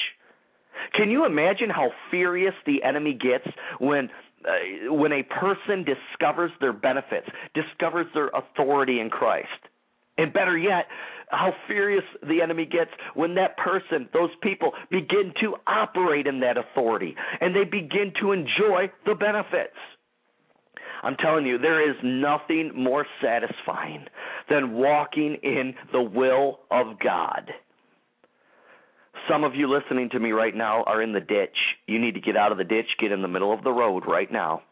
Can 0.94 1.10
you 1.10 1.26
imagine 1.26 1.70
how 1.70 1.90
furious 2.10 2.54
the 2.66 2.84
enemy 2.84 3.14
gets 3.14 3.46
when 3.80 4.10
uh, 4.44 4.92
when 4.92 5.12
a 5.12 5.22
person 5.22 5.84
discovers 5.84 6.50
their 6.60 6.72
benefits, 6.72 7.26
discovers 7.54 8.06
their 8.14 8.28
authority 8.28 9.00
in 9.00 9.10
Christ? 9.10 9.48
And 10.18 10.32
better 10.32 10.58
yet, 10.58 10.86
how 11.32 11.52
furious 11.66 12.04
the 12.22 12.42
enemy 12.42 12.66
gets 12.66 12.90
when 13.14 13.34
that 13.34 13.56
person, 13.56 14.08
those 14.12 14.30
people, 14.42 14.72
begin 14.90 15.32
to 15.40 15.56
operate 15.66 16.26
in 16.26 16.40
that 16.40 16.56
authority 16.56 17.16
and 17.40 17.56
they 17.56 17.64
begin 17.64 18.12
to 18.20 18.32
enjoy 18.32 18.90
the 19.06 19.14
benefits. 19.14 19.76
I'm 21.02 21.16
telling 21.16 21.46
you, 21.46 21.58
there 21.58 21.88
is 21.90 21.96
nothing 22.04 22.70
more 22.76 23.04
satisfying 23.20 24.04
than 24.48 24.74
walking 24.74 25.36
in 25.42 25.74
the 25.90 26.02
will 26.02 26.60
of 26.70 26.98
God. 27.02 27.50
Some 29.28 29.42
of 29.42 29.54
you 29.54 29.72
listening 29.72 30.10
to 30.10 30.20
me 30.20 30.30
right 30.32 30.54
now 30.54 30.84
are 30.84 31.02
in 31.02 31.12
the 31.12 31.20
ditch. 31.20 31.56
You 31.86 31.98
need 31.98 32.14
to 32.14 32.20
get 32.20 32.36
out 32.36 32.52
of 32.52 32.58
the 32.58 32.64
ditch, 32.64 32.86
get 33.00 33.10
in 33.10 33.22
the 33.22 33.28
middle 33.28 33.52
of 33.52 33.64
the 33.64 33.72
road 33.72 34.04
right 34.06 34.30
now. 34.30 34.62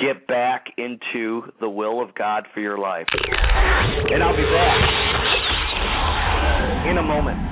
Get 0.00 0.26
back 0.28 0.66
into 0.76 1.42
the 1.60 1.68
will 1.68 2.00
of 2.00 2.14
God 2.14 2.46
for 2.54 2.60
your 2.60 2.78
life. 2.78 3.06
And 3.12 4.22
I'll 4.22 4.36
be 4.36 4.42
back 4.44 4.78
in 6.90 6.98
a 6.98 7.02
moment. 7.02 7.47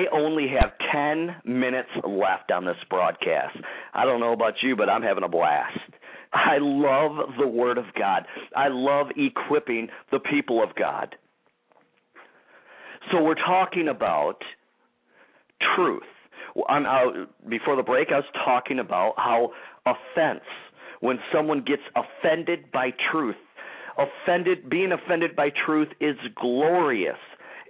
I 0.00 0.16
only 0.16 0.46
have 0.48 0.72
10 0.92 1.36
minutes 1.44 1.90
left 2.04 2.50
on 2.50 2.64
this 2.64 2.76
broadcast. 2.88 3.58
I 3.92 4.04
don't 4.04 4.20
know 4.20 4.32
about 4.32 4.54
you, 4.62 4.76
but 4.76 4.88
I'm 4.88 5.02
having 5.02 5.24
a 5.24 5.28
blast. 5.28 5.78
I 6.32 6.56
love 6.58 7.28
the 7.38 7.46
Word 7.46 7.76
of 7.76 7.84
God. 7.98 8.24
I 8.56 8.68
love 8.68 9.08
equipping 9.16 9.88
the 10.10 10.20
people 10.20 10.62
of 10.62 10.74
God. 10.74 11.16
So 13.10 13.22
we're 13.22 13.34
talking 13.34 13.88
about 13.88 14.36
truth. 15.76 16.02
Before 17.48 17.76
the 17.76 17.82
break, 17.82 18.08
I 18.10 18.16
was 18.16 18.24
talking 18.44 18.78
about 18.78 19.14
how 19.18 19.52
offense, 19.84 20.44
when 21.00 21.18
someone 21.34 21.62
gets 21.62 21.82
offended 21.94 22.72
by 22.72 22.90
truth, 23.10 23.36
offended, 23.98 24.70
being 24.70 24.92
offended 24.92 25.36
by 25.36 25.50
truth 25.66 25.88
is 26.00 26.16
glorious. 26.40 27.18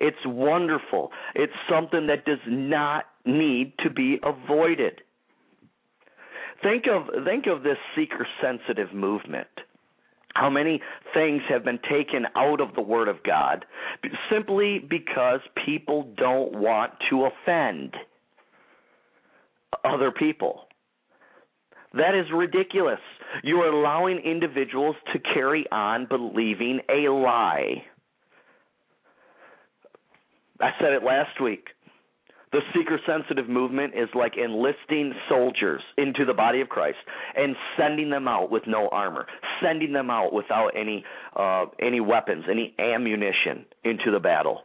It's 0.01 0.25
wonderful. 0.25 1.11
It's 1.35 1.53
something 1.69 2.07
that 2.07 2.25
does 2.25 2.39
not 2.47 3.05
need 3.27 3.75
to 3.85 3.91
be 3.91 4.19
avoided. 4.23 5.03
Think 6.63 6.85
of 6.91 7.25
think 7.25 7.47
of 7.47 7.63
this 7.63 7.79
seeker 7.95 8.27
sensitive 8.43 8.93
movement. 8.95 9.49
How 10.35 10.49
many 10.49 10.81
things 11.13 11.43
have 11.49 11.65
been 11.65 11.81
taken 11.91 12.27
out 12.37 12.61
of 12.61 12.75
the 12.75 12.83
Word 12.83 13.09
of 13.09 13.23
God 13.25 13.65
simply 14.31 14.79
because 14.79 15.41
people 15.67 16.13
don't 16.17 16.53
want 16.53 16.93
to 17.11 17.27
offend 17.27 17.95
other 19.85 20.11
people? 20.13 20.67
That 21.95 22.15
is 22.15 22.27
ridiculous. 22.33 23.01
You 23.43 23.57
are 23.57 23.69
allowing 23.69 24.19
individuals 24.19 24.97
to 25.13 25.19
carry 25.19 25.67
on 25.73 26.07
believing 26.07 26.81
a 26.89 27.09
lie. 27.09 27.83
I 30.61 30.71
said 30.81 30.93
it 30.93 31.03
last 31.03 31.41
week. 31.41 31.69
The 32.53 32.61
seeker 32.75 32.99
sensitive 33.07 33.49
movement 33.49 33.95
is 33.95 34.09
like 34.15 34.33
enlisting 34.37 35.15
soldiers 35.29 35.83
into 35.97 36.25
the 36.25 36.35
body 36.35 36.61
of 36.61 36.69
Christ 36.69 36.99
and 37.37 37.55
sending 37.79 38.11
them 38.11 38.27
out 38.27 38.51
with 38.51 38.65
no 38.67 38.89
armor, 38.89 39.27
sending 39.63 39.93
them 39.93 40.11
out 40.11 40.33
without 40.33 40.71
any 40.77 41.05
uh, 41.37 41.67
any 41.81 42.01
weapons, 42.01 42.45
any 42.51 42.75
ammunition 42.79 43.67
into 43.85 44.11
the 44.11 44.19
battle. 44.19 44.63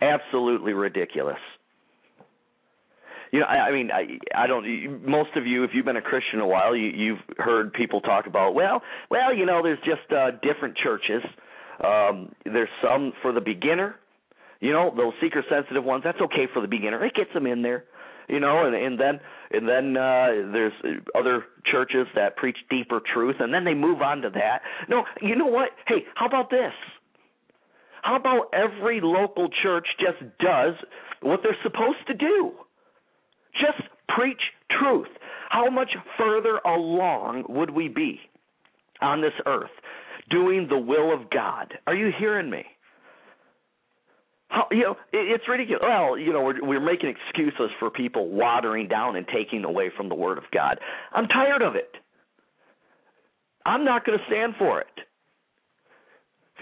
Absolutely 0.00 0.72
ridiculous. 0.72 1.38
You 3.30 3.40
know, 3.40 3.46
I, 3.46 3.68
I 3.68 3.72
mean, 3.72 3.90
I, 3.92 4.18
I 4.34 4.48
don't. 4.48 5.06
Most 5.08 5.36
of 5.36 5.46
you, 5.46 5.62
if 5.62 5.70
you've 5.72 5.84
been 5.84 5.96
a 5.96 6.02
Christian 6.02 6.40
a 6.40 6.46
while, 6.46 6.74
you, 6.74 6.88
you've 6.88 7.20
heard 7.38 7.72
people 7.72 8.00
talk 8.00 8.26
about, 8.26 8.54
well, 8.54 8.82
well, 9.08 9.32
you 9.32 9.46
know, 9.46 9.62
there's 9.62 9.78
just 9.84 10.10
uh, 10.12 10.32
different 10.42 10.76
churches. 10.76 11.22
Um, 11.84 12.32
there's 12.44 12.68
some 12.82 13.12
for 13.22 13.32
the 13.32 13.40
beginner, 13.40 13.96
you 14.60 14.72
know, 14.72 14.92
those 14.94 15.14
seeker 15.20 15.42
sensitive 15.48 15.84
ones, 15.84 16.02
that's 16.04 16.20
okay 16.20 16.46
for 16.52 16.60
the 16.60 16.68
beginner. 16.68 17.04
It 17.04 17.14
gets 17.14 17.32
them 17.32 17.46
in 17.46 17.62
there. 17.62 17.84
You 18.28 18.38
know, 18.38 18.64
and 18.64 18.76
and 18.76 19.00
then 19.00 19.18
and 19.50 19.68
then 19.68 19.96
uh 19.96 20.52
there's 20.52 20.72
other 21.18 21.46
churches 21.64 22.06
that 22.14 22.36
preach 22.36 22.58
deeper 22.70 23.00
truth 23.12 23.36
and 23.40 23.52
then 23.52 23.64
they 23.64 23.74
move 23.74 24.02
on 24.02 24.20
to 24.22 24.30
that. 24.30 24.60
No, 24.88 25.02
you 25.20 25.34
know 25.34 25.46
what? 25.46 25.70
Hey, 25.88 26.04
how 26.14 26.26
about 26.26 26.48
this? 26.48 26.72
How 28.02 28.14
about 28.14 28.50
every 28.52 29.00
local 29.02 29.48
church 29.62 29.86
just 29.98 30.20
does 30.38 30.74
what 31.22 31.40
they're 31.42 31.56
supposed 31.64 32.06
to 32.06 32.14
do? 32.14 32.52
Just 33.54 33.88
preach 34.08 34.40
truth. 34.78 35.08
How 35.48 35.68
much 35.68 35.90
further 36.16 36.58
along 36.64 37.46
would 37.48 37.70
we 37.70 37.88
be 37.88 38.20
on 39.02 39.22
this 39.22 39.32
earth 39.44 39.70
doing 40.30 40.66
the 40.68 40.78
will 40.78 41.12
of 41.12 41.30
God? 41.30 41.74
Are 41.86 41.94
you 41.94 42.10
hearing 42.18 42.50
me? 42.50 42.64
How, 44.48 44.66
you 44.72 44.82
know, 44.82 44.96
it, 45.12 45.30
it's 45.40 45.44
ridiculous. 45.48 45.82
Well, 45.82 46.18
you 46.18 46.32
know, 46.32 46.42
we're 46.42 46.64
we're 46.64 46.80
making 46.80 47.08
excuses 47.10 47.70
for 47.78 47.90
people 47.90 48.28
watering 48.30 48.88
down 48.88 49.16
and 49.16 49.26
taking 49.28 49.64
away 49.64 49.90
from 49.96 50.08
the 50.08 50.14
Word 50.16 50.38
of 50.38 50.44
God. 50.52 50.78
I'm 51.12 51.28
tired 51.28 51.62
of 51.62 51.76
it. 51.76 51.90
I'm 53.64 53.84
not 53.84 54.04
going 54.04 54.18
to 54.18 54.24
stand 54.26 54.54
for 54.58 54.80
it. 54.80 54.86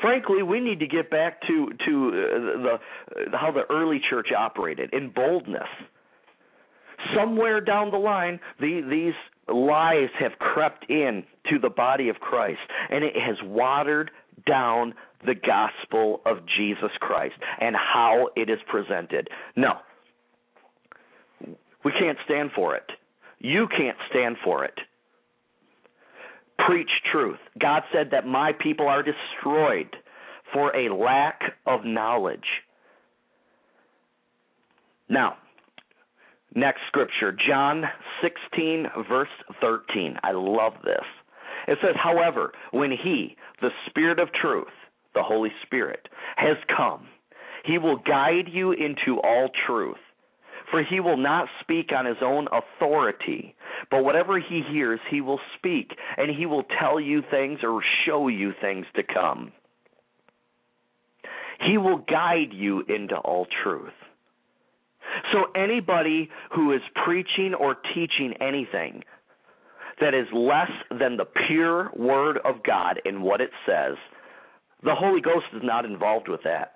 Frankly, 0.03 0.43
we 0.43 0.61
need 0.61 0.81
to 0.81 0.87
get 0.87 1.11
back 1.11 1.41
to 1.49 1.71
to 1.87 2.09
uh, 2.09 2.63
the 2.63 2.73
uh, 2.73 3.39
how 3.39 3.51
the 3.53 3.63
early 3.71 4.01
church 4.11 4.29
operated 4.37 4.93
in 4.93 5.11
boldness. 5.11 5.69
Somewhere 7.17 7.61
down 7.61 7.91
the 7.91 7.97
line, 7.97 8.41
the, 8.61 8.83
these 8.91 9.15
lies 9.49 10.11
have 10.19 10.33
crept 10.39 10.91
in 10.91 11.25
to 11.51 11.59
the 11.59 11.71
body 11.71 12.09
of 12.09 12.17
Christ, 12.17 12.61
and 12.91 13.05
it 13.05 13.15
has 13.15 13.37
watered 13.43 14.11
down 14.47 14.95
the 15.27 15.35
gospel 15.35 16.21
of 16.25 16.39
Jesus 16.57 16.91
Christ 17.01 17.35
and 17.61 17.75
how 17.75 18.29
it 18.37 18.49
is 18.49 18.59
presented. 18.69 19.29
No. 19.57 19.75
We 21.85 21.93
can't 21.93 22.19
stand 22.25 22.51
for 22.55 22.77
it. 22.77 22.91
You 23.39 23.69
can't 23.69 23.97
stand 24.11 24.37
for 24.45 24.65
it. 24.65 24.75
Preach 26.67 26.91
truth. 27.13 27.39
God 27.59 27.83
said 27.93 28.11
that 28.11 28.27
my 28.27 28.53
people 28.53 28.89
are 28.89 29.03
destroyed 29.03 29.95
for 30.53 30.75
a 30.75 30.93
lack 30.93 31.41
of 31.67 31.85
knowledge. 31.85 32.47
Now, 35.09 35.37
next 36.55 36.81
scripture, 36.89 37.33
John 37.33 37.85
16, 38.23 38.87
verse 39.09 39.29
13. 39.61 40.17
I 40.23 40.33
love 40.33 40.75
this. 40.85 41.05
It 41.67 41.79
says, 41.83 41.95
However, 42.03 42.53
when 42.71 42.91
He, 42.91 43.37
the 43.61 43.71
Spirit 43.89 44.19
of 44.19 44.29
truth, 44.33 44.67
the 45.15 45.23
Holy 45.23 45.51
Spirit, 45.67 46.09
has 46.37 46.57
come. 46.75 47.09
He 47.65 47.79
will 47.79 47.99
guide 47.99 48.49
you 48.51 48.73
into 48.73 49.21
all 49.23 49.51
truth. 49.67 49.97
For 50.71 50.83
he 50.83 51.01
will 51.01 51.17
not 51.17 51.49
speak 51.61 51.93
on 51.97 52.05
his 52.05 52.19
own 52.23 52.47
authority, 52.53 53.55
but 53.91 54.05
whatever 54.05 54.39
he 54.39 54.63
hears, 54.71 55.01
he 55.11 55.23
will 55.23 55.41
speak, 55.57 55.93
and 56.19 56.31
he 56.31 56.45
will 56.45 56.65
tell 56.79 57.01
you 57.01 57.23
things 57.31 57.61
or 57.63 57.83
show 58.07 58.29
you 58.29 58.53
things 58.61 58.85
to 58.95 59.03
come. 59.03 59.53
He 61.67 61.79
will 61.79 61.99
guide 61.99 62.53
you 62.53 62.83
into 62.89 63.17
all 63.17 63.47
truth. 63.63 63.95
So, 65.33 65.47
anybody 65.55 66.31
who 66.55 66.73
is 66.73 66.81
preaching 67.05 67.55
or 67.55 67.77
teaching 67.95 68.35
anything 68.41 69.03
that 70.01 70.15
is 70.15 70.27
less 70.33 70.71
than 70.91 71.17
the 71.17 71.27
pure 71.47 71.91
Word 71.97 72.39
of 72.45 72.63
God 72.65 73.01
in 73.05 73.23
what 73.23 73.41
it 73.41 73.51
says 73.67 73.97
the 74.83 74.95
Holy 74.95 75.21
Ghost 75.21 75.47
is 75.55 75.63
not 75.65 75.85
involved 75.85 76.29
with 76.29 76.43
that. 76.45 76.73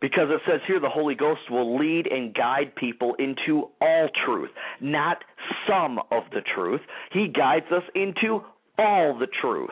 Because 0.00 0.28
it 0.30 0.40
says 0.46 0.60
here 0.66 0.80
the 0.80 0.88
Holy 0.88 1.14
Ghost 1.14 1.50
will 1.50 1.78
lead 1.78 2.06
and 2.06 2.32
guide 2.32 2.74
people 2.76 3.14
into 3.18 3.68
all 3.80 4.08
truth, 4.24 4.50
not 4.80 5.24
some 5.68 5.98
of 6.10 6.22
the 6.32 6.40
truth. 6.54 6.80
He 7.12 7.28
guides 7.28 7.66
us 7.72 7.82
into 7.94 8.42
all 8.78 9.18
the 9.18 9.26
truth. 9.42 9.70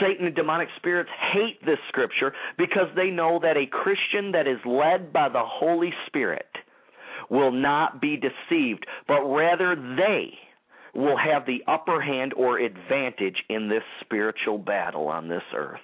Satan 0.00 0.26
and 0.26 0.34
demonic 0.34 0.68
spirits 0.76 1.10
hate 1.32 1.64
this 1.64 1.78
scripture 1.88 2.32
because 2.58 2.88
they 2.96 3.10
know 3.10 3.38
that 3.42 3.56
a 3.56 3.66
Christian 3.66 4.32
that 4.32 4.46
is 4.46 4.58
led 4.64 5.12
by 5.12 5.28
the 5.28 5.42
Holy 5.44 5.92
Spirit 6.06 6.46
will 7.28 7.52
not 7.52 8.00
be 8.00 8.16
deceived, 8.16 8.86
but 9.06 9.22
rather 9.22 9.76
they 9.76 10.30
will 10.94 11.16
have 11.16 11.46
the 11.46 11.62
upper 11.68 12.00
hand 12.00 12.34
or 12.34 12.58
advantage 12.58 13.36
in 13.48 13.68
this 13.68 13.82
spiritual 14.00 14.58
battle 14.58 15.06
on 15.06 15.28
this 15.28 15.42
earth. 15.54 15.80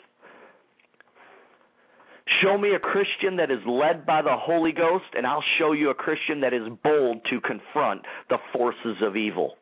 Show 2.42 2.58
me 2.58 2.74
a 2.74 2.78
Christian 2.80 3.36
that 3.36 3.52
is 3.52 3.60
led 3.66 4.04
by 4.04 4.20
the 4.20 4.36
Holy 4.36 4.72
Ghost, 4.72 5.04
and 5.14 5.24
I'll 5.24 5.44
show 5.58 5.72
you 5.72 5.90
a 5.90 5.94
Christian 5.94 6.40
that 6.40 6.52
is 6.52 6.68
bold 6.82 7.20
to 7.30 7.40
confront 7.40 8.02
the 8.28 8.38
forces 8.52 8.96
of 9.00 9.16
evil. 9.16 9.54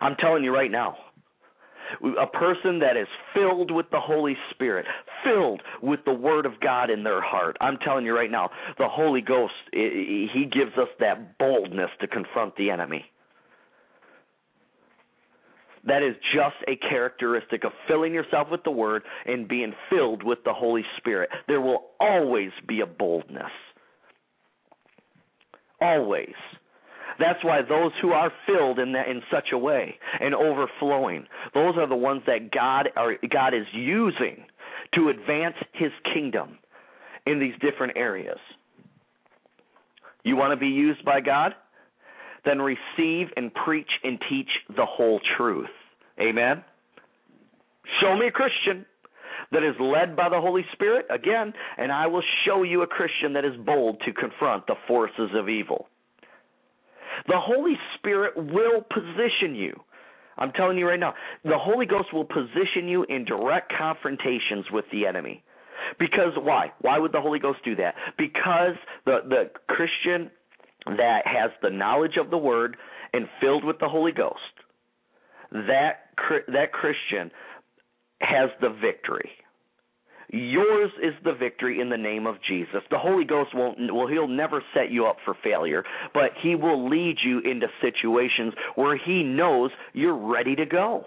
I'm 0.00 0.16
telling 0.16 0.42
you 0.42 0.52
right 0.52 0.70
now, 0.70 0.96
a 2.02 2.26
person 2.26 2.78
that 2.80 2.96
is 2.96 3.08
filled 3.34 3.70
with 3.70 3.86
the 3.90 4.00
Holy 4.00 4.36
Spirit, 4.50 4.86
filled 5.24 5.62
with 5.82 6.00
the 6.04 6.12
Word 6.12 6.46
of 6.46 6.60
God 6.60 6.90
in 6.90 7.04
their 7.04 7.20
heart. 7.20 7.56
I'm 7.60 7.78
telling 7.78 8.04
you 8.04 8.14
right 8.14 8.30
now, 8.30 8.50
the 8.78 8.88
Holy 8.88 9.20
Ghost, 9.20 9.54
He 9.72 10.48
gives 10.50 10.76
us 10.78 10.88
that 11.00 11.38
boldness 11.38 11.90
to 12.00 12.06
confront 12.06 12.56
the 12.56 12.70
enemy. 12.70 13.04
That 15.84 16.02
is 16.02 16.16
just 16.34 16.56
a 16.66 16.74
characteristic 16.88 17.62
of 17.62 17.70
filling 17.86 18.12
yourself 18.12 18.48
with 18.50 18.64
the 18.64 18.72
Word 18.72 19.02
and 19.24 19.46
being 19.46 19.72
filled 19.88 20.24
with 20.24 20.38
the 20.44 20.52
Holy 20.52 20.84
Spirit. 20.96 21.30
There 21.46 21.60
will 21.60 21.90
always 22.00 22.50
be 22.66 22.80
a 22.80 22.86
boldness. 22.86 23.52
Always. 25.80 26.34
That's 27.18 27.42
why 27.42 27.62
those 27.62 27.92
who 28.02 28.12
are 28.12 28.32
filled 28.46 28.78
in 28.78 28.92
that 28.92 29.08
in 29.08 29.22
such 29.30 29.48
a 29.52 29.58
way 29.58 29.96
and 30.20 30.34
overflowing, 30.34 31.26
those 31.54 31.76
are 31.76 31.88
the 31.88 31.96
ones 31.96 32.22
that 32.26 32.50
God 32.50 32.88
are 32.96 33.14
God 33.30 33.54
is 33.54 33.66
using 33.72 34.44
to 34.94 35.08
advance 35.08 35.56
his 35.72 35.90
kingdom 36.14 36.58
in 37.26 37.40
these 37.40 37.54
different 37.60 37.96
areas. 37.96 38.38
You 40.24 40.36
want 40.36 40.52
to 40.52 40.56
be 40.56 40.68
used 40.68 41.04
by 41.04 41.20
God? 41.20 41.54
then 42.46 42.62
receive 42.62 43.26
and 43.36 43.52
preach 43.52 43.90
and 44.02 44.18
teach 44.30 44.48
the 44.74 44.86
whole 44.86 45.20
truth. 45.36 45.68
Amen. 46.18 46.64
Show 48.00 48.16
me 48.16 48.28
a 48.28 48.30
Christian 48.30 48.86
that 49.52 49.62
is 49.62 49.74
led 49.78 50.16
by 50.16 50.28
the 50.28 50.40
Holy 50.40 50.64
Spirit, 50.72 51.06
again, 51.10 51.52
and 51.76 51.92
I 51.92 52.06
will 52.06 52.22
show 52.44 52.62
you 52.62 52.82
a 52.82 52.86
Christian 52.86 53.34
that 53.34 53.44
is 53.44 53.52
bold 53.64 54.00
to 54.06 54.12
confront 54.12 54.66
the 54.66 54.76
forces 54.88 55.30
of 55.34 55.48
evil. 55.48 55.88
The 57.26 57.38
Holy 57.38 57.74
Spirit 57.96 58.36
will 58.36 58.82
position 58.82 59.54
you. 59.54 59.78
I'm 60.38 60.52
telling 60.52 60.76
you 60.76 60.86
right 60.86 61.00
now, 61.00 61.14
the 61.44 61.58
Holy 61.58 61.86
Ghost 61.86 62.12
will 62.12 62.24
position 62.24 62.88
you 62.88 63.04
in 63.04 63.24
direct 63.24 63.72
confrontations 63.76 64.66
with 64.70 64.84
the 64.92 65.06
enemy. 65.06 65.42
Because 65.98 66.32
why? 66.36 66.72
Why 66.80 66.98
would 66.98 67.12
the 67.12 67.20
Holy 67.20 67.38
Ghost 67.38 67.58
do 67.64 67.76
that? 67.76 67.94
Because 68.18 68.76
the 69.04 69.18
the 69.28 69.50
Christian 69.68 70.30
that 70.86 71.22
has 71.24 71.50
the 71.62 71.70
knowledge 71.70 72.16
of 72.18 72.30
the 72.30 72.38
word 72.38 72.76
and 73.12 73.26
filled 73.40 73.64
with 73.64 73.78
the 73.78 73.88
Holy 73.88 74.12
Ghost, 74.12 74.36
that 75.52 76.10
that 76.48 76.72
Christian 76.72 77.30
has 78.20 78.50
the 78.60 78.70
victory. 78.70 79.30
Yours 80.32 80.90
is 81.02 81.14
the 81.24 81.32
victory 81.32 81.80
in 81.80 81.88
the 81.88 81.96
name 81.96 82.26
of 82.26 82.36
Jesus. 82.48 82.82
The 82.90 82.98
Holy 82.98 83.24
Ghost 83.24 83.50
won't 83.54 83.78
well 83.94 84.08
he'll 84.08 84.28
never 84.28 84.62
set 84.74 84.90
you 84.90 85.06
up 85.06 85.16
for 85.24 85.34
failure, 85.42 85.84
but 86.12 86.30
he 86.42 86.54
will 86.54 86.88
lead 86.88 87.16
you 87.24 87.38
into 87.40 87.66
situations 87.80 88.52
where 88.74 88.96
he 88.96 89.22
knows 89.22 89.70
you're 89.92 90.16
ready 90.16 90.56
to 90.56 90.66
go. 90.66 91.04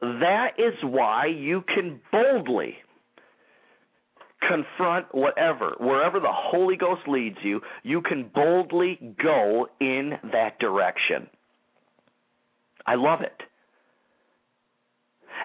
That 0.00 0.50
is 0.58 0.74
why 0.82 1.26
you 1.26 1.62
can 1.74 2.00
boldly 2.12 2.76
confront 4.46 5.14
whatever, 5.14 5.74
wherever 5.80 6.20
the 6.20 6.30
Holy 6.30 6.76
Ghost 6.76 7.02
leads 7.08 7.38
you, 7.42 7.60
you 7.82 8.02
can 8.02 8.30
boldly 8.34 8.98
go 9.22 9.68
in 9.80 10.12
that 10.32 10.58
direction. 10.58 11.28
I 12.86 12.96
love 12.96 13.20
it. 13.22 13.42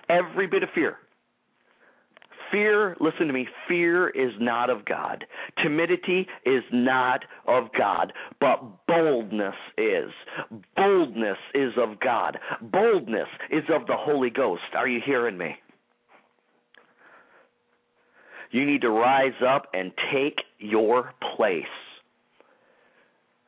Every 0.10 0.48
bit 0.48 0.64
of 0.64 0.70
fear. 0.76 0.98
Fear, 2.52 2.97
listen 3.00 3.28
to 3.28 3.34
me, 3.34 3.47
fear 3.68 4.10
is 4.10 4.32
not 4.39 4.70
of 4.70 4.86
God. 4.86 5.26
Timidity 5.62 6.28
is 6.45 6.64
not 6.72 7.24
of 7.47 7.66
God, 7.78 8.14
but 8.39 8.86
boldness 8.88 9.56
is. 9.78 10.12
Boldness 10.76 11.38
is 11.54 11.74
of 11.78 12.00
God. 12.00 12.39
Boldness 12.62 13.28
is 13.52 13.64
of 13.74 13.86
the 13.88 13.95
Holy 13.95 14.30
Ghost. 14.30 14.64
Are 14.76 14.88
you 14.88 15.00
hearing 15.06 15.38
me? 15.38 15.56
You 18.52 18.66
need 18.66 18.82
to 18.82 18.89
rise 18.89 19.39
up 19.47 19.68
and 19.74 19.91
take 20.12 20.39
your 20.58 21.14
place. 21.36 21.64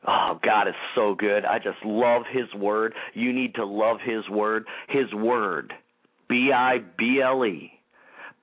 Oh, 0.06 0.38
God 0.44 0.68
is 0.68 0.74
so 0.94 1.14
good. 1.14 1.44
I 1.44 1.58
just 1.58 1.84
love 1.84 2.22
His 2.32 2.52
Word. 2.54 2.94
You 3.14 3.32
need 3.32 3.54
to 3.56 3.64
love 3.64 3.98
His 4.04 4.28
Word. 4.28 4.66
His 4.88 5.12
Word. 5.12 5.72
B 6.28 6.50
I 6.54 6.78
B 6.98 7.20
L 7.22 7.44
E. 7.44 7.72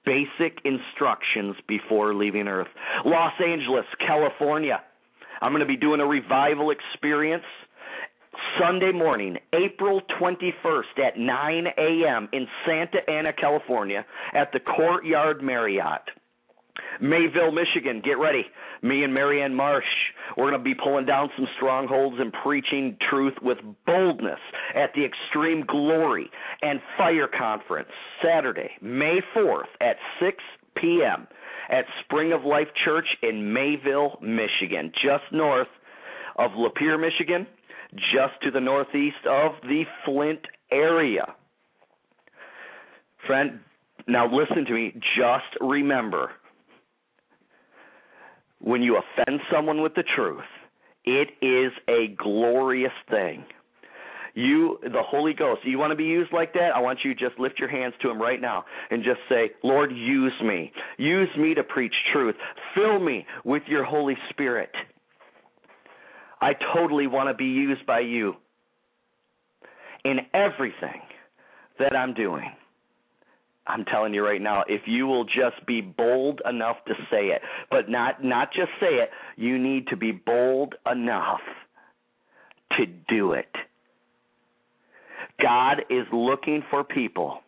Basic 0.05 0.59
instructions 0.65 1.55
before 1.67 2.13
leaving 2.13 2.47
Earth. 2.47 2.67
Los 3.05 3.33
Angeles, 3.45 3.85
California. 4.05 4.81
I'm 5.41 5.51
going 5.51 5.61
to 5.61 5.67
be 5.67 5.77
doing 5.77 5.99
a 5.99 6.05
revival 6.05 6.71
experience 6.71 7.43
Sunday 8.59 8.91
morning, 8.91 9.37
April 9.53 10.01
21st 10.19 10.99
at 11.05 11.17
9 11.17 11.67
a.m. 11.77 12.29
in 12.31 12.47
Santa 12.65 12.99
Ana, 13.09 13.33
California 13.33 14.05
at 14.33 14.51
the 14.53 14.59
Courtyard 14.59 15.41
Marriott. 15.41 16.01
Mayville, 17.01 17.51
Michigan, 17.51 18.01
get 18.03 18.17
ready. 18.19 18.45
Me 18.81 19.03
and 19.03 19.13
Marianne 19.13 19.55
Marsh, 19.55 19.83
we're 20.37 20.49
going 20.49 20.59
to 20.59 20.63
be 20.63 20.75
pulling 20.75 21.05
down 21.05 21.29
some 21.35 21.47
strongholds 21.57 22.17
and 22.19 22.33
preaching 22.43 22.97
truth 23.09 23.33
with 23.41 23.57
boldness 23.85 24.39
at 24.75 24.93
the 24.93 25.05
Extreme 25.05 25.65
Glory 25.65 26.29
and 26.61 26.79
Fire 26.97 27.27
Conference, 27.27 27.89
Saturday, 28.23 28.71
May 28.81 29.19
4th 29.35 29.69
at 29.81 29.97
6 30.21 30.37
p.m. 30.77 31.27
at 31.69 31.85
Spring 32.03 32.31
of 32.31 32.43
Life 32.43 32.69
Church 32.85 33.07
in 33.21 33.53
Mayville, 33.53 34.17
Michigan, 34.21 34.91
just 34.93 35.25
north 35.31 35.67
of 36.37 36.51
Lapeer, 36.51 36.99
Michigan, 36.99 37.47
just 37.91 38.41
to 38.43 38.51
the 38.51 38.61
northeast 38.61 39.25
of 39.29 39.53
the 39.63 39.83
Flint 40.05 40.41
area. 40.71 41.33
Friend, 43.25 43.59
now 44.07 44.25
listen 44.25 44.65
to 44.65 44.73
me. 44.73 44.93
Just 45.17 45.59
remember 45.61 46.31
when 48.61 48.81
you 48.81 48.97
offend 48.97 49.39
someone 49.51 49.81
with 49.81 49.95
the 49.95 50.03
truth, 50.15 50.43
it 51.05 51.29
is 51.41 51.71
a 51.87 52.15
glorious 52.21 52.91
thing. 53.09 53.45
You, 54.35 54.79
the 54.83 55.01
Holy 55.01 55.33
Ghost, 55.33 55.61
you 55.65 55.79
want 55.79 55.91
to 55.91 55.95
be 55.95 56.03
used 56.03 56.31
like 56.31 56.53
that? 56.53 56.69
I 56.75 56.79
want 56.79 56.99
you 57.03 57.13
to 57.13 57.19
just 57.19 57.39
lift 57.39 57.59
your 57.59 57.69
hands 57.69 57.93
to 58.01 58.09
Him 58.09 58.21
right 58.21 58.39
now 58.39 58.63
and 58.91 59.03
just 59.03 59.19
say, 59.27 59.51
Lord, 59.63 59.91
use 59.91 60.33
me. 60.43 60.71
Use 60.97 61.29
me 61.37 61.53
to 61.55 61.63
preach 61.63 61.93
truth. 62.13 62.35
Fill 62.75 62.99
me 62.99 63.25
with 63.43 63.63
your 63.67 63.83
Holy 63.83 64.15
Spirit. 64.29 64.69
I 66.41 66.51
totally 66.73 67.07
want 67.07 67.27
to 67.29 67.33
be 67.33 67.45
used 67.45 67.85
by 67.85 67.99
you 67.99 68.35
in 70.05 70.19
everything 70.33 71.01
that 71.79 71.95
I'm 71.95 72.13
doing. 72.13 72.51
I'm 73.69 73.85
telling 73.85 74.13
you 74.13 74.25
right 74.25 74.41
now, 74.41 74.63
if 74.67 74.81
you 74.87 75.05
will 75.05 75.25
just 75.25 75.65
be 75.67 75.81
bold 75.81 76.41
enough 76.49 76.77
to 76.87 76.93
say 77.11 77.27
it, 77.27 77.41
but 77.69 77.89
not 77.89 78.23
not 78.23 78.49
just 78.51 78.71
say 78.79 78.95
it, 78.95 79.09
you 79.37 79.59
need 79.59 79.87
to 79.87 79.95
be 79.95 80.11
bold 80.11 80.75
enough 80.91 81.41
to 82.77 82.85
do 83.07 83.33
it. 83.33 83.53
God 85.41 85.83
is 85.89 86.05
looking 86.11 86.63
for 86.69 86.83
people 86.83 87.39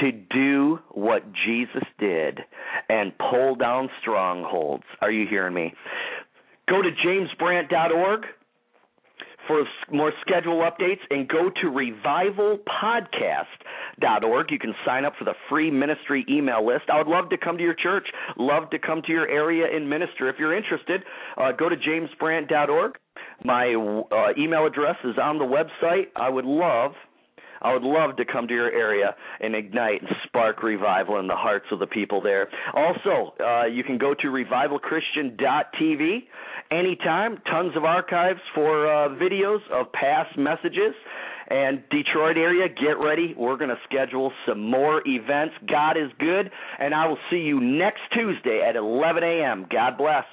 to 0.00 0.12
do 0.12 0.78
what 0.90 1.22
Jesus 1.46 1.84
did 1.98 2.40
and 2.88 3.12
pull 3.18 3.56
down 3.56 3.88
strongholds. 4.00 4.84
Are 5.00 5.10
you 5.10 5.26
hearing 5.28 5.54
me? 5.54 5.74
Go 6.68 6.82
to 6.82 6.90
jamesbrandt.org 6.90 8.26
for 9.46 9.64
more 9.90 10.12
schedule 10.20 10.68
updates 10.68 11.00
and 11.10 11.26
go 11.28 11.50
to 11.50 11.70
revivalpodcast.org. 11.70 14.50
You 14.50 14.58
can 14.58 14.74
sign 14.84 15.04
up 15.04 15.12
for 15.18 15.24
the 15.24 15.34
free 15.48 15.70
ministry 15.70 16.26
email 16.28 16.66
list. 16.66 16.90
I 16.92 16.98
would 16.98 17.06
love 17.06 17.30
to 17.30 17.38
come 17.38 17.56
to 17.58 17.62
your 17.62 17.74
church, 17.74 18.08
love 18.36 18.70
to 18.70 18.78
come 18.78 19.02
to 19.02 19.12
your 19.12 19.28
area 19.28 19.66
and 19.72 19.88
minister. 19.88 20.28
If 20.28 20.36
you're 20.38 20.56
interested, 20.56 21.04
uh, 21.36 21.52
go 21.52 21.68
to 21.68 21.76
jamesbrandt.org. 21.76 22.96
My 23.44 23.74
uh, 23.74 24.32
email 24.38 24.66
address 24.66 24.96
is 25.04 25.16
on 25.22 25.38
the 25.38 25.44
website. 25.44 26.06
I 26.16 26.28
would 26.28 26.44
love 26.44 26.92
I 27.62 27.72
would 27.72 27.82
love 27.82 28.16
to 28.16 28.24
come 28.24 28.48
to 28.48 28.54
your 28.54 28.70
area 28.70 29.14
and 29.40 29.54
ignite 29.54 30.02
and 30.02 30.10
spark 30.26 30.62
revival 30.62 31.18
in 31.18 31.26
the 31.26 31.36
hearts 31.36 31.66
of 31.72 31.78
the 31.78 31.86
people 31.86 32.20
there. 32.20 32.48
Also, 32.74 33.34
uh, 33.40 33.64
you 33.66 33.84
can 33.84 33.98
go 33.98 34.14
to 34.14 34.26
revivalchristian.tv 34.28 36.18
anytime. 36.70 37.38
Tons 37.50 37.76
of 37.76 37.84
archives 37.84 38.40
for 38.54 38.86
uh, 38.86 39.08
videos 39.10 39.60
of 39.72 39.92
past 39.92 40.36
messages. 40.38 40.94
And 41.48 41.82
Detroit 41.90 42.36
area, 42.36 42.68
get 42.68 42.98
ready. 42.98 43.32
We're 43.38 43.56
going 43.56 43.70
to 43.70 43.78
schedule 43.88 44.32
some 44.48 44.68
more 44.68 45.00
events. 45.06 45.54
God 45.68 45.96
is 45.96 46.10
good, 46.18 46.50
and 46.80 46.92
I 46.92 47.06
will 47.06 47.18
see 47.30 47.36
you 47.36 47.60
next 47.60 48.00
Tuesday 48.12 48.64
at 48.68 48.74
11 48.74 49.22
a.m. 49.22 49.66
God 49.70 49.96
bless. 49.96 50.24